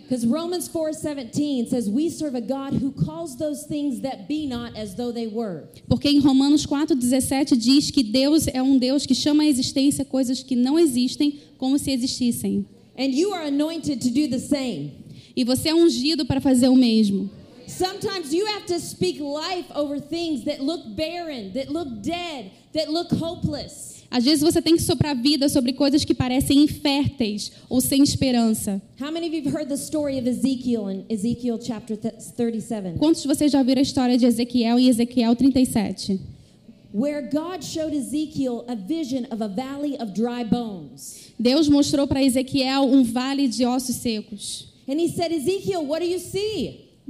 Because 0.04 0.26
Romans 0.26 0.68
4:17 0.68 1.68
says 1.68 1.88
we 1.88 2.10
serve 2.10 2.34
a 2.34 2.40
God 2.40 2.74
who 2.74 2.92
calls 2.92 3.36
those 3.36 3.64
things 3.66 4.00
that 4.02 4.28
be 4.28 4.46
not 4.46 4.76
as 4.76 4.94
though 4.94 5.10
they 5.10 5.26
were. 5.26 5.64
Porque 5.88 6.08
em 6.08 6.20
Romanos 6.20 6.66
4,17 6.66 7.56
diz 7.56 7.90
que 7.90 8.02
Deus 8.02 8.46
é 8.48 8.62
um 8.62 8.78
Deus 8.78 9.06
que 9.06 9.14
chama 9.14 9.44
à 9.44 9.46
existência 9.46 10.04
coisas 10.04 10.42
que 10.42 10.54
não 10.54 10.78
existem 10.78 11.40
como 11.56 11.78
se 11.78 11.90
existissem. 11.90 12.66
And 12.98 13.14
you 13.14 13.32
are 13.32 13.46
anointed 13.46 14.00
to 14.02 14.10
do 14.10 14.28
the 14.28 14.38
same. 14.38 14.92
E 15.34 15.42
você 15.42 15.70
é 15.70 15.74
ungido 15.74 16.26
para 16.26 16.40
fazer 16.40 16.68
o 16.68 16.76
mesmo. 16.76 17.30
Sometimes 17.66 18.32
you 18.32 18.46
have 18.46 18.66
to 18.66 18.78
speak 18.78 19.18
life 19.18 19.66
over 19.74 19.98
things 19.98 20.44
that 20.44 20.62
look 20.62 20.94
barren, 20.94 21.52
that 21.54 21.72
look 21.72 21.88
dead, 22.02 22.52
that 22.74 22.90
look 22.90 23.10
hopeless. 23.10 23.93
Às 24.16 24.22
vezes 24.24 24.42
você 24.42 24.62
tem 24.62 24.76
que 24.76 24.82
soprar 24.82 25.12
vida 25.16 25.48
sobre 25.48 25.72
coisas 25.72 26.04
que 26.04 26.14
parecem 26.14 26.62
inférteis 26.62 27.50
ou 27.68 27.80
sem 27.80 28.00
esperança. 28.00 28.80
How 29.00 29.10
many 29.10 29.26
of 29.26 29.34
you 29.34 29.42
have 29.44 29.56
heard 29.56 29.68
the 29.68 29.74
story 29.74 30.20
of 30.20 30.28
Ezekiel 30.28 30.88
in 30.88 31.04
Ezekiel 31.08 31.58
chapter 31.60 31.96
th- 31.96 32.14
37? 32.36 32.96
Quantos 32.96 33.22
de 33.22 33.26
vocês 33.26 33.50
já 33.50 33.60
viram 33.64 33.80
a 33.80 33.82
história 33.82 34.16
de 34.16 34.24
Ezequiel 34.24 34.78
em 34.78 34.88
Ezequiel 34.88 35.34
37? 35.34 36.20
Where 36.94 37.28
God 37.28 37.64
showed 37.64 37.92
Ezekiel 37.92 38.64
a 38.68 38.76
vision 38.76 39.24
of 39.32 39.42
a 39.42 39.48
valley 39.48 39.96
of 40.00 40.12
dry 40.12 40.44
bones. 40.48 41.32
Deus 41.36 41.68
mostrou 41.68 42.06
para 42.06 42.22
Ezequiel 42.22 42.84
um 42.84 43.02
vale 43.02 43.48
de 43.48 43.66
ossos 43.66 43.96
secos. 43.96 44.68
E 44.86 44.92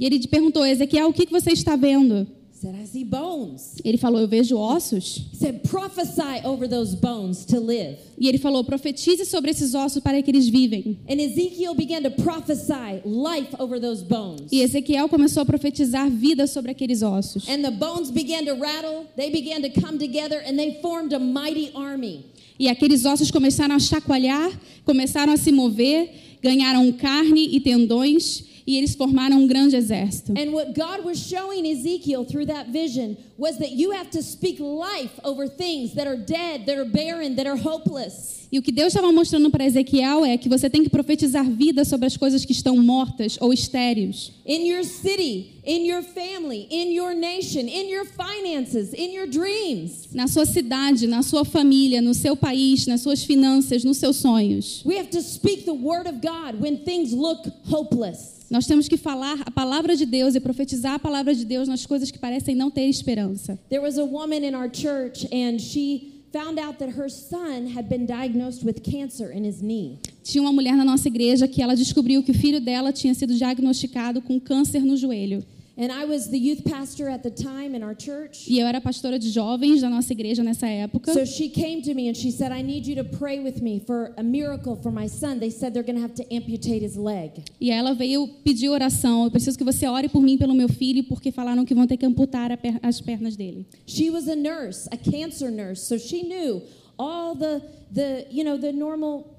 ele 0.05 0.27
perguntou, 0.27 0.65
Ezequiel, 0.65 1.09
o 1.09 1.13
que 1.13 1.27
você 1.29 1.51
está 1.51 1.75
vendo? 1.75 2.25
Said, 2.65 2.81
I 2.81 2.85
see 2.85 3.03
bones. 3.03 3.75
Ele 3.85 3.95
falou, 3.95 4.19
eu 4.19 4.27
vejo 4.27 4.57
ossos. 4.57 5.17
He 5.31 5.35
said, 5.35 5.61
prophesy 5.69 6.41
over 6.43 6.67
those 6.67 6.95
bones 6.95 7.45
to 7.45 7.59
live. 7.59 7.95
E 8.17 8.27
ele 8.27 8.39
falou, 8.39 8.63
profetize 8.63 9.23
sobre 9.25 9.51
esses 9.51 9.75
ossos 9.75 10.01
para 10.01 10.19
que 10.23 10.31
eles 10.31 10.49
vivem. 10.49 10.97
And 11.07 11.21
Ezekiel 11.21 11.75
began 11.75 12.01
to 12.01 12.09
prophesy 12.09 13.03
life 13.05 13.55
over 13.59 13.79
those 13.79 14.03
bones. 14.03 14.51
E 14.51 14.61
Ezequiel 14.61 15.07
começou 15.07 15.43
a 15.43 15.45
profetizar 15.45 16.09
vida 16.09 16.47
sobre 16.47 16.71
aqueles 16.71 17.03
ossos. 17.03 17.47
And 17.47 17.61
the 17.61 17.69
bones 17.69 18.09
began 18.09 18.45
to 18.45 18.55
rattle, 18.55 19.05
they 19.15 19.29
began 19.29 19.61
to 19.61 19.69
come 19.79 19.99
together, 19.99 20.41
and 20.43 20.57
they 20.57 20.79
formed 20.81 21.13
a 21.13 21.19
mighty 21.19 21.71
army. 21.75 22.25
E 22.57 22.67
aqueles 22.67 23.05
ossos 23.05 23.29
começaram 23.29 23.75
a 23.75 23.79
chacoalhar, 23.79 24.49
começaram 24.83 25.33
a 25.33 25.37
se 25.37 25.51
mover, 25.51 26.09
ganharam 26.41 26.91
carne 26.93 27.47
e 27.51 27.59
tendões, 27.59 28.43
e 28.67 28.77
eles 28.77 28.95
formaram 28.95 29.37
um 29.37 29.47
grande 29.47 29.75
exército. 29.75 30.31
And 30.31 30.51
what 30.51 30.73
God 30.73 31.05
was 31.05 31.19
showing 31.19 31.69
Ezekiel 31.69 32.25
through 32.25 32.47
that 32.47 32.69
vision 32.71 33.17
was 33.37 33.57
that 33.57 33.71
you 33.71 33.91
have 33.91 34.09
to 34.11 34.23
speak 34.23 34.59
life 34.59 35.19
over 35.23 35.47
things 35.47 35.93
that 35.93 36.07
are 36.07 36.17
dead, 36.17 36.65
that 36.65 36.77
are 36.77 36.89
barren, 36.89 37.35
that 37.35 37.47
are 37.47 37.57
hopeless. 37.57 38.47
E 38.51 38.59
o 38.59 38.61
que 38.61 38.71
Deus 38.71 38.87
estava 38.87 39.11
mostrando 39.11 39.49
para 39.49 39.65
Ezequiel 39.65 40.23
é 40.23 40.37
que 40.37 40.47
você 40.47 40.69
tem 40.69 40.83
que 40.83 40.89
profetizar 40.89 41.49
vida 41.49 41.83
sobre 41.83 42.05
as 42.05 42.15
coisas 42.15 42.45
que 42.45 42.53
estão 42.53 42.77
mortas 42.77 43.37
ou 43.41 43.51
estéreis. 43.51 44.31
In 44.45 44.67
your 44.67 44.83
city, 44.83 45.54
in 45.65 45.85
your 45.85 46.01
family, 46.01 46.67
in 46.69 46.91
your 46.91 47.13
nation, 47.13 47.67
in 47.67 47.89
your 47.89 48.05
finances, 48.05 48.93
in 48.93 49.11
your 49.11 49.27
dreams. 49.27 50.07
Na 50.13 50.27
sua 50.27 50.45
cidade, 50.45 51.07
na 51.07 51.21
sua 51.21 51.43
família, 51.43 52.01
no 52.01 52.13
seu 52.13 52.35
país, 52.35 52.85
nas 52.87 53.01
suas 53.01 53.23
finanças, 53.23 53.83
nos 53.83 53.97
seus 53.97 54.17
sonhos. 54.17 54.83
We 54.85 54.97
have 54.97 55.09
to 55.09 55.21
speak 55.21 55.65
the 55.65 55.73
word 55.73 56.07
of 56.07 56.21
God 56.21 56.61
when 56.61 56.77
things 56.77 57.11
look 57.11 57.47
hopeless. 57.65 58.35
Nós 58.49 58.67
temos 58.67 58.87
que 58.87 58.95
falar 58.95 59.41
a 59.45 59.51
palavra 59.51 59.95
de 59.95 60.05
Deus 60.05 60.35
e 60.35 60.39
profetizar 60.39 60.93
a 60.93 60.99
palavra 60.99 61.33
de 61.33 61.43
Deus 61.43 61.67
nas 61.67 61.85
coisas 61.85 62.11
que 62.11 62.19
parecem 62.19 62.55
não 62.55 62.69
ter 62.69 62.87
esperança. 62.87 63.57
There 63.69 63.81
was 63.81 63.97
a 63.97 64.05
woman 64.05 64.45
in 64.45 64.55
our 64.55 64.69
church, 64.69 65.27
and 65.31 65.59
she 65.59 66.13
found 66.31 66.59
out 66.59 66.77
that 66.77 66.91
her 66.91 67.09
son 67.09 67.67
had 67.75 67.89
been 67.89 68.05
diagnosed 68.05 68.63
with 68.63 68.83
cancer 68.83 69.31
in 69.31 69.43
his 69.43 69.61
knee. 69.61 69.97
Tinha 70.23 70.41
uma 70.41 70.51
mulher 70.51 70.75
na 70.75 70.85
nossa 70.85 71.07
igreja 71.07 71.47
que 71.47 71.61
ela 71.61 71.75
descobriu 71.75 72.21
que 72.21 72.31
o 72.31 72.33
filho 72.35 72.59
dela 72.59 72.91
tinha 72.91 73.13
sido 73.13 73.33
diagnosticado 73.33 74.21
com 74.21 74.39
câncer 74.39 74.83
no 74.83 74.95
joelho. 74.95 75.43
And 75.77 75.91
I 75.91 76.05
was 76.05 76.29
the 76.29 76.37
youth 76.39 76.63
pastor 76.63 77.09
at 77.09 77.21
the 77.21 77.29
time 77.29 77.75
in 77.75 77.83
our 77.83 77.93
church. 77.93 78.47
E 78.47 78.59
eu 78.59 78.65
era 78.65 78.79
pastora 78.79 79.19
de 79.19 79.29
jovens 79.29 79.81
da 79.81 79.89
nossa 79.89 80.13
igreja 80.13 80.41
nessa 80.41 80.67
época. 80.67 81.11
So 81.13 81.25
she 81.25 81.49
came 81.49 81.81
to 81.81 81.93
me 81.93 82.07
and 82.07 82.15
she 82.15 82.31
said, 82.31 82.53
I 82.53 82.61
need 82.61 82.87
you 82.87 82.95
to 82.95 83.03
pray 83.03 83.39
with 83.41 83.61
me 83.61 83.79
for 83.85 84.13
a 84.17 84.23
miracle 84.23 84.77
for 84.77 84.89
my 84.91 85.07
son. 85.07 85.39
They 85.39 85.49
said 85.51 85.73
they're 85.73 85.83
going 85.83 85.97
to 85.97 86.01
have 86.01 86.15
to 86.15 86.23
amputate 86.33 86.81
his 86.81 86.95
leg. 86.95 87.43
E 87.59 87.71
ela 87.71 87.93
veio 87.93 88.25
pedir 88.45 88.69
oração. 88.69 89.25
Eu 89.25 89.31
preciso 89.31 89.57
que 89.57 89.65
você 89.65 89.85
ore 89.85 90.07
por 90.07 90.21
mim, 90.21 90.37
pelo 90.37 90.53
meu 90.53 90.69
filho, 90.69 91.03
porque 91.03 91.29
falaram 91.31 91.65
que 91.65 91.75
vão 91.75 91.85
ter 91.85 91.97
que 91.97 92.05
amputar 92.05 92.55
per- 92.57 92.79
as 92.81 93.01
pernas 93.01 93.35
dele. 93.35 93.65
She 93.85 94.09
was 94.09 94.29
a 94.29 94.35
nurse, 94.35 94.87
a 94.93 94.97
cancer 94.97 95.51
nurse, 95.51 95.85
so 95.85 95.97
she 95.97 96.23
knew 96.23 96.61
all 96.97 97.35
the 97.35 97.61
the 97.93 98.25
you 98.31 98.45
know 98.45 98.57
the 98.57 98.71
normal 98.71 99.35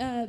uh, 0.00 0.26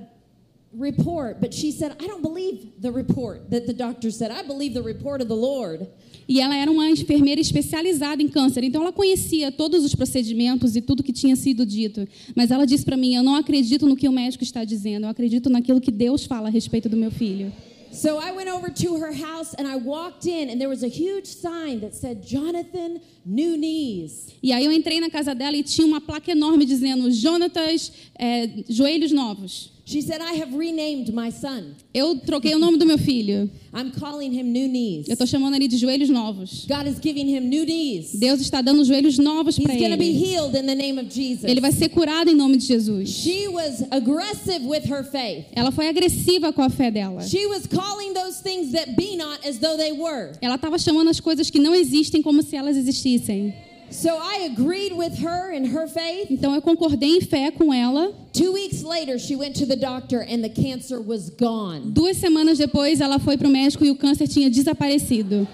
report. 0.78 1.40
But 1.40 1.54
she 1.54 1.72
said, 1.72 1.96
I 2.00 2.08
don't 2.08 2.22
believe 2.22 2.74
the 2.80 2.92
report 2.92 3.50
that 3.50 3.66
the 3.66 3.74
doctor 3.74 4.12
said. 4.12 4.32
I 4.32 4.44
believe 4.44 4.74
the 4.74 4.84
report 4.84 5.22
of 5.22 5.28
the 5.28 5.36
Lord. 5.36 5.88
E 6.28 6.40
ela 6.40 6.56
era 6.56 6.70
uma 6.70 6.88
enfermeira 6.88 7.42
especializada 7.42 8.22
em 8.22 8.28
câncer, 8.28 8.64
então 8.64 8.84
ela 8.84 8.94
conhecia 8.94 9.52
todos 9.52 9.84
os 9.84 9.96
procedimentos 9.96 10.76
e 10.76 10.82
tudo 10.82 11.02
que 11.02 11.12
tinha 11.12 11.36
sido 11.36 11.66
dito. 11.66 12.08
Mas 12.36 12.52
ela 12.52 12.66
disse 12.66 12.86
para 12.86 12.96
mim: 12.96 13.16
Eu 13.16 13.24
não 13.24 13.34
acredito 13.34 13.88
no 13.88 13.96
que 13.96 14.08
o 14.08 14.12
médico 14.12 14.44
está 14.44 14.64
dizendo, 14.64 15.06
eu 15.06 15.10
acredito 15.10 15.50
naquilo 15.50 15.82
que 15.82 15.90
Deus 15.90 16.26
fala 16.26 16.48
a 16.48 16.52
respeito 16.52 16.88
do 16.88 16.96
meu 16.96 17.10
filho. 17.10 17.52
So 17.92 18.20
I 18.20 18.32
went 18.32 18.48
over 18.48 18.70
to 18.70 18.98
her 18.98 19.12
house 19.12 19.56
and 19.58 19.68
I 19.68 19.76
walked 19.76 20.28
in, 20.30 20.52
and 20.52 20.60
there 20.60 20.70
was 20.70 20.84
a 20.84 20.88
huge 20.88 21.26
sign 21.26 21.80
that 21.80 21.96
said, 21.96 22.22
Jonathan, 22.22 23.02
new 23.26 23.58
knees. 23.58 24.28
E 24.44 24.52
aí 24.52 24.64
eu 24.64 24.72
entrei 24.72 25.00
na 25.00 25.10
casa 25.10 25.34
dela 25.34 25.58
e 25.58 25.64
tinha 25.64 25.88
uma 25.88 26.00
placa 26.00 26.32
enorme 26.32 26.64
dizendo: 26.64 27.10
Jonatas, 27.12 27.92
é, 28.14 28.64
joelhos 28.70 29.12
novos. 29.12 29.79
She 29.90 30.04
said, 30.04 30.22
I 30.22 30.34
have 30.34 30.54
renamed 30.54 31.12
my 31.16 31.32
son. 31.32 31.76
Eu 31.92 32.16
troquei 32.20 32.54
o 32.54 32.60
nome 32.60 32.78
do 32.78 32.86
meu 32.86 33.00
filho. 33.00 33.50
I'm 33.74 33.90
calling 33.90 34.32
him 34.32 34.44
new 34.44 34.68
knees. 34.68 35.08
Eu 35.08 35.14
estou 35.14 35.26
chamando 35.26 35.56
ele 35.56 35.68
de 35.68 35.78
joelhos 35.78 36.10
novos. 36.10 36.68
God 36.68 36.86
is 36.86 37.00
giving 37.02 37.28
him 37.28 37.50
new 37.50 37.66
knees. 37.66 38.12
Deus 38.14 38.40
está 38.40 38.62
dando 38.62 38.86
joelhos 38.86 39.18
novos 39.18 39.58
He's 39.58 39.66
para 39.66 39.98
be 39.98 40.06
ele. 40.06 40.24
healed 40.24 40.56
in 40.56 40.68
the 40.68 40.76
name 40.76 41.00
of 41.00 41.10
Jesus. 41.12 41.46
Ele 41.46 41.60
vai 41.60 41.72
ser 41.72 41.90
curado 41.90 42.30
em 42.30 42.36
nome 42.36 42.58
de 42.58 42.68
Jesus. 42.68 43.10
She 43.10 43.48
was 43.48 43.84
aggressive 43.90 44.64
with 44.64 44.84
her 44.86 45.04
faith. 45.04 45.48
Ela 45.56 45.72
foi 45.72 45.88
agressiva 45.88 46.54
com 46.54 46.62
a 46.62 46.70
fé 46.70 46.92
dela. 46.92 47.24
She 47.24 47.48
was 47.48 47.66
calling 47.66 48.14
those 48.14 48.44
things 48.44 48.72
that 48.74 48.96
be 48.96 49.18
not 49.18 49.44
as 49.44 49.58
though 49.58 49.76
they 49.76 49.92
were. 49.92 50.34
Ela 50.40 50.54
estava 50.54 50.78
chamando 50.78 51.10
as 51.10 51.20
coisas 51.20 51.50
que 51.50 51.58
não 51.58 51.74
existem 51.74 52.22
como 52.22 52.44
se 52.44 52.56
elas 52.56 52.78
existissem. 52.78 53.56
So 53.92 54.18
I 54.18 54.50
agreed 54.52 54.94
with 54.94 55.18
her 55.20 55.52
in 55.52 55.66
her 55.66 55.88
faith. 55.88 56.28
Então 56.30 56.54
eu 56.54 56.62
concordei 56.62 57.18
em 57.18 57.22
fé 57.22 57.52
com 57.52 57.74
ela. 57.74 58.14
Two 58.32 58.54
weeks 58.54 58.84
later, 58.84 59.18
she 59.18 59.36
went 59.36 59.56
to 59.56 59.66
the 59.66 59.76
doctor 59.76 60.22
and 60.22 60.44
the 60.44 60.50
cancer 60.50 61.02
was 61.02 61.30
gone. 61.30 61.92
Duas 61.92 62.18
semanas 62.18 62.58
depois, 62.58 63.02
ela 63.02 63.18
foi 63.20 63.38
para 63.38 63.48
o 63.48 63.52
médico 63.52 63.84
e 63.84 63.90
o 63.90 63.96
câncer 63.96 64.28
tinha 64.28 64.50
desaparecido. 64.50 65.48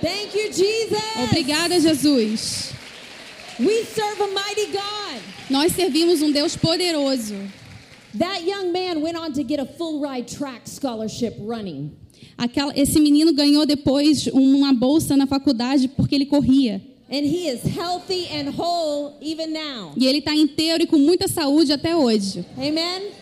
Thank 0.00 0.36
you, 0.36 0.52
Jesus. 0.52 1.00
Obrigada, 1.24 1.80
Jesus. 1.80 2.72
We 3.58 3.84
serve 3.84 4.20
a 4.20 4.28
mighty 4.28 4.72
God. 4.72 5.22
Nós 5.48 5.72
servimos 5.72 6.20
um 6.20 6.30
Deus 6.30 6.56
poderoso. 6.56 7.34
That 8.18 8.44
young 8.44 8.72
man 8.72 9.00
went 9.00 9.16
on 9.16 9.32
to 9.32 9.42
get 9.42 9.60
a 9.60 9.64
full 9.64 10.00
ride 10.00 10.28
track 10.28 10.68
scholarship 10.68 11.36
running. 11.38 11.92
Aquela, 12.36 12.72
esse 12.76 13.00
menino 13.00 13.32
ganhou 13.32 13.64
depois 13.64 14.26
uma 14.26 14.74
bolsa 14.74 15.16
na 15.16 15.26
faculdade 15.26 15.88
porque 15.88 16.14
ele 16.14 16.26
corria. 16.26 16.91
And 17.12 17.26
he 17.26 17.46
is 17.46 17.62
healthy 17.62 18.26
and 18.28 18.48
whole 18.48 19.18
even 19.20 19.52
now. 19.52 19.92
E 19.96 20.06
ele 20.06 20.18
está 20.20 20.34
inteiro 20.34 20.82
e 20.82 20.86
com 20.86 20.96
muita 20.96 21.28
saúde 21.28 21.70
até 21.70 21.94
hoje. 21.94 22.42
Amen. 22.56 23.12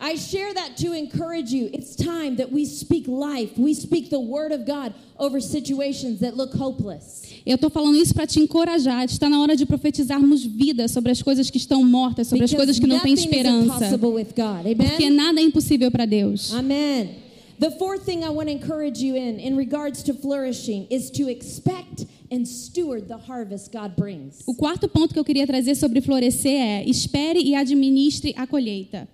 I 0.00 0.16
share 0.16 0.52
that 0.54 0.76
to 0.78 0.94
encourage 0.94 1.52
you. 1.52 1.68
It's 1.72 1.94
time 1.94 2.36
that 2.36 2.50
we 2.50 2.64
speak 2.64 3.06
life. 3.06 3.52
We 3.58 3.74
speak 3.74 4.10
the 4.10 4.18
word 4.18 4.52
of 4.52 4.64
God 4.64 4.94
over 5.16 5.40
situations 5.40 6.20
that 6.20 6.34
look 6.34 6.56
hopeless. 6.56 7.22
Eu 7.44 7.56
estou 7.56 7.70
falando 7.70 7.96
isso 7.96 8.14
para 8.14 8.26
te 8.26 8.40
encorajar. 8.40 9.04
Está 9.04 9.28
na 9.28 9.40
hora 9.40 9.54
de 9.54 9.66
profetizarmos 9.66 10.42
vida 10.42 10.88
sobre 10.88 11.12
as 11.12 11.22
coisas 11.22 11.50
que 11.50 11.58
estão 11.58 11.84
mortas, 11.84 12.28
sobre 12.28 12.44
as 12.44 12.50
Because 12.50 12.66
coisas 12.66 12.80
que 12.80 12.86
não 12.86 12.98
têm 13.00 13.12
esperança. 13.12 13.98
Porque 13.98 15.10
nada 15.10 15.40
é 15.40 15.44
impossível 15.44 15.90
para 15.90 16.06
Deus. 16.06 16.52
Amen. 16.54 17.22
The 17.60 17.70
fourth 17.72 18.04
thing 18.04 18.24
I 18.24 18.30
want 18.30 18.48
to 18.48 18.52
encourage 18.52 19.00
you 19.00 19.14
in, 19.14 19.38
in 19.38 19.56
regards 19.56 20.02
to 20.04 20.14
flourishing, 20.14 20.86
is 20.90 21.10
to 21.12 21.28
expect 21.28 22.06
and 22.32 22.46
steward 22.46 23.06
the 23.06 23.18
harvest 23.18 23.70
God 23.70 23.94
brings. 23.94 24.42
O 24.46 24.54
quarto 24.54 24.88
ponto 24.88 25.12
que 25.12 25.20
eu 25.20 25.24
queria 25.24 25.46
trazer 25.46 25.74
sobre 25.74 26.00
florescer 26.00 26.60
é: 26.60 26.84
espere 26.88 27.40
e 27.40 27.54
administre 27.54 28.32
a 28.36 28.46
colheita. 28.46 29.06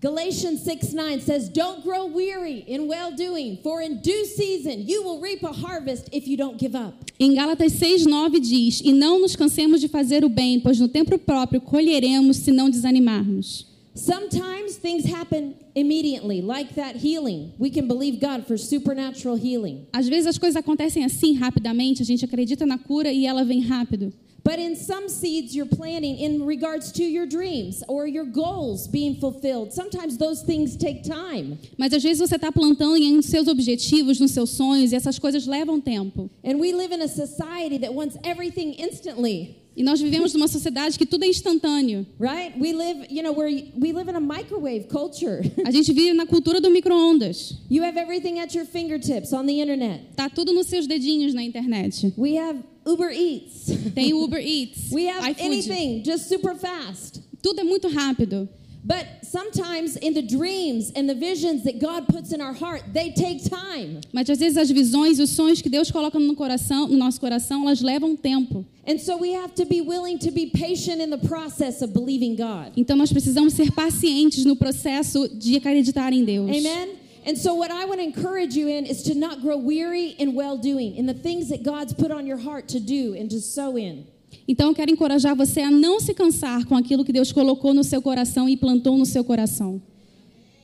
Galatians 0.00 0.60
6 0.60 0.92
9 0.92 1.20
says, 1.22 1.48
Don't 1.48 1.82
grow 1.82 2.06
weary 2.06 2.64
in 2.68 2.86
well 2.86 3.12
doing, 3.12 3.58
for 3.62 3.82
in 3.82 4.00
due 4.02 4.24
season 4.24 4.84
you 4.86 5.02
will 5.02 5.20
reap 5.20 5.42
a 5.42 5.52
harvest 5.52 6.08
if 6.12 6.26
you 6.28 6.36
don't 6.36 6.58
give 6.58 6.74
up. 6.74 6.94
Em 7.18 7.34
Gálatas 7.34 7.72
6:9 7.72 8.40
diz: 8.40 8.80
"E 8.84 8.92
não 8.92 9.18
nos 9.18 9.34
cansemos 9.34 9.80
de 9.80 9.88
fazer 9.88 10.24
o 10.24 10.28
bem, 10.28 10.60
pois 10.60 10.78
no 10.78 10.88
tempo 10.88 11.18
próprio 11.18 11.60
colheremos 11.60 12.38
se 12.38 12.52
não 12.52 12.70
desanimarmos." 12.70 13.75
Sometimes 13.96 14.76
things 14.76 15.06
happen 15.06 15.54
immediately, 15.74 16.42
like 16.42 16.74
that 16.74 16.96
healing. 16.96 17.54
We 17.58 17.70
can 17.70 17.88
believe 17.88 18.20
God 18.20 18.46
for 18.46 18.58
supernatural 18.58 19.36
healing. 19.36 19.86
Às 19.90 20.06
vezes 20.06 20.26
as 20.26 20.38
coisas 20.38 20.54
acontecem 20.54 21.02
assim 21.02 21.34
rapidamente, 21.34 22.02
a 22.02 22.04
gente 22.04 22.22
acredita 22.22 22.66
na 22.66 22.76
cura 22.76 23.10
e 23.10 23.24
ela 23.24 23.42
vem 23.42 23.60
rápido. 23.62 24.12
But 24.44 24.60
in 24.60 24.76
some 24.76 25.08
seeds 25.08 25.56
you're 25.56 25.68
planting 25.68 26.18
in 26.18 26.44
regards 26.46 26.92
to 26.92 27.02
your 27.02 27.26
dreams 27.26 27.82
or 27.88 28.06
your 28.06 28.26
goals 28.26 28.86
being 28.86 29.16
fulfilled, 29.16 29.72
sometimes 29.72 30.18
those 30.18 30.42
things 30.42 30.76
take 30.76 31.02
time. 31.02 31.58
Mas 31.78 31.92
às 31.94 32.02
vezes 32.02 32.20
você 32.20 32.36
está 32.36 32.52
plantando 32.52 32.96
em 32.98 33.20
seus 33.22 33.48
objetivos, 33.48 34.20
nos 34.20 34.30
seus 34.30 34.50
sonhos, 34.50 34.92
e 34.92 34.94
essas 34.94 35.18
coisas 35.18 35.46
levam 35.46 35.80
tempo. 35.80 36.30
And 36.44 36.60
we 36.60 36.72
live 36.72 36.94
in 36.94 37.00
a 37.00 37.08
society 37.08 37.78
that 37.78 37.92
wants 37.92 38.18
everything 38.22 38.74
instantly, 38.78 39.56
E 39.76 39.82
nós 39.82 40.00
vivemos 40.00 40.32
numa 40.32 40.48
sociedade 40.48 40.98
que 40.98 41.04
tudo 41.04 41.24
é 41.24 41.28
instantâneo. 41.28 42.06
right? 42.18 42.58
We 42.58 42.72
live, 42.72 43.06
you 43.10 43.22
know, 43.22 43.32
where 43.32 43.50
we 43.78 43.92
live 43.92 44.08
in 44.08 44.16
a 44.16 44.20
microwave 44.20 44.88
culture. 44.88 45.42
A 45.66 45.70
gente 45.70 45.92
vive 45.92 46.14
na 46.14 46.24
cultura 46.26 46.60
do 46.60 46.70
micro-ondas. 46.70 47.58
you 47.68 47.82
have 47.84 47.98
everything 47.98 48.38
at 48.38 48.54
your 48.56 48.64
fingertips 48.64 49.32
on 49.34 49.44
the 49.46 49.60
internet. 49.60 50.00
Tá 50.16 50.30
tudo 50.30 50.52
nos 50.54 50.66
seus 50.68 50.86
dedinhos 50.86 51.34
na 51.34 51.42
internet. 51.42 52.12
We 52.16 52.38
have 52.38 52.58
Uber 52.86 53.10
Eats. 53.12 53.66
Tem 53.94 54.14
Uber 54.16 54.40
Eats, 54.40 54.90
we 54.90 55.08
have 55.08 55.36
anything 55.38 56.02
just 56.02 56.28
super 56.28 56.54
fast. 56.56 57.20
Tudo 57.42 57.60
é 57.60 57.64
muito 57.64 57.88
rápido. 57.88 58.48
But 58.86 59.04
sometimes 59.24 59.96
in 59.96 60.14
the 60.14 60.22
dreams 60.22 60.92
and 60.94 61.08
the 61.08 61.14
visions 61.14 61.64
that 61.64 61.80
God 61.80 62.06
puts 62.06 62.32
in 62.32 62.40
our 62.40 62.52
heart, 62.52 62.82
they 62.92 63.10
take 63.10 63.42
time. 63.42 64.00
Mas 64.12 64.30
às 64.30 64.38
vezes 64.38 64.56
as 64.56 64.70
visões 64.70 65.18
e 65.18 65.22
os 65.22 65.30
sonhos 65.30 65.60
que 65.60 65.68
Deus 65.68 65.90
coloca 65.90 66.20
no 66.20 66.36
coração, 66.36 66.86
no 66.86 66.96
nosso 66.96 67.20
coração, 67.20 67.62
elas 67.62 67.82
levam 67.82 68.14
tempo. 68.16 68.64
And 68.86 68.98
so 69.00 69.16
we 69.16 69.34
have 69.34 69.56
to 69.56 69.64
be 69.64 69.80
willing 69.80 70.18
to 70.18 70.30
be 70.30 70.46
patient 70.46 71.00
in 71.00 71.10
the 71.10 71.18
process 71.18 71.82
of 71.82 71.92
believing 71.92 72.36
God. 72.36 72.74
Então 72.76 72.96
nós 72.96 73.12
precisamos 73.12 73.54
ser 73.54 73.72
pacientes 73.72 74.44
no 74.44 74.54
processo 74.54 75.28
de 75.30 75.56
acreditar 75.56 76.12
em 76.12 76.24
Deus. 76.24 76.48
Amen. 76.48 76.90
And 77.26 77.36
so 77.36 77.54
what 77.54 77.72
I 77.72 77.86
want 77.86 77.98
to 77.98 78.04
encourage 78.04 78.54
you 78.54 78.68
in 78.68 78.86
is 78.86 79.02
to 79.02 79.16
not 79.16 79.42
grow 79.42 79.56
weary 79.56 80.14
in 80.20 80.36
well 80.36 80.56
doing, 80.56 80.94
in 80.94 81.06
the 81.06 81.14
things 81.14 81.48
that 81.48 81.64
God's 81.64 81.92
put 81.92 82.12
on 82.12 82.24
your 82.24 82.38
heart 82.38 82.68
to 82.68 82.78
do 82.78 83.16
and 83.18 83.28
to 83.30 83.40
sow 83.40 83.76
in. 83.76 84.06
Então 84.48 84.68
eu 84.68 84.74
quero 84.74 84.90
encorajar 84.90 85.34
você 85.36 85.60
a 85.60 85.70
não 85.70 85.98
se 86.00 86.14
cansar 86.14 86.64
com 86.66 86.76
aquilo 86.76 87.04
que 87.04 87.12
Deus 87.12 87.32
colocou 87.32 87.74
no 87.74 87.82
seu 87.82 88.00
coração 88.00 88.48
e 88.48 88.56
plantou 88.56 88.96
no 88.96 89.04
seu 89.06 89.24
coração. 89.24 89.80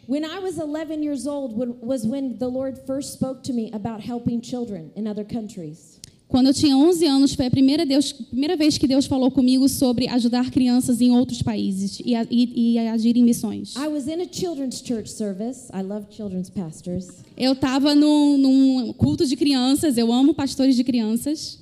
When 0.08 0.22
I 0.24 0.40
was 0.42 0.58
11 0.58 1.02
years 1.04 1.26
old 1.26 1.54
was 1.82 2.04
when 2.04 2.34
the 2.34 2.46
Lord 2.48 2.78
first 2.86 3.12
spoke 3.14 3.42
to 3.44 3.52
me 3.52 3.70
about 3.72 4.00
helping 4.06 4.40
children 4.42 4.90
in 4.96 5.06
other 5.08 5.24
countries. 5.24 6.00
Quando 6.28 6.46
eu 6.46 6.54
tinha 6.54 6.74
11 6.76 7.06
anos, 7.06 7.34
foi 7.34 7.44
a 7.46 7.50
primeira, 7.50 7.84
Deus, 7.84 8.10
primeira 8.10 8.56
vez 8.56 8.78
que 8.78 8.86
Deus 8.88 9.04
falou 9.04 9.30
comigo 9.30 9.68
sobre 9.68 10.08
ajudar 10.08 10.50
crianças 10.50 11.02
em 11.02 11.10
outros 11.10 11.42
países 11.42 12.00
e, 12.00 12.14
e- 12.30 12.72
e 12.72 12.78
agir 12.78 13.18
em 13.18 13.22
missões. 13.22 13.74
I 13.76 13.86
was 13.88 14.06
in 14.08 14.22
a 14.22 14.26
children's 14.32 14.80
church 14.82 15.10
service. 15.10 15.68
I 15.74 15.82
love 15.82 16.06
children's 16.10 16.48
pastors. 16.48 17.08
Eu 17.36 17.52
estava 17.52 17.94
num, 17.94 18.38
num 18.38 18.92
culto 18.94 19.26
de 19.26 19.36
crianças, 19.36 19.98
eu 19.98 20.10
amo 20.10 20.32
pastores 20.32 20.74
de 20.74 20.82
crianças, 20.82 21.58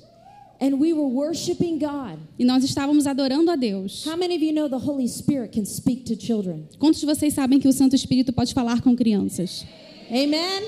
And 0.61 0.79
we 0.79 0.93
were 0.93 1.07
worshiping 1.07 1.79
God. 1.79 2.19
e 2.37 2.45
nós 2.45 2.63
estávamos 2.63 3.07
adorando 3.07 3.49
a 3.49 3.55
Deus. 3.55 4.05
How 4.05 4.15
many 4.15 4.35
of 4.35 4.43
you 4.43 4.53
know 4.53 4.69
the 4.69 4.77
Holy 4.77 5.07
Spirit 5.07 5.51
can 5.53 5.65
speak 5.65 6.03
to 6.05 6.15
children? 6.15 6.67
Quantos 6.77 6.99
de 6.99 7.05
vocês 7.07 7.33
sabem 7.33 7.59
que 7.59 7.67
o 7.67 7.73
Santo 7.73 7.95
Espírito 7.95 8.31
pode 8.31 8.53
falar 8.53 8.79
com 8.81 8.95
crianças? 8.95 9.65
Amen. 10.11 10.63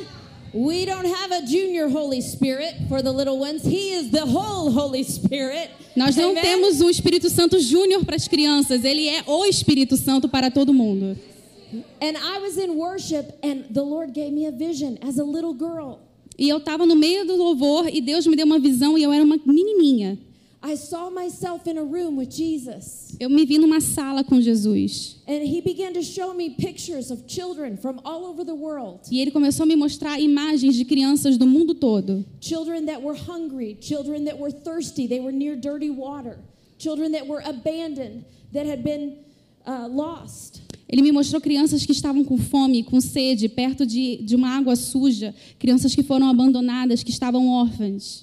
We 0.51 0.85
don't 0.85 1.05
have 1.07 1.31
a 1.31 1.45
junior 1.45 1.89
Holy 1.89 2.21
Spirit 2.21 2.87
for 2.87 3.01
the 3.03 3.11
little 3.11 3.39
ones. 3.39 3.63
He 3.63 3.91
is 3.93 4.09
the 4.11 4.23
whole 4.25 4.71
Holy 4.71 5.03
Spirit. 5.03 5.69
Nós 5.95 6.15
não 6.15 6.31
Amen? 6.31 6.41
temos 6.43 6.81
um 6.81 6.89
Espírito 6.89 7.29
Santo 7.29 7.59
Júnior 7.59 8.03
para 8.03 8.15
as 8.15 8.27
crianças, 8.27 8.83
ele 8.83 9.07
é 9.07 9.23
o 9.27 9.45
Espírito 9.45 9.95
Santo 9.95 10.27
para 10.27 10.49
todo 10.49 10.73
mundo. 10.73 11.15
And 12.01 12.17
I 12.17 12.39
was 12.39 12.57
in 12.57 12.75
worship, 12.75 13.33
and 13.43 13.63
the 13.71 13.81
Lord 13.81 14.13
gave 14.13 14.31
me 14.31 14.45
a 14.47 14.51
vision 14.51 14.97
as 15.01 15.17
a 15.19 15.23
little 15.23 15.53
girl. 15.53 15.99
E 16.43 16.49
eu 16.49 16.57
estava 16.57 16.85
no 16.85 16.93
meio 16.93 17.25
do 17.25 17.37
louvor 17.37 17.87
e 17.87 18.01
Deus 18.01 18.27
me 18.27 18.35
deu 18.35 18.45
uma 18.45 18.59
visão 18.59 18.97
e 18.97 19.03
eu 19.03 19.13
era 19.13 19.23
uma 19.23 19.39
menininha. 19.45 20.19
I 20.61 20.75
saw 20.75 21.09
myself 21.09 21.69
in 21.69 21.77
a 21.77 21.81
room 21.81 22.17
with 22.17 22.31
Jesus. 22.31 23.15
Eu 23.17 23.29
me 23.29 23.45
vi 23.45 23.57
numa 23.57 23.79
sala 23.79 24.25
com 24.25 24.41
Jesus. 24.41 25.21
And 25.25 25.41
he 25.41 25.61
began 25.61 25.93
to 25.93 26.03
show 26.03 26.33
me 26.33 26.49
pictures 26.49 27.11
of 27.11 27.27
children 27.27 27.77
from 27.77 28.01
all 28.03 28.25
over 28.25 28.43
the 28.43 28.53
world. 28.53 29.07
E 29.09 29.21
ele 29.21 29.31
começou 29.31 29.63
a 29.63 29.65
me 29.65 29.77
mostrar 29.77 30.19
imagens 30.19 30.75
de 30.75 30.83
crianças 30.83 31.37
do 31.37 31.47
mundo 31.47 31.73
todo. 31.73 32.25
Children 32.41 32.87
that 32.87 33.01
were 33.01 33.15
hungry, 33.15 33.77
children 33.79 34.25
that 34.25 34.37
were 34.37 34.51
thirsty, 34.51 35.07
they 35.07 35.21
were 35.21 35.31
near 35.31 35.55
dirty 35.55 35.89
water, 35.89 36.37
children 36.77 37.13
that 37.13 37.25
were 37.25 37.41
abandoned, 37.45 38.25
that 38.51 38.65
had 38.65 38.83
been 38.83 39.15
uh, 39.65 39.87
lost. 39.87 40.62
Ele 40.93 41.01
me 41.01 41.11
mostrou 41.11 41.41
crianças 41.41 41.87
que 41.87 41.91
estavam 41.91 42.23
com 42.23 42.37
fome, 42.37 42.83
com 42.83 43.01
sede, 43.01 43.49
perto 43.49 43.83
de, 43.83 44.17
de 44.17 44.35
uma 44.35 44.49
água 44.49 44.75
suja, 44.75 45.33
crianças 45.57 45.95
que 45.95 46.03
foram 46.03 46.29
abandonadas, 46.29 47.01
que 47.01 47.09
estavam 47.09 47.49
órfãs. 47.49 48.21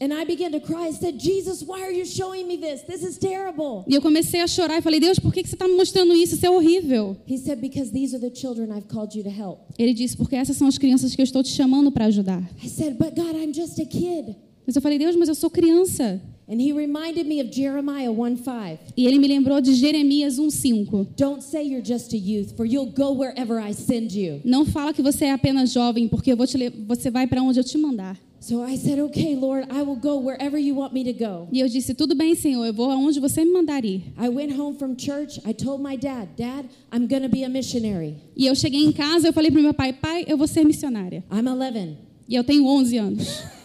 E 3.89 3.93
eu 3.93 4.01
comecei 4.01 4.41
a 4.41 4.47
chorar 4.47 4.79
e 4.79 4.83
falei: 4.83 5.01
Deus, 5.01 5.19
por 5.19 5.35
que 5.35 5.43
que 5.43 5.49
você 5.49 5.57
está 5.57 5.67
me 5.67 5.75
mostrando 5.75 6.15
isso? 6.15 6.37
Isso 6.37 6.47
é 6.47 6.51
horrível. 6.51 7.17
He 7.29 7.39
said, 7.39 7.61
Because 7.61 7.91
these 7.91 8.15
are 8.15 8.21
the 8.25 8.33
children 8.33 8.69
I've 8.71 8.87
called 8.87 9.19
you 9.19 9.25
to 9.25 9.31
help. 9.31 9.63
Ele 9.77 9.93
disse: 9.93 10.17
Porque 10.17 10.37
essas 10.37 10.57
são 10.57 10.69
as 10.69 10.79
crianças 10.79 11.17
que 11.17 11.21
eu 11.21 11.25
estou 11.25 11.43
te 11.43 11.51
chamando 11.51 11.91
para 11.91 12.05
ajudar. 12.05 12.49
I 12.63 12.69
said, 12.69 12.95
But 12.97 13.17
God, 13.17 13.35
I'm 13.35 13.53
just 13.53 13.81
a 13.81 13.85
kid. 13.85 14.37
Mas 14.65 14.77
eu 14.77 14.83
falei: 14.83 14.97
Deus, 14.97 15.17
mas 15.17 15.29
eu 15.29 15.35
sou 15.35 15.51
criança. 15.51 16.23
And 16.51 16.61
he 16.61 16.73
reminded 16.73 17.29
me 17.29 17.41
of 17.41 17.53
Jeremiah 17.53 18.11
1 18.11 18.39
5. 18.39 18.79
E 18.97 19.07
ele 19.07 19.21
me 19.21 19.29
lembrou 19.29 19.61
de 19.61 19.73
Jeremias 19.73 20.37
1:5. 20.37 21.07
Don't 21.17 21.45
say 21.45 21.63
you're 21.63 21.81
just 21.81 22.13
a 22.13 22.17
youth, 22.17 22.57
for 22.57 22.67
you'll 22.67 22.91
go 22.91 23.13
wherever 23.13 23.61
I 23.61 23.73
send 23.73 24.13
you. 24.13 24.41
Não 24.45 24.67
fala 24.67 24.93
que 24.93 25.01
você 25.01 25.27
é 25.27 25.31
apenas 25.31 25.71
jovem, 25.73 26.09
porque 26.09 26.33
eu 26.33 26.37
vou 26.37 26.49
te 26.49 26.59
você 26.89 27.09
vai 27.09 27.29
para 27.29 27.41
onde 27.41 27.61
eu 27.61 27.65
te 27.65 27.79
mandar. 27.79 28.19
So 28.41 28.65
I 28.65 28.77
said, 28.77 28.99
Okay, 28.99 29.37
Lord, 29.37 29.69
I 29.71 29.83
will 29.83 29.95
go 29.95 30.19
wherever 30.19 30.59
you 30.59 30.75
want 30.75 30.93
me 30.93 31.05
to 31.05 31.13
go. 31.13 31.47
E 31.53 31.61
eu 31.61 31.69
disse: 31.69 31.95
Tudo 31.95 32.17
bem, 32.17 32.35
Senhor, 32.35 32.67
eu 32.67 32.75
vou 32.75 32.91
aonde 32.91 33.21
você 33.21 33.45
me 33.45 33.53
mandar 33.53 33.85
ir. 33.85 34.03
I 34.19 34.29
went 34.29 34.59
home 34.59 34.77
from 34.77 34.97
church. 34.99 35.41
I 35.47 35.53
told 35.53 35.81
my 35.81 35.97
dad, 35.97 36.31
Dad, 36.37 36.65
I'm 36.93 37.07
going 37.07 37.23
to 37.23 37.29
be 37.29 37.45
a 37.45 37.49
missionary. 37.49 38.17
E 38.37 38.47
eu 38.47 38.57
cheguei 38.57 38.85
em 38.85 38.91
casa, 38.91 39.29
eu 39.29 39.33
falei 39.33 39.53
para 39.53 39.63
meu 39.63 39.75
pai: 39.75 39.93
Pai, 39.93 40.25
eu 40.27 40.37
vou 40.37 40.49
ser 40.49 40.65
missionária. 40.65 41.23
I'm 41.31 41.47
11. 41.47 41.97
E 42.29 42.35
eu 42.35 42.43
tenho 42.43 42.67
11 42.67 42.97
anos. 42.97 43.60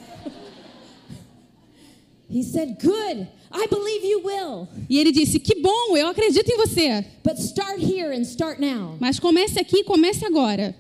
He 2.30 2.44
said, 2.44 2.80
Good. 2.80 3.28
I 3.52 3.68
believe 3.68 4.04
you 4.04 4.22
will. 4.24 4.68
E 4.90 5.00
ele 5.00 5.12
disse: 5.12 5.40
Que 5.40 5.62
bom, 5.62 5.96
eu 5.96 6.08
acredito 6.08 6.50
em 6.50 6.58
você. 6.58 7.06
But 7.24 7.38
start 7.40 7.80
here 7.80 8.12
and 8.12 8.22
start 8.24 8.60
now. 8.60 8.98
Mas 9.00 9.20
comece 9.20 9.60
aqui, 9.60 9.84
comece 9.84 10.26
agora. 10.26 10.76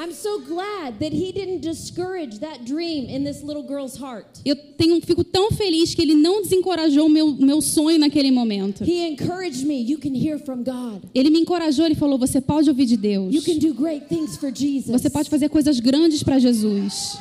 I'm 0.00 0.12
so 0.12 0.38
glad 0.38 1.00
that 1.00 1.12
he 1.12 1.32
didn't 1.32 1.60
discourage 1.60 2.38
that 2.38 2.64
dream 2.64 3.08
in 3.08 3.24
this 3.24 3.42
little 3.42 3.64
girl's 3.64 3.96
heart. 3.96 4.26
Eu 4.44 4.54
tenho, 4.54 5.00
fico 5.00 5.24
tão 5.24 5.50
feliz 5.50 5.92
que 5.92 6.00
ele 6.00 6.14
não 6.14 6.40
desencorajou 6.40 7.08
meu, 7.08 7.32
meu 7.34 7.60
sonho 7.60 7.98
naquele 7.98 8.30
momento. 8.30 8.84
He 8.84 9.08
encouraged 9.08 9.66
me. 9.66 9.82
You 9.82 9.98
can 9.98 10.14
hear 10.14 10.38
from 10.38 10.62
God. 10.62 11.02
Ele 11.12 11.30
me 11.30 11.40
encorajou, 11.40 11.84
ele 11.84 11.96
falou: 11.96 12.16
Você 12.18 12.40
pode 12.40 12.68
ouvir 12.68 12.86
de 12.86 12.96
Deus. 12.96 13.34
You 13.34 13.42
can 13.42 13.58
do 13.58 13.74
great 13.74 14.06
things 14.06 14.36
for 14.36 14.52
Jesus. 14.54 14.90
Você 14.90 15.10
pode 15.10 15.28
fazer 15.28 15.48
coisas 15.48 15.80
grandes 15.80 16.22
para 16.22 16.38
Jesus. 16.38 17.18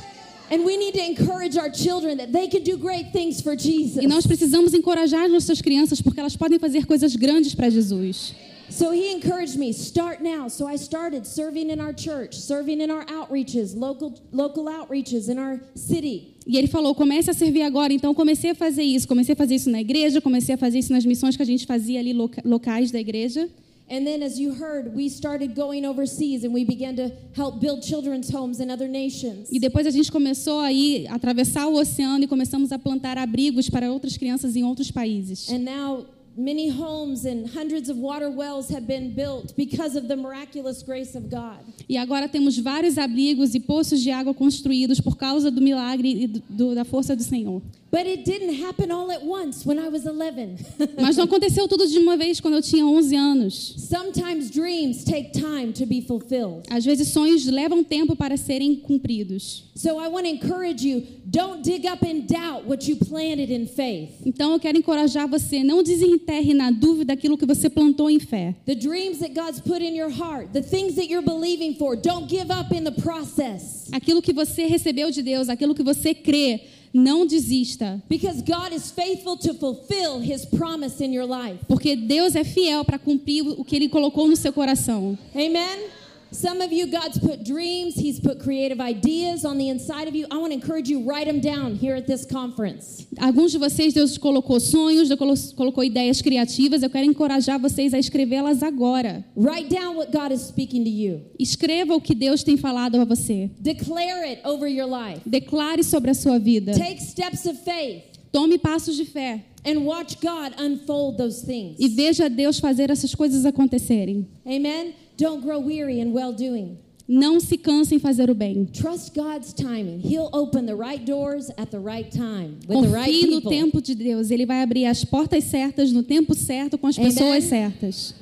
And 0.50 0.64
we 0.64 0.78
need 0.78 0.94
to 0.94 1.04
encourage 1.04 1.58
our 1.58 1.70
children 1.70 2.18
that 2.18 2.32
they 2.32 2.48
can 2.48 2.64
do 2.64 2.78
great 2.78 3.12
things 3.12 3.42
for 3.42 3.56
Jesus. 3.56 4.02
E 4.02 4.08
nós 4.08 4.26
precisamos 4.26 4.74
encorajar 4.74 5.26
as 5.26 5.32
nossas 5.32 5.62
crianças 5.62 6.02
porque 6.02 6.20
elas 6.20 6.36
podem 6.38 6.58
fazer 6.58 6.86
coisas 6.86 7.16
grandes 7.16 7.54
para 7.54 7.70
Jesus. 7.70 8.34
So 8.70 8.92
he 8.94 9.12
encouraged 9.14 9.58
me, 9.58 9.72
start 9.72 10.22
now. 10.22 10.50
So 10.50 10.68
I 10.68 10.76
started 10.78 11.26
serving 11.26 11.70
in 11.70 11.80
our 11.80 11.94
church, 11.94 12.36
serving 12.36 12.82
in 12.82 12.92
our 12.92 13.06
outreaches, 13.06 13.74
local 13.76 14.14
local 14.34 14.68
outreaches 14.68 15.30
in 15.30 15.38
our 15.40 15.60
city. 15.76 16.36
E 16.46 16.58
ele 16.58 16.68
falou: 16.68 16.94
comece 16.94 17.30
a 17.30 17.34
servir 17.34 17.62
agora. 17.64 17.94
Então 17.94 18.14
comecei 18.14 18.52
a 18.52 18.56
fazer 18.56 18.84
isso. 18.84 19.08
Comecei 19.08 19.34
a 19.34 19.36
fazer 19.38 19.56
isso 19.56 19.70
na 19.70 19.80
igreja, 19.82 20.20
comecei 20.22 20.56
a 20.56 20.58
fazer 20.58 20.80
isso 20.80 20.92
nas 20.92 21.06
missões 21.06 21.36
que 21.38 21.44
a 21.44 21.46
gente 21.46 21.66
fazia 21.66 22.00
ali 22.00 22.14
loca- 22.14 22.42
locais 22.46 22.92
da 22.92 23.00
igreja. 23.00 23.50
And 23.90 24.06
then 24.06 24.22
as 24.22 24.38
you 24.38 24.52
heard, 24.54 24.94
we 24.96 25.10
started 25.10 25.56
going 25.56 25.86
overseas 25.86 26.44
and 26.44 26.54
we 26.54 26.66
began 26.66 26.96
to 26.98 27.10
help 27.34 27.62
build 27.62 27.82
children's 27.84 28.30
homes 28.30 28.60
in 28.60 28.70
other 28.70 28.88
nations. 28.90 29.50
E 29.52 29.60
depois 29.60 29.88
a 29.88 29.92
gente 29.92 30.12
começou 30.12 30.60
a 30.60 30.72
ir 30.74 31.08
atravessar 31.08 31.68
o 31.68 31.76
oceano 31.76 32.24
e 32.24 32.28
começamos 32.28 32.72
a 32.74 32.78
plantar 32.78 33.18
abrigos 33.18 33.70
para 33.70 33.90
outras 33.92 34.18
crianças 34.18 34.56
em 34.58 34.64
outros 34.66 34.92
países. 34.92 35.50
And 35.50 35.60
now 35.60 36.06
many 36.36 36.70
homes 36.70 37.26
and 37.26 37.46
hundreds 37.56 37.90
of 37.90 37.98
water 38.00 38.30
wells 38.30 38.70
have 38.70 38.86
been 38.86 39.10
built 39.16 39.56
because 39.56 39.98
of 39.98 40.08
the 40.08 40.16
miraculous 40.18 40.84
grace 40.84 41.18
of 41.18 41.30
God. 41.30 41.58
E 41.90 41.96
agora 41.98 42.28
temos 42.28 42.58
vários 42.60 42.98
abrigos 42.98 43.56
e 43.56 43.60
poços 43.62 44.02
de 44.02 44.12
água 44.12 44.34
construídos 44.34 45.00
por 45.00 45.16
causa 45.16 45.50
do 45.50 45.62
milagre 45.62 46.10
e 46.24 46.28
do- 46.28 46.76
da 46.76 46.84
força 46.84 47.16
do 47.16 47.24
Senhor. 47.24 47.62
But 47.98 48.06
it 48.06 48.26
didn't 48.26 48.54
happen 48.54 48.92
all 48.92 49.12
at 49.12 49.24
once 49.24 49.66
when 49.66 49.80
I 49.80 49.90
was 49.90 50.06
11. 50.06 50.60
Mas 51.02 51.18
não 51.18 51.24
aconteceu 51.24 51.68
tudo 51.68 51.88
de 51.88 51.98
uma 51.98 52.16
vez 52.16 52.40
quando 52.40 52.54
eu 52.54 52.62
tinha 52.62 52.86
11 52.86 53.16
anos. 53.16 53.74
Sometimes 53.90 54.52
dreams 54.52 55.04
take 55.04 55.32
time 55.32 55.74
to 55.74 55.84
be 55.84 56.00
fulfilled. 56.02 56.68
Às 56.70 56.86
vezes 56.86 57.08
sonhos 57.08 57.48
levam 57.48 57.84
tempo 57.84 58.16
para 58.16 58.38
serem 58.38 58.76
cumpridos. 58.76 59.64
So 59.74 60.00
I 60.00 60.10
want 60.10 60.26
to 60.26 60.30
encourage 60.30 60.86
you 60.86 61.08
don't 61.26 61.64
dig 61.64 61.88
up 61.88 62.06
in 62.06 62.28
doubt 62.28 62.68
what 62.68 62.88
you 62.88 62.98
planted 62.98 63.52
in 63.52 63.66
faith. 63.66 64.12
Então 64.24 64.54
eu 64.54 64.60
quero 64.60 64.78
encorajar 64.78 65.28
você, 65.28 65.64
não 65.64 65.82
desenterre 65.82 66.54
na 66.54 66.70
dúvida 66.70 67.14
aquilo 67.14 67.36
que 67.36 67.48
você 67.48 67.68
plantou 67.68 68.12
em 68.12 68.20
fé. 68.20 68.54
The 68.68 68.76
dreams 68.76 69.18
that 69.22 69.34
God's 69.34 69.60
put 69.60 69.84
in 69.84 69.96
your 69.96 70.12
heart, 70.12 70.54
the 70.54 70.62
things 70.62 70.94
that 70.98 71.10
you're 71.10 71.26
believing 71.26 71.74
for, 71.74 71.96
don't 71.96 72.30
give 72.30 72.52
up 72.52 72.72
in 72.76 72.84
the 72.84 73.02
process. 73.02 73.90
Aquilo 73.92 74.22
que 74.22 74.34
você 74.34 74.68
recebeu 74.68 75.10
de 75.10 75.24
Deus, 75.24 75.50
aquilo 75.50 75.74
que 75.74 75.82
você 75.82 76.14
crê, 76.14 76.62
não 76.94 77.26
desista. 77.26 78.02
Because 78.10 78.42
God 78.42 78.74
is 78.74 78.92
faithful 78.92 79.38
to 79.38 79.54
fulfill 79.54 80.20
his 80.20 80.46
promise 80.46 81.04
in 81.04 81.14
your 81.14 81.28
life. 81.28 81.60
Porque 81.68 81.96
Deus 81.96 82.36
é 82.36 82.44
fiel 82.44 82.84
para 82.86 82.98
cumprir 82.98 83.48
o 83.48 83.64
que 83.64 83.76
Ele 83.76 83.90
colocou 83.90 84.28
no 84.28 84.36
seu 84.36 84.54
coração. 84.54 85.18
Amen. 85.34 85.97
Some 86.32 86.62
of 86.62 86.72
you, 86.74 86.88
God's 86.88 87.18
put 87.20 87.44
dreams, 87.44 87.96
He's 87.96 88.20
put 88.20 88.40
creative 88.40 88.80
ideas 88.82 89.46
on 89.46 89.58
the 89.58 89.70
inside 89.70 90.08
of 90.08 90.16
you. 90.16 90.26
I 90.30 90.38
want 90.38 90.52
to 90.52 90.56
encourage 90.56 90.90
you, 90.90 91.04
write 91.04 91.26
them 91.26 91.40
down 91.40 91.76
here 91.76 91.96
at 91.96 92.06
this 92.08 92.26
conference. 92.26 93.06
Alguns 93.20 93.52
de 93.54 93.58
vocês, 93.60 93.94
Deus 93.94 94.18
colocou 94.18 94.60
sonhos, 94.60 95.08
Deus 95.08 95.18
colo- 95.20 95.54
colocou 95.56 95.84
ideias 95.84 96.22
criativas. 96.22 96.84
Eu 96.84 96.90
quero 96.90 97.06
encorajar 97.06 97.60
vocês 97.60 97.94
a 97.94 98.00
escrevê-las 98.00 98.62
agora. 98.62 99.24
Write 99.36 99.70
down 99.70 99.96
what 99.96 100.12
God 100.12 100.32
is 100.32 100.42
speaking 100.42 100.84
to 100.84 100.90
you, 100.90 101.22
Escreva 101.40 101.96
o 101.96 102.02
que 102.02 102.14
Deus 102.14 102.44
tem 102.44 102.58
falado 102.58 102.96
a 103.00 103.06
você. 103.06 103.50
declare 103.60 104.24
it 104.30 104.42
over 104.46 104.68
your 104.68 104.88
life. 104.88 105.22
Declare 105.26 105.84
sobre 105.84 106.12
a 106.12 106.14
sua 106.14 106.38
vida. 106.38 106.74
Take 106.74 107.00
steps 107.02 107.46
of 107.46 107.58
faith 107.64 108.04
Tome 108.32 108.58
passos 108.60 108.98
de 108.98 109.06
fé 109.06 109.42
and 109.66 109.80
watch 109.86 110.18
God 110.22 110.54
unfold 110.60 111.18
those 111.18 111.42
things. 111.46 111.78
e 111.80 111.88
veja 111.88 112.30
Deus 112.30 112.60
fazer 112.60 112.90
essas 112.92 113.16
coisas 113.16 113.46
acontecerem. 113.46 114.28
Amen. 114.46 114.94
Don't 115.18 115.42
grow 115.42 115.60
weary 115.60 116.00
in 116.00 116.14
well 116.14 116.32
doing. 116.34 116.78
Não 117.10 117.40
se 117.40 117.58
canse 117.58 117.96
em 117.96 118.00
fazer 118.00 118.30
o 118.30 118.36
bem. 118.36 118.66
Trust 118.66 119.14
God's 119.16 119.54
timing. 119.54 120.00
He'll 120.04 120.30
open 120.34 120.66
the 120.66 120.76
right 120.76 121.04
doors 121.06 121.50
at 121.58 121.72
the 121.72 121.80
right 121.80 122.12
time 122.12 122.60
with 122.68 122.82
the 122.82 122.90
right 122.94 123.10
Confie 123.10 123.30
no 123.30 123.42
people. 123.42 123.50
tempo 123.52 123.82
de 123.82 123.96
Deus. 123.96 124.30
Ele 124.30 124.46
vai 124.46 124.62
abrir 124.62 124.86
as 124.86 125.06
portas 125.06 125.46
certas 125.46 125.92
no 125.94 126.04
tempo 126.04 126.34
certo 126.36 126.78
com 126.78 126.86
as 126.88 126.98
Amen. 127.00 127.10
pessoas 127.14 127.46
certas. 127.46 128.14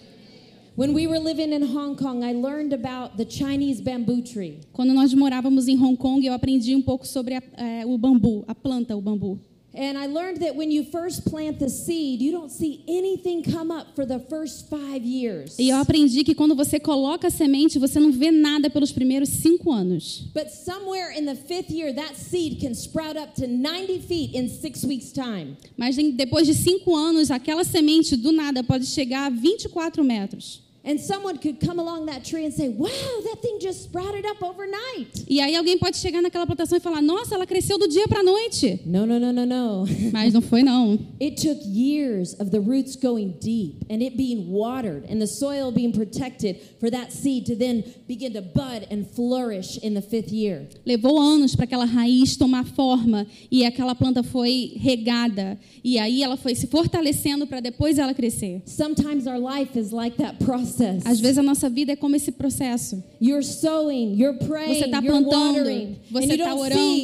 When 0.78 0.94
we 0.94 1.08
were 1.08 1.18
living 1.20 1.52
in 1.54 1.64
Hong 1.64 1.96
Kong, 1.96 2.22
I 2.24 2.34
learned 2.34 2.74
about 2.74 3.18
the 3.18 3.26
Chinese 3.26 3.82
bamboo 3.82 4.22
tree. 4.22 4.60
Quando 4.74 4.94
nós 4.94 5.14
morávamos 5.16 5.68
em 5.68 5.78
Hong 5.82 5.96
Kong, 5.96 6.24
eu 6.24 6.34
aprendi 6.34 6.76
um 6.76 6.82
pouco 6.82 7.08
sobre 7.08 7.34
a- 7.36 7.44
eh, 7.58 7.86
o 7.88 7.98
bambu, 7.98 8.44
a 8.48 8.54
planta, 8.54 8.96
o 8.96 9.02
bambu. 9.02 9.40
And 9.76 9.98
I 9.98 10.08
learned 10.08 10.40
that 10.42 10.56
when 10.56 10.72
you 10.72 10.86
first 10.86 11.26
plant 11.26 11.60
the 11.60 11.70
seed, 11.70 12.22
you 12.22 12.32
don't 12.32 12.52
see 12.52 12.84
anything 12.88 13.44
come 13.44 13.72
up 13.72 13.96
for 13.96 14.06
the 14.06 14.20
first 14.20 14.70
five 14.70 15.04
years. 15.04 15.56
E 15.60 15.70
eu 15.70 15.78
aprendi 15.78 16.24
que 16.24 16.34
quando 16.34 16.56
você 16.56 16.80
coloca 16.80 17.28
a 17.28 17.32
semente, 17.32 17.78
você 17.78 18.00
não 18.00 18.12
vê 18.12 18.32
nada 18.32 18.70
pelos 18.70 18.92
primeiros 18.92 19.30
cinco 19.30 19.72
anos. 19.72 20.30
But 20.34 20.50
somewhere 20.50 21.12
in 21.12 21.26
the 21.26 21.36
fifth 21.36 21.70
year, 21.70 21.94
that 21.94 22.16
seed 22.16 22.62
can 22.62 22.74
sprout 22.74 23.18
up 23.18 23.36
to 23.36 23.48
90 23.48 24.00
feet 24.08 24.34
in 24.34 24.48
six 24.48 24.84
weeks' 24.86 25.12
time. 25.12 25.58
Mas 25.78 25.96
depois 25.96 26.48
de 26.48 26.54
cinco 26.54 26.96
anos, 26.96 27.30
aquela 27.30 27.64
semente 27.64 28.16
do 28.16 28.32
nada 28.32 28.64
pode 28.64 28.86
chegar 28.86 29.26
a 29.26 29.30
24 29.30 30.04
metros. 30.04 30.65
And 30.86 31.00
someone 31.00 31.40
could 31.40 31.60
come 31.60 31.80
along 31.80 32.06
that 32.06 32.24
tree 32.24 32.46
and 32.46 32.54
say, 32.54 32.70
Wow, 32.70 32.90
that 33.24 33.42
thing 33.42 33.58
just 33.60 33.86
sprouted 33.86 34.24
up 34.24 34.44
overnight. 34.44 35.26
E 35.28 35.42
aí 35.42 35.56
alguém 35.56 35.80
pode 35.80 35.98
chegar 35.98 36.22
naquela 36.22 36.46
plantação 36.46 36.78
e 36.78 36.80
falar: 36.82 37.02
Nossa, 37.02 37.34
ela 37.34 37.48
cresceu 37.48 37.80
do 37.80 37.88
dia 37.88 38.08
para 38.08 38.20
a 38.20 38.24
noite. 38.24 38.82
No, 38.86 39.04
no, 39.04 39.20
no, 39.20 39.34
no, 39.34 39.46
no. 39.46 39.86
Mas 40.14 40.34
não 40.34 40.42
foi 40.42 40.62
não. 40.62 41.00
It 41.20 41.42
took 41.42 41.60
years 41.66 42.36
of 42.40 42.52
the 42.52 42.60
roots 42.60 42.96
going 42.96 43.34
deep 43.42 43.84
and 43.90 44.04
it 44.04 44.16
being 44.16 44.52
watered 44.52 45.06
and 45.10 45.20
the 45.20 45.26
soil 45.26 45.72
being 45.72 45.92
protected 45.92 46.62
for 46.80 46.92
that 46.92 47.12
seed 47.12 47.48
to 47.48 47.56
then 47.56 47.84
begin 48.08 48.34
to 48.34 48.44
bud 48.44 48.86
and 48.92 49.08
flourish 49.16 49.80
in 49.80 49.96
the 49.96 50.04
fifth 50.04 50.32
year. 50.32 50.68
Levou 50.86 51.20
anos 51.20 51.56
para 51.56 51.66
aquela 51.66 51.86
raiz 51.86 52.38
tomar 52.38 52.64
forma 52.64 53.26
e 53.50 53.66
aquela 53.66 53.96
planta 53.96 54.22
foi 54.22 54.74
regada 54.76 55.58
e 55.84 55.98
aí 55.98 56.22
ela 56.22 56.38
foi 56.38 56.54
se 56.54 56.68
fortalecendo 56.68 57.48
para 57.48 57.60
depois 57.60 57.98
ela 57.98 58.14
crescer. 58.14 58.62
Sometimes 58.68 59.26
our 59.26 59.40
life 59.40 59.76
is 59.76 59.92
like 59.92 60.18
that 60.18 60.38
process. 60.46 60.75
Às 61.06 61.20
vezes 61.20 61.38
a 61.38 61.44
nossa 61.44 61.70
vida 61.70 61.92
é 61.94 61.96
como 61.96 62.16
esse 62.16 62.32
processo. 62.32 63.04
You're 63.22 63.44
sowing, 63.46 64.16
you're 64.20 64.38
praying, 64.38 64.80
Você 64.80 64.88
tá 64.90 65.00
you're 65.00 65.10
plantando, 65.10 65.58
watering, 65.58 65.98
você 66.12 66.38
tá 66.38 66.52
see 66.52 66.60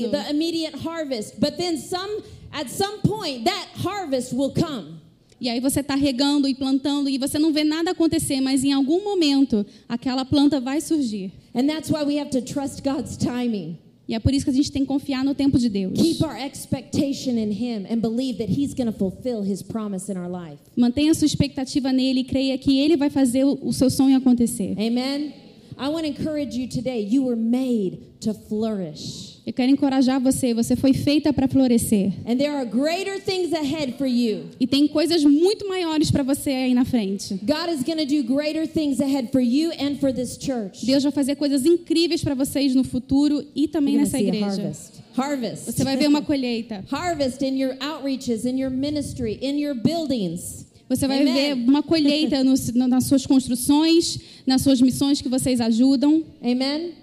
orando. 0.05 0.11
the 0.11 0.31
immediate 0.31 0.75
harvest. 0.85 1.39
But 1.39 1.57
then 1.57 1.77
some 1.77 2.21
at 2.51 2.69
some 2.69 2.99
point 3.01 3.45
that 3.45 3.67
harvest 3.83 4.33
will 4.33 4.51
come. 4.53 4.99
E 5.39 5.49
aí 5.49 5.59
você 5.59 5.79
está 5.79 5.95
regando 5.95 6.47
e 6.47 6.53
plantando 6.53 7.09
e 7.09 7.17
você 7.17 7.39
não 7.39 7.51
vê 7.51 7.63
nada 7.63 7.91
acontecer, 7.91 8.39
mas 8.41 8.63
em 8.63 8.73
algum 8.73 9.03
momento 9.03 9.65
aquela 9.89 10.23
planta 10.23 10.59
vai 10.59 10.79
surgir. 10.79 11.31
And 11.55 11.65
that's 11.65 11.89
why 11.89 12.03
we 12.03 12.19
have 12.19 12.29
to 12.29 12.41
trust 12.41 12.83
God's 12.83 13.17
timing. 13.17 13.77
E 14.11 14.13
é 14.13 14.19
por 14.19 14.33
isso 14.33 14.43
que 14.43 14.51
a 14.51 14.53
gente 14.53 14.69
tem 14.69 14.81
que 14.81 14.89
confiar 14.89 15.23
no 15.23 15.33
tempo 15.33 15.57
de 15.57 15.69
Deus. 15.69 15.97
Keep 15.97 16.21
our 16.25 16.35
expectation 16.35 17.37
in 17.37 17.49
Him 17.49 17.87
and 17.89 18.01
believe 18.01 18.39
that 18.39 18.51
He's 18.51 18.73
going 18.73 18.91
to 18.91 18.97
fulfill 18.97 19.41
His 19.41 19.63
promise 19.63 20.11
in 20.11 20.17
our 20.17 20.29
life. 20.29 20.59
Mantenha 20.75 21.13
sua 21.13 21.25
expectativa 21.25 21.93
nele 21.93 22.19
e 22.19 22.23
creia 22.25 22.57
que 22.57 22.77
ele 22.77 22.97
vai 22.97 23.09
fazer 23.09 23.45
o 23.45 23.57
o 23.61 23.71
seu 23.71 23.89
sonho 23.89 24.17
acontecer. 24.17 24.73
Amen. 24.77 25.33
I 25.77 25.87
want 25.87 26.01
to 26.01 26.07
encourage 26.07 26.57
you 26.57 26.67
today. 26.67 26.99
You 26.99 27.23
were 27.23 27.37
made 27.37 28.19
to 28.19 28.33
flourish. 28.33 29.30
Eu 29.51 29.53
quero 29.53 29.69
encorajar 29.69 30.17
você, 30.17 30.53
você 30.53 30.77
foi 30.77 30.93
feita 30.93 31.33
para 31.33 31.45
florescer. 31.45 32.13
And 32.25 32.37
there 32.37 32.51
are 32.55 32.65
greater 32.65 33.21
things 33.21 33.51
ahead 33.51 33.95
for 33.97 34.07
you. 34.07 34.43
E 34.57 34.65
tem 34.65 34.87
coisas 34.87 35.25
muito 35.25 35.67
maiores 35.67 36.09
para 36.09 36.23
você 36.23 36.51
aí 36.51 36.73
na 36.73 36.85
frente. 36.85 37.33
God 37.43 37.67
is 37.77 37.83
going 37.83 37.97
to 37.97 38.05
do 38.05 38.23
greater 38.23 38.65
things 38.65 39.01
ahead 39.01 39.27
for 39.29 39.41
you 39.41 39.69
and 39.77 39.97
for 39.99 40.13
this 40.13 40.37
church. 40.41 40.85
Deus 40.85 41.03
vai 41.03 41.11
fazer 41.11 41.35
coisas 41.35 41.65
incríveis 41.65 42.23
para 42.23 42.33
vocês 42.33 42.73
no 42.73 42.85
futuro 42.85 43.45
e 43.53 43.67
também 43.67 43.97
nessa 43.97 44.17
igreja. 44.21 44.45
harvest. 44.45 44.91
Harvest. 45.17 45.65
Você 45.73 45.83
vai 45.83 45.97
ver 45.97 46.07
uma 46.07 46.21
colheita. 46.21 46.85
harvest 46.89 47.43
in 47.43 47.57
your 47.61 47.75
outreaches, 47.81 48.45
in 48.45 48.57
your 48.57 48.71
ministry, 48.71 49.37
in 49.41 49.59
your 49.59 49.75
buildings. 49.75 50.65
Você 50.87 51.09
vai 51.09 51.19
Amen. 51.19 51.33
ver 51.33 51.53
uma 51.69 51.83
colheita 51.83 52.41
no- 52.45 52.87
nas 52.87 53.03
suas 53.03 53.25
construções, 53.25 54.17
nas 54.47 54.61
suas 54.61 54.79
missões 54.79 55.19
que 55.19 55.27
vocês 55.27 55.59
ajudam. 55.59 56.23
Amen. 56.41 57.00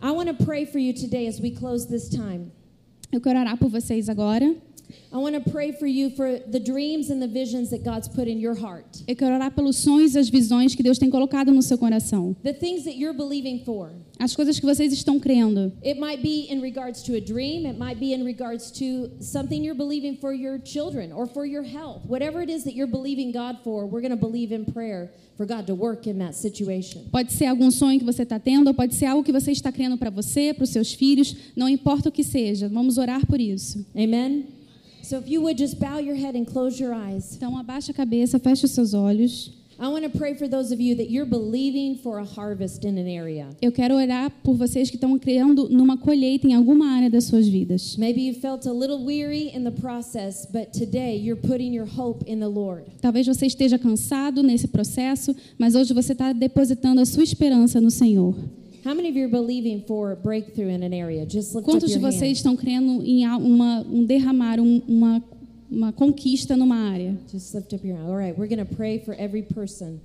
I 0.00 0.12
want 0.12 0.28
to 0.28 0.44
pray 0.44 0.64
for 0.64 0.78
you 0.78 0.92
today 0.92 1.26
as 1.26 1.40
we 1.40 1.50
close 1.50 1.86
this 1.86 2.08
time. 2.08 2.52
Eu 3.12 3.20
quero 3.20 3.40
orar 3.40 3.56
por 3.56 3.68
vocês 3.68 4.08
agora. 4.08 4.54
I 5.12 5.16
want 5.16 5.34
to 5.34 5.50
pray 5.50 5.72
for 5.72 5.86
you 5.86 6.10
for 6.10 6.38
the 6.38 6.60
dreams 6.60 7.10
and 7.10 7.20
the 7.20 7.26
visions 7.26 7.70
that 7.70 7.82
God's 7.84 8.08
put 8.08 8.28
in 8.28 8.38
your 8.38 8.54
heart. 8.54 9.02
Eu 9.08 9.16
quero 9.16 9.34
orar 9.34 9.50
pelos 9.50 9.76
sonhos 9.76 10.14
e 10.14 10.18
as 10.18 10.28
visões 10.28 10.74
que 10.74 10.82
Deus 10.82 10.98
tem 10.98 11.10
colocado 11.10 11.52
no 11.52 11.62
seu 11.62 11.76
coração. 11.76 12.36
The 12.44 12.54
things 12.54 12.84
that 12.84 12.96
you're 12.96 13.16
believing 13.16 13.64
for. 13.64 13.90
As 14.18 14.34
coisas 14.34 14.58
que 14.58 14.66
vocês 14.66 14.92
estão 14.92 15.20
crendo. 15.20 15.72
It 15.84 16.00
might 16.00 16.20
be 16.22 16.52
in 16.52 16.60
regards 16.60 17.02
to 17.04 17.14
a 17.14 17.20
dream, 17.20 17.66
it 17.66 17.78
might 17.78 18.00
be 18.00 18.12
in 18.12 18.24
regards 18.24 18.70
to 18.72 19.10
something 19.20 19.62
you're 19.62 19.78
believing 19.78 20.16
for 20.16 20.32
your 20.32 20.58
children 20.58 21.12
or 21.12 21.26
for 21.26 21.46
your 21.46 21.62
health. 21.62 22.04
Whatever 22.06 22.42
it 22.42 22.50
is 22.50 22.64
that 22.64 22.74
you're 22.74 22.90
believing 22.90 23.32
God 23.32 23.58
for, 23.62 23.86
we're 23.86 24.00
going 24.00 24.10
to 24.10 24.16
believe 24.16 24.52
in 24.52 24.64
prayer 24.64 25.10
for 25.36 25.46
God 25.46 25.66
to 25.68 25.74
work 25.74 26.08
in 26.08 26.18
that 26.18 26.34
situation. 26.34 27.08
Pode 27.12 27.32
ser 27.32 27.46
algum 27.46 27.70
sonho 27.70 27.98
que 27.98 28.04
você 28.04 28.24
está 28.24 28.40
tendo, 28.40 28.66
ou 28.66 28.74
pode 28.74 28.96
ser 28.96 29.06
algo 29.06 29.22
que 29.22 29.32
você 29.32 29.52
está 29.52 29.70
crendo 29.70 29.96
para 29.96 30.10
você, 30.10 30.52
para 30.52 30.64
os 30.64 30.70
seus 30.70 30.92
filhos. 30.92 31.36
Não 31.54 31.68
importa 31.68 32.08
o 32.08 32.12
que 32.12 32.24
seja, 32.24 32.68
vamos 32.68 32.98
orar 32.98 33.24
por 33.24 33.40
isso. 33.40 33.86
Amen. 33.94 34.46
So 35.02 35.16
if 35.16 35.28
you 35.28 35.40
would 35.42 35.56
just 35.56 35.78
bow 35.78 35.98
your 36.00 36.16
head 36.16 36.36
and 36.36 36.44
close 36.44 36.82
your 36.82 36.92
eyes. 36.92 37.34
Então 37.34 37.56
abaixa 37.56 37.92
a 37.92 37.94
cabeça, 37.94 38.38
feche 38.38 38.66
os 38.66 38.72
seus 38.72 38.94
olhos. 38.94 39.57
I 39.80 39.86
want 39.86 40.02
to 40.02 40.10
pray 40.10 40.34
for 40.34 40.48
those 40.48 40.72
of 40.72 40.80
you 40.80 40.96
that 40.96 41.08
you're 41.08 41.24
believing 41.24 41.96
for 41.98 42.18
a 42.18 42.24
harvest 42.24 42.84
in 42.84 42.98
an 42.98 43.06
area. 43.06 43.46
Eu 43.62 43.70
quero 43.70 43.94
orar 43.94 44.28
por 44.42 44.54
vocês 44.56 44.90
que 44.90 44.96
estão 44.96 45.16
criando 45.20 45.68
numa 45.68 45.96
colheita 45.96 46.48
em 46.48 46.52
alguma 46.54 46.86
área 46.96 47.08
das 47.08 47.24
suas 47.24 47.46
vidas. 47.46 47.96
Maybe 47.96 48.22
you 48.22 48.34
felt 48.34 48.66
a 48.66 48.72
little 48.72 49.04
weary 49.04 49.52
in 49.54 49.62
the 49.62 49.70
process, 49.70 50.46
but 50.46 50.72
today 50.72 51.16
you're 51.16 51.40
putting 51.40 51.72
your 51.72 51.86
hope 51.86 52.24
in 52.28 52.40
the 52.40 52.48
Lord. 52.48 52.86
Talvez 53.00 53.26
você 53.28 53.46
esteja 53.46 53.78
cansado 53.78 54.42
nesse 54.42 54.66
processo, 54.66 55.32
mas 55.56 55.76
hoje 55.76 55.94
você 55.94 56.10
está 56.12 56.32
depositando 56.32 57.00
a 57.00 57.04
sua 57.06 57.22
esperança 57.22 57.80
no 57.80 57.90
Senhor. 57.90 58.34
How 58.84 58.94
many 58.96 59.10
of 59.10 59.16
you 59.16 59.26
are 59.26 59.30
believing 59.32 59.84
for 59.86 60.16
breakthrough 60.16 60.70
in 60.70 60.82
an 60.82 60.92
area? 60.92 61.24
Just 61.24 61.54
lift 61.54 61.58
up 61.58 61.64
Quantos 61.64 61.90
de 61.92 61.98
vocês 62.00 62.30
hand. 62.30 62.36
estão 62.36 62.56
crendo 62.56 63.00
em 63.04 63.24
uma, 63.28 63.86
um 63.88 64.04
derramar, 64.04 64.58
um- 64.58 64.82
uma, 64.88 65.22
uma 65.70 65.92
conquista 65.92 66.56
numa 66.56 66.76
área? 66.76 67.16
Just 67.30 67.54
lift 67.54 67.74
up 67.74 67.86
your 67.86 67.96
hand. 67.96 68.08
All 68.08 68.16
right, 68.16 68.36
we're 68.36 68.48
going 68.48 68.64
to 68.64 68.74
pray 68.74 68.98
for 68.98 69.14
every 69.14 69.42
person. 69.42 70.00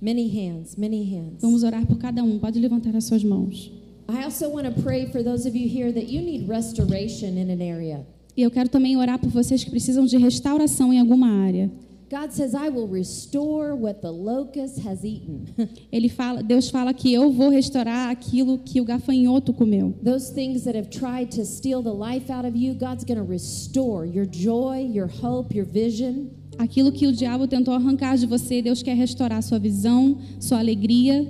Many 0.00 0.28
hands, 0.28 0.76
many 0.76 1.04
hands. 1.04 1.40
Vamos 1.40 1.62
orar 1.62 1.86
por 1.86 1.96
cada 1.96 2.22
um. 2.22 2.38
Pode 2.38 2.58
levantar 2.58 2.94
as 2.94 3.04
suas 3.04 3.24
mãos. 3.24 3.70
I 4.08 4.24
also 4.24 4.50
want 4.50 4.66
to 4.66 4.82
pray 4.82 5.06
for 5.06 5.22
those 5.22 5.46
of 5.46 5.56
you 5.56 5.66
here 5.66 5.90
that 5.90 6.08
you 6.08 6.20
need 6.20 6.48
restoration 6.48 7.38
in 7.38 7.50
an 7.50 7.62
area. 7.62 8.04
E 8.36 8.42
eu 8.42 8.50
quero 8.50 8.68
também 8.68 8.96
orar 8.96 9.18
por 9.18 9.30
vocês 9.30 9.64
que 9.64 9.70
precisam 9.70 10.04
de 10.04 10.18
restauração 10.18 10.92
em 10.92 10.98
alguma 10.98 11.28
área. 11.28 11.70
God 12.10 12.32
says, 12.32 12.54
I 12.54 12.68
will 12.68 12.86
restore 12.86 13.74
what 13.74 14.02
the 14.02 14.10
locust 14.10 14.80
has 14.80 15.04
eaten. 15.04 15.46
Ele 15.92 16.08
fala, 16.08 16.42
Deus 16.42 16.70
fala 16.70 16.92
que 16.92 17.12
eu 17.12 17.32
vou 17.32 17.48
restaurar 17.48 18.10
aquilo 18.10 18.58
que 18.58 18.80
o 18.80 18.84
gafanhoto 18.84 19.52
comeu. 19.52 19.94
Those 20.02 20.32
things 20.32 20.64
that 20.64 20.76
have 20.76 20.90
tried 20.90 21.30
to 21.32 21.44
steal 21.44 21.82
the 21.82 21.92
life 21.92 22.30
out 22.30 22.46
of 22.46 22.56
you, 22.56 22.74
God's 22.74 23.04
going 23.04 23.18
to 23.18 23.24
restore 23.24 24.06
your 24.06 24.26
joy, 24.26 24.86
your 24.92 25.08
hope, 25.08 25.54
your 25.54 25.66
vision. 25.66 26.28
Aquilo 26.58 26.92
que 26.92 27.06
o 27.06 27.12
diabo 27.12 27.48
tentou 27.48 27.74
arrancar 27.74 28.16
de 28.16 28.26
você, 28.26 28.62
Deus 28.62 28.82
quer 28.82 28.94
restaurar 28.94 29.42
sua 29.42 29.58
visão, 29.58 30.18
sua 30.38 30.58
alegria. 30.58 31.26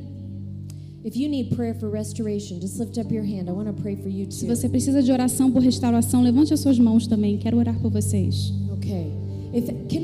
If 1.05 1.16
you 1.16 1.29
need 1.29 1.55
prayer 1.55 1.75
for 1.75 1.91
restoration, 1.91 2.61
just 2.61 2.79
lift 2.79 2.99
up 2.99 3.12
your 3.12 3.25
hand. 3.25 3.49
I 3.49 3.53
want 3.53 3.66
to 3.68 3.75
pray 3.75 3.95
for 3.95 4.09
you 4.09 4.27
Se 4.31 4.47
você 4.47 4.68
precisa 4.68 5.03
de 5.03 5.12
oração 5.12 5.53
por 5.53 5.62
restauração, 5.62 6.22
levante 6.22 6.55
as 6.55 6.61
suas 6.61 6.79
mãos 6.79 7.07
também. 7.07 7.37
Quero 7.37 7.59
orar 7.59 7.79
por 7.79 7.91
vocês. 7.91 8.53
Okay. 8.79 9.12
If 9.53 9.66
can 9.89 10.03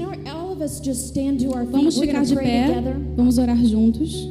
Vamos 1.70 1.98
ficar 1.98 2.24
de 2.24 2.34
pé. 2.36 2.66
Vamos 3.16 3.38
orar 3.38 3.56
juntos. 3.64 4.28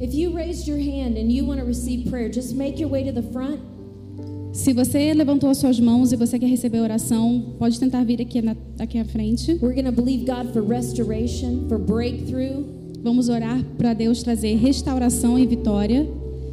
If 0.00 0.14
you 0.14 0.32
raised 0.32 0.68
your 0.68 0.78
hand 0.78 1.16
and 1.16 1.32
you 1.32 1.44
want 1.44 1.58
to 1.58 1.66
receive 1.66 2.08
prayer, 2.08 2.28
just 2.28 2.54
make 2.54 2.78
your 2.78 2.88
way 2.88 3.02
to 3.04 3.12
the 3.12 3.22
front. 3.32 3.60
Se 4.52 4.72
você 4.72 5.12
levantou 5.12 5.50
as 5.50 5.58
suas 5.58 5.78
mãos 5.78 6.12
e 6.12 6.16
você 6.16 6.38
quer 6.38 6.46
receber 6.46 6.80
oração, 6.80 7.54
pode 7.58 7.78
tentar 7.78 8.04
vir 8.04 8.20
aqui, 8.20 8.40
na, 8.40 8.56
aqui 8.78 8.98
à 8.98 9.04
frente. 9.04 9.58
We're 9.60 9.74
going 9.74 9.84
to 9.84 9.92
believe 9.92 10.24
God 10.24 10.52
for 10.52 10.62
restoration, 10.62 11.68
for 11.68 11.78
breakthrough. 11.78 12.64
Vamos 13.02 13.28
orar 13.28 13.62
para 13.76 13.94
Deus 13.94 14.22
trazer 14.22 14.56
restauração 14.56 15.38
e 15.38 15.46
vitória. 15.46 16.08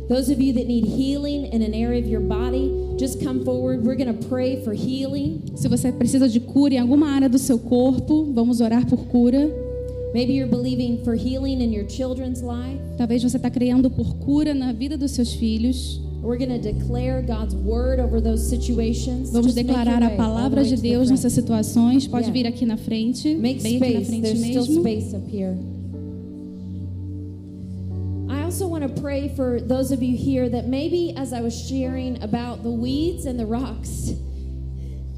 Those 0.07 0.29
of 0.31 0.39
you 0.39 0.53
that 0.53 0.67
need 0.67 0.85
healing 0.85 1.45
in 1.51 1.61
an 1.63 1.73
area 1.73 1.99
of 1.99 2.07
your 2.07 2.19
body, 2.21 2.71
just 2.97 3.23
come 3.23 3.43
forward. 3.43 3.83
We're 3.83 3.95
going 3.95 4.15
to 4.15 4.27
pray 4.27 4.63
for 4.63 4.71
healing. 4.73 5.41
Se 5.55 5.67
você 5.67 5.91
precisa 5.91 6.29
de 6.29 6.39
cura 6.39 6.75
em 6.75 6.79
alguma 6.79 7.07
área 7.09 7.27
do 7.27 7.39
seu 7.39 7.57
corpo, 7.57 8.31
vamos 8.33 8.61
orar 8.61 8.85
por 8.87 9.05
cura. 9.07 9.49
Maybe 10.13 10.33
you're 10.33 10.47
believing 10.49 11.03
for 11.03 11.15
healing 11.15 11.59
in 11.61 11.73
your 11.73 11.85
children's 11.87 12.41
life. 12.41 12.79
Talvez 12.97 13.23
você 13.23 13.37
está 13.37 13.49
criando 13.49 13.89
por 13.89 14.15
cura 14.17 14.53
na 14.53 14.71
vida 14.71 14.95
dos 14.97 15.11
seus 15.11 15.33
filhos. 15.33 15.99
We're 16.23 16.37
going 16.37 16.49
to 16.49 16.71
declare 16.73 17.21
God's 17.21 17.53
word 17.55 17.99
over 17.99 18.21
those 18.21 18.47
situations. 18.47 19.31
Vamos 19.31 19.53
Just 19.53 19.57
declarar 19.57 20.01
a 20.01 20.11
palavra 20.11 20.63
de 20.63 20.75
Deus 20.77 21.09
nessas 21.11 21.33
situações. 21.33 22.07
Pode 22.07 22.27
Yeah. 22.29 22.33
vir 22.33 22.47
aqui 22.47 22.65
na 22.65 22.77
frente, 22.77 23.35
Make 23.35 23.61
bem 23.61 23.75
aqui 23.77 23.79
na 23.79 23.89
space. 23.89 24.05
frente 24.07 24.21
There's 24.21 24.39
still 24.39 24.61
mesmo. 24.67 24.81
space 24.81 25.15
up 25.15 25.27
here. 25.29 25.55
I 28.55 28.57
also 28.57 28.67
want 28.69 28.95
to 28.95 29.01
pray 29.01 29.35
for 29.35 29.59
those 29.59 29.91
of 29.91 30.01
you 30.01 30.15
here 30.15 30.47
that 30.47 30.65
maybe 30.65 31.13
as 31.17 31.33
I 31.33 31.41
was 31.41 31.53
sharing 31.53 32.23
about 32.23 32.63
the 32.63 32.71
weeds 32.71 33.25
and 33.25 33.37
the 33.37 33.45
rocks, 33.45 34.11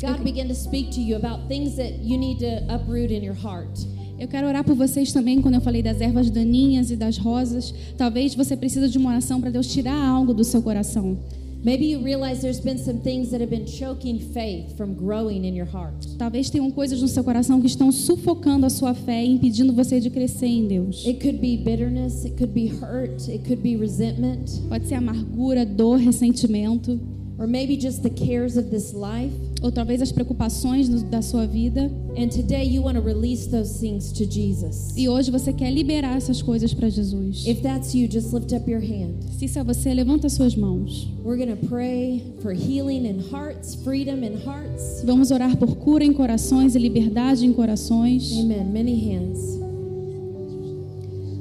God 0.02 0.16
Okay. 0.16 0.24
began 0.24 0.48
to 0.48 0.56
speak 0.56 0.90
to 0.94 1.00
you 1.00 1.18
about 1.18 1.48
things 1.48 1.76
that 1.76 2.00
you 2.00 2.18
need 2.18 2.40
to 2.40 2.66
uproot 2.68 3.12
in 3.12 3.22
your 3.22 3.36
heart. 3.36 3.78
Eu 4.20 4.28
quero 4.28 4.48
orar 4.48 4.64
por 4.64 4.74
vocês 4.74 5.14
também 5.14 5.40
quando 5.40 5.54
eu 5.54 5.62
falei 5.62 5.84
das 5.84 6.02
ervas 6.02 6.32
daninhas 6.32 6.90
e 6.90 6.96
das 6.96 7.20
rosas. 7.20 7.72
Talvez 7.96 8.34
você 8.34 8.58
precise 8.58 8.90
de 8.90 8.98
uma 8.98 9.12
oração 9.12 9.40
para 9.40 9.52
Deus 9.52 9.68
tirar 9.68 10.04
algo 10.04 10.34
do 10.34 10.44
seu 10.44 10.64
coração. 10.64 11.16
Maybe 11.64 11.86
you 11.86 12.04
realize 12.04 12.42
there's 12.42 12.60
been 12.60 12.78
some 12.78 13.02
things 13.02 13.32
that 13.32 13.42
have 13.42 13.50
been 13.50 13.66
choking 13.66 14.20
faith 14.20 14.78
from 14.78 14.94
growing 14.94 15.44
in 15.44 15.56
your 15.56 15.66
heart. 15.66 16.06
Talvez 16.18 16.50
tenham 16.50 16.72
coisas 16.72 17.02
no 17.02 17.08
seu 17.08 17.24
coração 17.24 17.60
que 17.60 17.68
estão 17.68 17.92
sufocando 17.92 18.66
a 18.66 18.70
sua 18.70 18.94
fé 18.94 19.26
e 19.26 19.34
impedindo 19.34 19.74
você 19.74 20.00
de 20.00 20.10
crescer 20.10 20.48
em 20.48 20.68
Deus. 20.68 21.06
It 21.06 21.20
could 21.20 21.40
be 21.40 21.58
bitterness, 21.58 22.26
it 22.26 22.38
could 22.38 22.54
be 22.54 22.68
hurt, 22.68 23.28
it 23.28 23.44
could 23.48 23.62
be 23.62 23.76
resentment, 23.76 24.62
Pode 24.70 24.88
ser 24.88 24.96
amargura, 24.96 25.66
dor, 25.66 25.98
ressentimento, 25.98 27.00
or 27.38 27.48
maybe 27.48 27.78
just 27.78 28.04
the 28.04 28.10
cares 28.10 28.58
of 28.58 28.70
this 28.70 28.94
life. 28.94 29.34
ou 29.62 29.72
talvez 29.72 30.02
as 30.02 30.12
preocupações 30.12 30.88
da 31.04 31.22
sua 31.22 31.46
vida. 31.46 31.92
And 32.18 32.30
today 32.30 32.64
you 32.64 32.84
want 32.84 32.96
to 32.96 33.02
release 33.02 33.48
those 33.48 33.80
things 33.80 34.12
to 34.14 34.26
Jesus. 34.26 34.94
E 34.96 35.10
hoje 35.10 35.32
você 35.32 35.52
quer 35.52 35.72
liberar 35.72 36.18
essas 36.18 36.42
coisas 36.42 36.74
para 36.74 36.90
Jesus. 36.90 37.46
If 37.46 37.62
that's 37.62 37.94
you, 37.94 38.08
just 38.10 38.34
lift 38.34 38.54
up 38.54 38.70
your 38.70 38.82
hand. 38.82 39.16
Se 39.38 39.46
isso 39.46 39.60
é 39.60 39.64
você, 39.64 39.94
levanta 39.94 40.30
suas 40.30 40.56
mãos. 40.56 41.08
We're 41.24 41.38
going 41.38 41.56
to 41.56 41.68
pray 41.68 42.24
for 42.42 42.54
healing 42.54 43.06
in 43.06 43.20
hearts, 43.32 43.76
freedom 43.84 44.24
in 44.24 44.38
hearts. 44.46 45.02
Vamos 45.04 45.32
orar 45.32 45.58
por 45.58 45.76
cura 45.76 46.04
em 46.04 46.14
corações 46.14 46.76
e 46.76 46.80
liberdade 46.80 47.46
em 47.46 47.54
corações. 47.54 48.32
Amen. 48.40 48.66
Many 48.66 49.14
hands. 49.14 49.58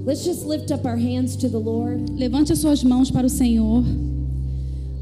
Let's 0.07 0.25
just 0.25 0.47
lift 0.47 0.73
up 0.73 0.87
our 0.87 0.97
hands 0.97 1.37
to 1.37 1.49
the 1.49 1.59
Lord. 1.59 2.13
Levante 2.13 2.53
as 2.53 2.61
suas 2.61 2.85
mãos 2.85 3.11
para 3.11 3.27
o 3.27 3.31
Senhor. 3.31 3.85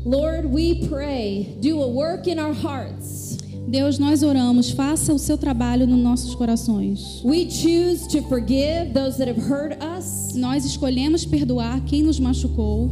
Lord, 0.05 0.47
we 0.53 0.87
pray, 0.89 1.57
do 1.61 1.81
a 1.83 1.89
work 1.89 2.27
in 2.31 2.39
our 2.39 2.53
hearts. 2.53 3.39
Deus, 3.67 3.99
nós 3.99 4.23
oramos, 4.23 4.71
faça 4.71 5.13
o 5.15 5.19
seu 5.19 5.39
trabalho 5.39 5.87
nos 5.87 5.99
nossos 5.99 6.35
corações. 6.35 7.23
We 7.25 7.51
choose 7.51 8.07
to 8.09 8.21
forgive 8.29 8.93
those 8.93 9.17
that 9.17 9.29
have 9.29 9.41
hurt 9.41 9.79
us. 9.83 10.35
Nós 10.35 10.65
escolhemos 10.67 11.25
perdoar 11.25 11.81
quem 11.87 12.03
nos 12.03 12.21
machucou. 12.21 12.91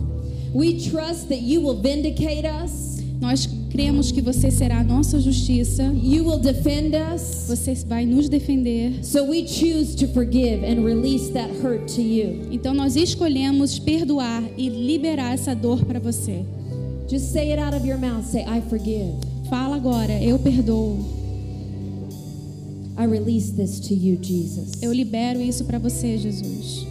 We 0.55 0.75
trust 0.81 1.29
that 1.29 1.43
you 1.43 1.61
will 1.63 1.77
vindicate 1.81 2.47
us. 2.47 3.03
Nós 3.21 3.47
cremos 3.71 4.11
que 4.11 4.21
você 4.21 4.51
será 4.51 4.81
a 4.81 4.85
nossa 4.85 5.21
justiça, 5.21 5.85
You 6.03 6.25
will 6.25 6.39
defend 6.41 6.95
us. 6.97 7.45
você 7.47 7.75
vai 7.87 8.05
nos 8.07 8.29
defender. 8.29 9.05
So 9.05 9.25
we 9.27 9.47
choose 9.47 9.95
to 9.97 10.09
forgive 10.09 10.65
and 10.65 10.83
release 10.85 11.31
that 11.33 11.51
hurt 11.63 11.87
to 11.95 12.01
you. 12.01 12.49
Então 12.51 12.73
nós 12.75 12.97
escolhemos 12.97 13.79
perdoar 13.79 14.43
e 14.57 14.69
liberar 14.69 15.35
essa 15.35 15.55
dor 15.55 15.85
para 15.85 16.01
você. 16.01 16.43
Just 17.13 17.31
say 17.31 17.51
it 17.51 17.59
out 17.59 17.75
of 17.75 17.85
your 17.85 17.99
mouth. 17.99 18.25
Say, 18.25 18.43
I 18.43 18.63
forgive. 18.63 19.13
Fala 19.51 19.77
agora, 19.77 20.13
eu 20.23 20.39
perdoo. 20.39 20.97
I 22.97 23.05
release 23.05 23.51
this 23.51 23.81
to 23.81 23.95
you, 23.95 24.17
Jesus. 24.17 24.81
Eu 24.81 24.95
libero 24.95 25.39
isso 25.39 25.67
para 25.67 25.79
você, 25.79 26.17
Jesus. 26.17 26.87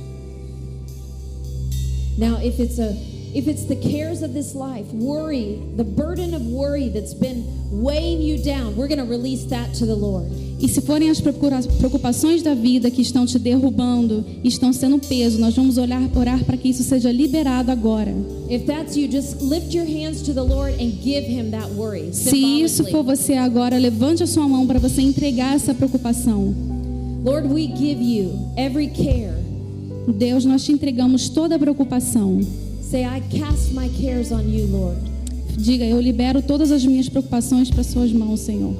Now, 2.19 2.39
if 2.39 2.59
it's 2.59 2.77
a 2.77 2.93
if 3.33 3.47
it's 3.47 3.65
the 3.65 3.75
cares 3.75 4.21
of 4.21 4.33
this 4.33 4.53
life, 4.53 4.85
worry, 4.93 5.61
the 5.77 5.83
burden 5.83 6.33
of 6.33 6.41
worry 6.41 6.89
that's 6.89 7.13
been 7.13 7.45
weighing 7.71 8.21
you 8.21 8.43
down, 8.43 8.75
we're 8.75 8.87
going 8.87 8.99
to 8.99 9.05
release 9.05 9.45
that 9.45 9.73
to 9.75 9.85
the 9.85 9.95
Lord. 9.95 10.29
E 10.59 10.67
se 10.67 10.79
forem 10.81 11.09
as 11.09 11.19
preocupações 11.19 12.43
da 12.43 12.53
vida 12.53 12.91
que 12.91 13.01
estão 13.01 13.25
te 13.25 13.39
derrubando, 13.39 14.23
estão 14.43 14.71
sendo 14.71 14.99
peso, 14.99 15.39
nós 15.39 15.55
vamos 15.55 15.77
olhar, 15.77 16.01
orar 16.15 16.43
para 16.45 16.55
que 16.55 16.69
isso 16.69 16.83
seja 16.83 17.11
liberado 17.11 17.71
agora. 17.71 18.13
If 18.47 18.65
that's 18.67 18.95
you, 18.95 19.09
just 19.09 19.41
lift 19.41 19.75
your 19.75 19.87
hands 19.87 20.21
to 20.23 20.33
the 20.33 20.43
Lord 20.43 20.73
and 20.73 20.91
give 21.01 21.25
him 21.25 21.49
that 21.51 21.71
worry. 21.71 22.13
Se 22.13 22.37
isso 22.37 22.83
for 22.91 23.03
você 23.03 23.33
agora, 23.33 23.77
levante 23.77 24.21
a 24.21 24.27
sua 24.27 24.47
mão 24.47 24.67
para 24.67 24.77
você 24.77 25.01
entregar 25.01 25.55
essa 25.55 25.73
preocupação. 25.73 26.53
Lord, 27.23 27.47
we 27.47 27.67
give 27.67 28.01
you 28.01 28.31
every 28.55 28.87
care. 28.87 29.33
Deus, 30.07 30.45
nós 30.45 30.63
te 30.63 30.71
entregamos 30.71 31.29
toda 31.29 31.55
a 31.55 31.59
preocupação. 31.59 32.39
Say, 32.91 33.05
I 33.05 33.21
cast 33.31 33.73
my 33.73 33.87
cares 33.87 34.33
on 34.33 34.49
you, 34.49 34.65
Lord. 34.67 34.97
Diga, 35.57 35.85
eu 35.85 36.01
libero 36.01 36.41
todas 36.41 36.71
as 36.71 36.85
minhas 36.85 37.07
preocupações 37.07 37.69
para 37.71 37.83
suas 37.83 38.11
mãos, 38.11 38.41
Senhor. 38.41 38.73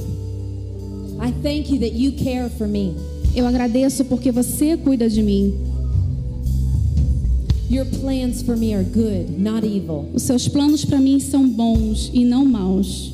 I 1.18 1.32
thank 1.42 1.72
you 1.74 1.80
that 1.80 1.96
you 1.96 2.12
care 2.12 2.50
for 2.50 2.68
me. 2.68 2.94
Eu 3.34 3.48
agradeço 3.48 4.04
porque 4.04 4.30
você 4.30 4.76
cuida 4.76 5.10
de 5.10 5.24
mim. 5.24 5.54
Your 7.70 7.86
plans 7.86 8.42
for 8.42 8.58
me 8.58 8.74
are 8.76 8.84
good, 8.84 9.32
not 9.40 9.66
evil, 9.66 10.10
Os 10.14 10.24
seus 10.24 10.46
planos 10.46 10.84
para 10.84 11.00
mim 11.00 11.18
são 11.22 11.48
bons 11.48 12.12
e 12.14 12.26
não 12.26 12.44
maus, 12.44 13.14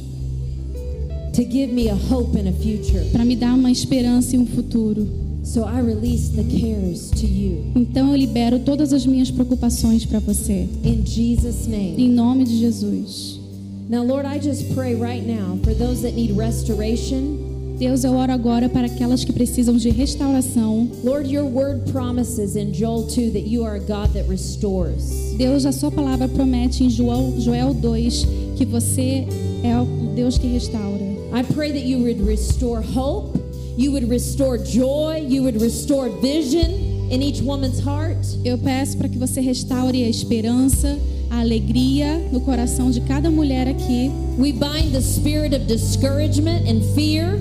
to 1.36 1.44
give 1.44 1.72
me 1.72 1.90
a 1.90 1.96
hope 1.96 2.36
and 2.40 2.50
a 2.50 2.54
future. 2.54 3.06
para 3.12 3.24
me 3.24 3.36
dar 3.36 3.54
uma 3.54 3.70
esperança 3.70 4.36
e 4.36 4.40
um 4.40 4.48
futuro. 4.48 5.08
So 5.48 5.64
I 5.64 5.80
release 5.80 6.30
the 6.30 6.44
cares 6.44 7.10
to 7.12 7.26
you. 7.26 7.72
Então 7.76 8.10
eu 8.12 8.18
libero 8.18 8.60
todas 8.60 8.92
as 8.92 9.06
minhas 9.06 9.32
preocupações 9.32 10.06
para 10.06 10.20
você, 10.20 10.68
In 10.84 11.06
Jesus' 11.06 11.66
name. 11.68 11.96
em 11.98 12.10
nome 12.10 12.44
de 12.44 12.60
Jesus. 12.60 13.40
Now, 13.90 14.04
Lord, 14.04 14.28
I 14.28 14.40
just 14.40 14.74
pray 14.76 14.94
right 14.96 15.26
now 15.26 15.58
for 15.64 15.74
those 15.74 16.02
that 16.02 16.14
need 16.14 16.34
restoration. 16.34 17.38
Deus, 17.80 18.04
eu 18.04 18.14
oro 18.16 18.32
agora 18.34 18.68
para 18.68 18.88
aquelas 18.88 19.24
que 19.24 19.32
precisam 19.32 19.78
de 19.78 19.90
restauração. 19.90 20.90
Lord, 21.04 21.34
your 21.34 21.46
word 21.46 21.90
promises 21.92 22.56
in 22.58 22.74
Joel 22.74 23.04
2 23.04 23.32
that 23.32 23.48
you 23.48 23.64
are 23.64 23.78
a 23.78 23.80
God 23.80 24.12
that 24.14 24.28
restores. 24.28 25.36
Deus, 25.38 25.66
a 25.66 25.72
sua 25.72 25.92
palavra 25.92 26.28
promete 26.28 26.84
em 26.84 26.90
Joel, 26.90 27.36
Joel 27.40 27.74
2 27.74 28.28
que 28.58 28.66
você 28.66 29.26
é 29.64 29.80
o 29.80 29.86
Deus 30.14 30.38
que 30.38 30.48
restaura. 30.48 31.06
I 31.34 31.44
pray 31.54 31.72
that 31.72 31.86
you 31.86 32.00
would 32.00 32.22
restore 32.24 32.82
hope, 32.82 33.37
you 33.78 33.92
would 33.92 34.10
restore 34.10 34.58
joy, 34.58 35.24
you 35.28 35.44
would 35.44 35.62
restore 35.62 36.10
vision 36.10 37.12
in 37.12 37.22
each 37.22 37.42
woman's 37.42 37.80
heart. 37.80 38.18
Eu 38.44 38.58
peço 38.58 38.98
para 38.98 39.08
que 39.08 39.20
você 39.20 39.40
restaure 39.40 40.04
a 40.04 40.10
esperança, 40.10 40.98
a 41.30 41.40
alegria 41.42 42.18
no 42.32 42.42
coração 42.42 42.90
de 42.90 43.02
cada 43.02 43.30
mulher 43.30 43.68
aqui. 43.68 44.12
We 44.38 44.52
bind 44.52 44.94
the 44.94 45.02
spirit 45.02 45.56
of 45.56 45.68
discouragement 45.68 46.68
and 46.68 46.82
fear. 46.96 47.40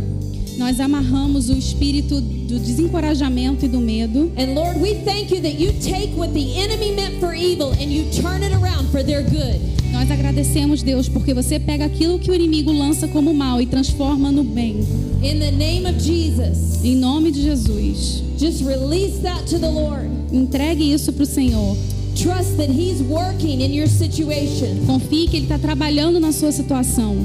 Nós 0.57 0.81
amarramos 0.81 1.51
o 1.51 1.53
espírito 1.53 2.21
do 2.21 2.59
desencorajamento 2.59 3.67
e 3.67 3.69
do 3.69 3.79
medo. 3.81 4.33
And 4.39 4.55
Lord, 4.55 4.81
we 4.81 4.95
thank 5.05 5.35
you 5.35 5.41
that 5.43 5.61
you 5.61 5.73
take 5.83 6.15
what 6.17 6.33
the 6.33 6.59
enemy 6.59 6.93
meant 6.93 7.21
for 7.21 7.35
evil 7.35 7.73
and 7.73 7.93
you 7.93 8.05
turn 8.23 8.43
it 8.43 8.55
around 8.55 8.91
for 8.91 9.03
their 9.05 9.23
good. 9.23 9.61
Nós 9.93 10.11
agradecemos, 10.11 10.83
Deus, 10.83 11.09
porque 11.09 11.33
você 11.35 11.59
pega 11.59 11.85
aquilo 11.85 12.19
que 12.19 12.31
o 12.31 12.35
inimigo 12.35 12.73
lança 12.73 13.07
como 13.09 13.33
mal 13.35 13.61
e 13.61 13.67
transforma 13.67 14.31
no 14.33 14.43
bem. 14.45 14.81
In 15.23 15.39
the 15.39 15.51
name 15.51 15.87
of 15.87 15.99
Jesus, 16.01 16.83
Em 16.85 16.97
nome 16.97 17.31
de 17.31 17.43
Jesus. 17.43 18.23
just 18.39 18.63
release 18.65 19.19
that 19.23 19.45
to 19.47 19.59
the 19.59 19.69
Lord. 19.71 20.09
Entregue 20.33 20.93
isso 20.93 21.13
para 21.13 21.23
o 21.23 21.27
Senhor. 21.27 21.77
Trust 22.15 22.57
that 22.57 22.71
He's 22.71 23.01
working 23.03 23.61
in 23.63 23.75
your 23.75 23.87
situation. 23.89 24.85
Confie 24.87 25.29
que 25.29 25.37
Ele 25.37 25.45
está 25.45 25.59
trabalhando 25.59 26.19
na 26.19 26.33
sua 26.33 26.51
situação. 26.53 27.17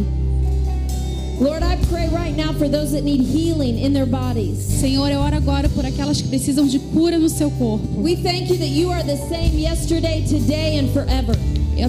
Lord, 1.41 1.63
I 1.63 1.75
pray 1.89 2.07
right 2.09 2.37
now 2.37 2.53
for 2.53 2.69
those 2.69 2.91
that 2.91 3.03
need 3.03 3.21
healing 3.21 3.79
in 3.79 3.93
their 3.93 4.05
bodies. 4.05 4.59
Senhor, 4.59 5.09
eu 5.09 5.19
oro 5.19 5.35
agora 5.35 5.67
por 5.69 5.83
aquelas 5.83 6.21
que 6.21 6.27
precisam 6.27 6.67
de 6.67 6.77
cura 6.77 7.17
no 7.17 7.27
seu 7.27 7.49
corpo. 7.49 7.83
We 7.99 8.15
thank 8.15 8.51
you 8.51 8.59
that 8.59 8.69
you 8.69 8.91
are 8.91 9.01
the 9.01 9.17
same 9.17 9.57
yesterday, 9.57 10.23
today, 10.27 10.77
and 10.77 10.93
forever. 10.93 11.35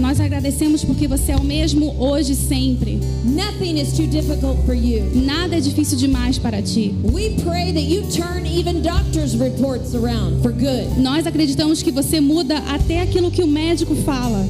Nós 0.00 0.18
agradecemos 0.20 0.82
porque 0.82 1.06
você 1.06 1.32
é 1.32 1.36
o 1.36 1.44
mesmo 1.44 1.94
hoje 1.98 2.32
e 2.32 2.34
sempre. 2.34 2.98
Nothing 3.26 3.78
is 3.78 3.92
too 3.92 4.06
difficult 4.06 4.56
for 4.64 4.74
you. 4.74 5.04
Nada 5.14 5.56
é 5.56 5.60
difícil 5.60 5.98
demais 5.98 6.38
para 6.38 6.62
ti. 6.62 6.94
We 7.12 7.36
pray 7.44 7.74
that 7.74 7.82
you 7.82 8.04
turn 8.10 8.46
even 8.46 8.80
doctors' 8.80 9.36
reports 9.36 9.94
around 9.94 10.40
for 10.40 10.52
good. 10.52 10.98
Nós 10.98 11.26
acreditamos 11.26 11.82
que 11.82 11.92
você 11.92 12.22
muda 12.22 12.56
até 12.70 13.02
aquilo 13.02 13.30
que 13.30 13.42
o 13.42 13.46
médico 13.46 13.94
fala. 13.96 14.48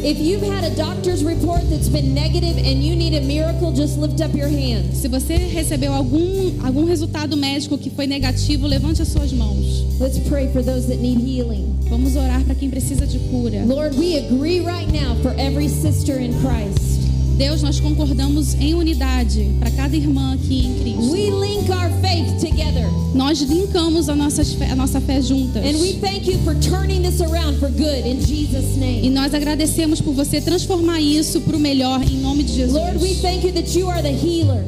If 0.00 0.18
you've 0.18 0.42
had 0.42 0.62
a 0.62 0.74
doctor's 0.76 1.24
report 1.24 1.68
that's 1.68 1.88
been 1.88 2.14
negative 2.14 2.56
and 2.56 2.82
you 2.82 2.94
need 2.94 3.14
a 3.14 3.20
miracle, 3.20 3.72
just 3.72 3.98
lift 3.98 4.20
up 4.20 4.32
your 4.32 4.48
hands. 4.48 4.98
Se 4.98 5.08
você 5.08 5.36
recebeu 5.36 5.92
algum, 5.92 6.64
algum 6.64 6.84
resultado 6.84 7.36
médico 7.36 7.76
que 7.76 7.90
foi 7.90 8.06
negativo, 8.06 8.68
levante 8.68 9.02
as 9.02 9.08
suas 9.08 9.32
mãos. 9.32 9.84
Let's 9.98 10.18
pray 10.28 10.52
for 10.52 10.62
those 10.62 10.86
that 10.86 10.98
need 11.00 11.18
healing. 11.18 11.76
Vamos 11.90 12.14
orar 12.14 12.44
para 12.44 12.54
quem 12.54 12.70
precisa 12.70 13.06
de 13.06 13.18
cura. 13.28 13.64
Lord, 13.64 13.96
we 13.96 14.18
agree 14.18 14.60
right 14.60 14.86
now 14.92 15.16
for 15.20 15.34
every 15.36 15.68
sister 15.68 16.16
in 16.18 16.32
Christ. 16.40 16.97
Deus, 17.38 17.62
nós 17.62 17.78
concordamos 17.78 18.54
em 18.54 18.74
unidade 18.74 19.48
para 19.60 19.70
cada 19.70 19.96
irmã 19.96 20.34
aqui 20.34 20.66
em 20.66 20.74
Cristo. 20.80 21.12
We 21.12 21.30
link 21.30 21.70
our 21.70 21.88
faith 22.02 22.40
together. 22.40 22.86
Nós 23.14 23.40
linkamos 23.40 24.08
a, 24.08 24.16
nossas 24.16 24.52
fé- 24.54 24.70
a 24.70 24.74
nossa 24.76 25.00
fé 25.00 25.22
juntas. 25.22 25.62
And 25.64 25.78
we 25.80 25.94
thank 26.00 26.28
you 26.28 26.36
for 26.44 26.54
turning 26.56 27.00
this 27.02 27.20
around 27.20 27.58
for 27.60 27.70
good 27.70 28.06
in 28.06 28.20
Jesus' 28.20 28.76
E 29.02 29.08
nós 29.08 29.32
agradecemos 29.34 30.00
por 30.00 30.12
você 30.14 30.40
transformar 30.40 31.00
isso 31.00 31.40
para 31.42 31.56
o 31.56 31.60
melhor 31.60 32.02
em 32.02 32.18
nome 32.20 32.42
de 32.42 32.54
Jesus. 32.54 32.72
Lord, 32.74 32.98
we 32.98 33.14
thank 33.14 33.46
you 33.46 33.52
that 33.52 33.78
you 33.78 33.88
are 33.88 34.02
the 34.02 34.10
healer. 34.12 34.64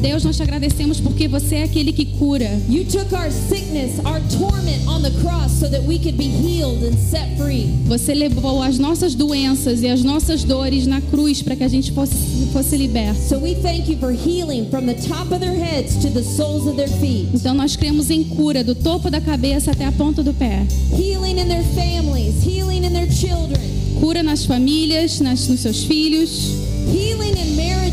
Deus, 0.00 0.22
nós 0.22 0.36
te 0.36 0.42
agradecemos 0.42 1.00
porque 1.00 1.26
você 1.26 1.56
é 1.56 1.62
aquele 1.64 1.92
que 1.92 2.06
cura. 2.06 2.48
You 2.68 2.84
took 2.84 3.12
our 3.14 3.30
sickness, 3.30 3.98
our 4.04 4.20
torment 4.38 4.86
on 4.86 5.02
the 5.02 5.10
cross 5.22 5.50
so 5.58 5.68
that 5.68 5.82
we 5.82 5.98
could 5.98 6.16
be 6.16 6.28
healed 6.28 6.84
and 6.84 6.96
set 6.96 7.36
free. 7.36 7.68
Você 7.86 8.14
levou 8.14 8.62
as 8.62 8.78
nossas 8.78 9.14
doenças 9.14 9.82
e 9.82 9.88
as 9.88 10.02
nossas 10.04 10.44
dores 10.44 10.86
na 10.86 11.00
cruz 11.00 11.42
para 11.42 11.56
que 11.56 11.64
a 11.64 11.68
gente 11.68 11.90
fosse, 11.92 12.14
fosse 12.52 12.76
liberto. 12.76 13.20
So 13.20 13.38
we 13.38 13.54
thank 13.56 13.90
you 13.90 13.98
for 13.98 14.12
healing 14.12 14.68
from 14.70 14.86
the 14.86 14.94
top 14.94 15.32
of 15.32 15.40
their 15.40 15.54
heads 15.54 15.96
to 15.96 16.10
the 16.10 16.22
soles 16.22 16.66
of 16.66 16.76
their 16.76 16.90
feet. 17.00 17.28
Então 17.34 17.54
nós 17.54 17.74
cremos 17.74 18.10
em 18.10 18.22
cura 18.22 18.62
do 18.62 18.74
topo 18.74 19.10
da 19.10 19.20
cabeça 19.20 19.72
até 19.72 19.84
a 19.84 19.92
ponta 19.92 20.22
do 20.22 20.32
pé. 20.32 20.64
Healing 20.92 21.40
in 21.40 21.48
their 21.48 21.64
families, 21.74 22.44
healing 22.46 22.84
in 22.84 22.92
their 22.92 23.10
children, 23.10 23.60
Cura 24.02 24.20
nas 24.20 24.44
famílias, 24.44 25.20
nas, 25.20 25.46
nos 25.46 25.60
seus 25.60 25.84
filhos. 25.84 26.61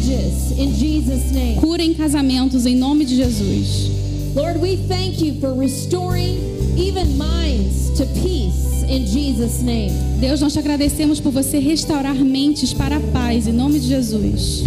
Marriages 0.10 0.51
in 0.57 0.74
Jesus' 0.74 1.32
name. 1.32 1.60
Cura 1.60 1.82
em 1.84 1.93
casamentos 1.93 2.66
em 2.66 2.76
nome 2.76 3.05
de 3.05 3.16
Jesus. 3.16 3.89
Lord, 4.36 4.60
we 4.60 4.76
thank 4.88 5.22
you 5.22 5.39
for 5.39 5.53
restoring 5.53 6.38
even 6.78 7.18
minds 7.18 7.89
to 7.97 8.05
peace 8.22 8.84
in 8.88 9.05
Jesus' 9.05 9.62
name. 9.62 9.91
Deus, 10.20 10.41
nós 10.41 10.53
te 10.53 10.60
agradecemos 10.60 11.20
por 11.20 11.32
você 11.32 11.60
restaurar 11.60 12.16
mentes 12.16 12.74
para 12.74 12.97
a 12.97 12.99
paz 13.12 13.47
em 13.47 13.53
nome 13.53 13.80
de 13.80 13.88
Jesus. 13.88 14.64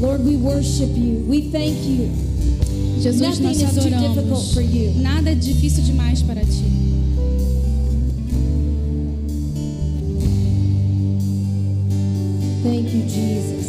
Lord, 0.00 0.24
we 0.24 0.36
worship 0.36 0.90
you. 0.96 1.24
We 1.28 1.50
thank 1.50 1.76
you. 1.86 2.10
Jesus, 3.00 3.20
Nothing 3.20 3.42
nós 3.42 3.58
te 3.58 3.64
is 3.64 3.70
too 3.72 3.90
difficult 3.90 4.18
adoramos. 4.18 4.54
for 4.54 4.62
you. 4.62 4.92
Nada 5.00 5.30
é 5.30 5.34
difícil 5.34 5.82
demais 5.82 6.22
para 6.22 6.40
ti. 6.40 6.64
Thank 12.62 12.94
you, 12.94 13.02
Jesus. 13.08 13.63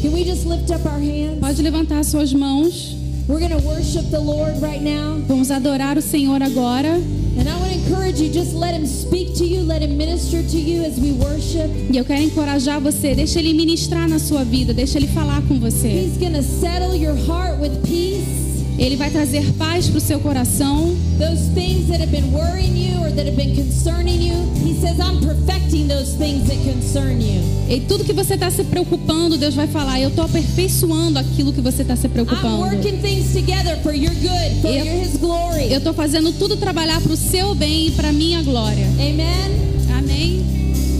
Can 0.00 0.12
we 0.12 0.24
just 0.24 0.46
lift 0.46 0.70
up 0.70 0.86
our 0.86 1.00
hands? 1.00 1.40
Pode 1.40 1.60
levantar 1.60 2.04
suas 2.04 2.32
mãos. 2.32 2.94
We're 3.26 3.40
to 3.48 3.66
worship 3.66 4.10
the 4.10 4.20
Lord 4.20 4.62
right 4.62 4.80
now. 4.80 5.18
Vamos 5.26 5.50
adorar 5.50 5.98
o 5.98 6.00
Senhor 6.00 6.42
agora. 6.42 6.94
And 7.38 7.48
I 7.48 7.54
want 7.58 7.72
to 7.72 7.78
encourage 7.78 8.20
you, 8.20 8.32
just 8.32 8.54
let 8.54 8.74
Him 8.74 8.86
speak 8.86 9.34
to 9.38 9.44
you, 9.44 9.60
let 9.60 9.82
Him 9.82 9.98
minister 9.98 10.42
to 10.42 10.56
you 10.56 10.82
as 10.84 10.98
we 10.98 11.12
worship. 11.12 11.68
E 11.92 11.98
eu 11.98 12.04
quero 12.04 12.22
encorajar 12.22 12.80
você. 12.80 13.14
Deixa 13.14 13.38
Ele 13.38 13.52
ministrar 13.52 14.08
na 14.08 14.18
sua 14.18 14.44
vida. 14.44 14.72
Deixa 14.72 14.98
Ele 14.98 15.08
falar 15.08 15.42
com 15.42 15.58
você. 15.58 15.88
He's 15.88 16.16
to 16.16 16.42
settle 16.42 16.96
your 16.96 17.14
heart 17.14 17.60
with 17.60 17.82
peace. 17.82 18.47
Ele 18.78 18.94
vai 18.96 19.10
trazer 19.10 19.44
paz 19.54 19.88
para 19.88 19.98
o 19.98 20.00
seu 20.00 20.20
coração. 20.20 20.94
Those 21.18 21.50
things 21.54 21.88
that 21.88 22.00
have 22.00 22.10
been 22.12 22.30
worrying 22.32 22.76
you 22.76 23.00
or 23.02 23.10
that 23.10 23.26
have 23.28 23.36
been 23.36 23.54
concerning 23.56 24.22
you, 24.22 24.34
He 24.64 24.74
says, 24.80 24.98
I'm 25.00 25.20
perfecting 25.20 25.88
those 25.88 26.12
things 26.16 26.46
that 26.48 26.56
concern 26.62 27.20
you. 27.20 27.40
E 27.68 27.80
tudo 27.80 28.04
que 28.04 28.12
você 28.12 28.34
está 28.34 28.50
se 28.50 28.62
preocupando, 28.64 29.36
Deus 29.36 29.54
vai 29.54 29.66
falar: 29.66 30.00
Eu 30.00 30.10
estou 30.10 30.24
aperfeiçoando 30.24 31.18
aquilo 31.18 31.52
que 31.52 31.60
você 31.60 31.82
está 31.82 31.96
se 31.96 32.06
I'm 32.06 32.10
preocupando. 32.10 32.58
working 32.60 32.98
things 33.02 33.32
together 33.32 33.76
for 33.82 33.92
your 33.92 34.14
good, 34.14 34.60
for 34.62 34.70
Eu- 34.70 35.02
His 35.02 35.16
glory. 35.18 35.72
Eu 35.72 35.78
estou 35.78 35.92
fazendo 35.92 36.32
tudo 36.32 36.56
trabalhar 36.56 37.00
para 37.00 37.12
o 37.12 37.16
seu 37.16 37.54
bem 37.56 37.88
e 37.88 37.90
para 37.90 38.08
a 38.10 38.12
minha 38.12 38.42
glória. 38.42 38.86
Amen. 38.98 39.50
Amém? 39.98 40.44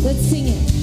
Let's 0.04 0.28
sing 0.28 0.48
it. 0.48 0.77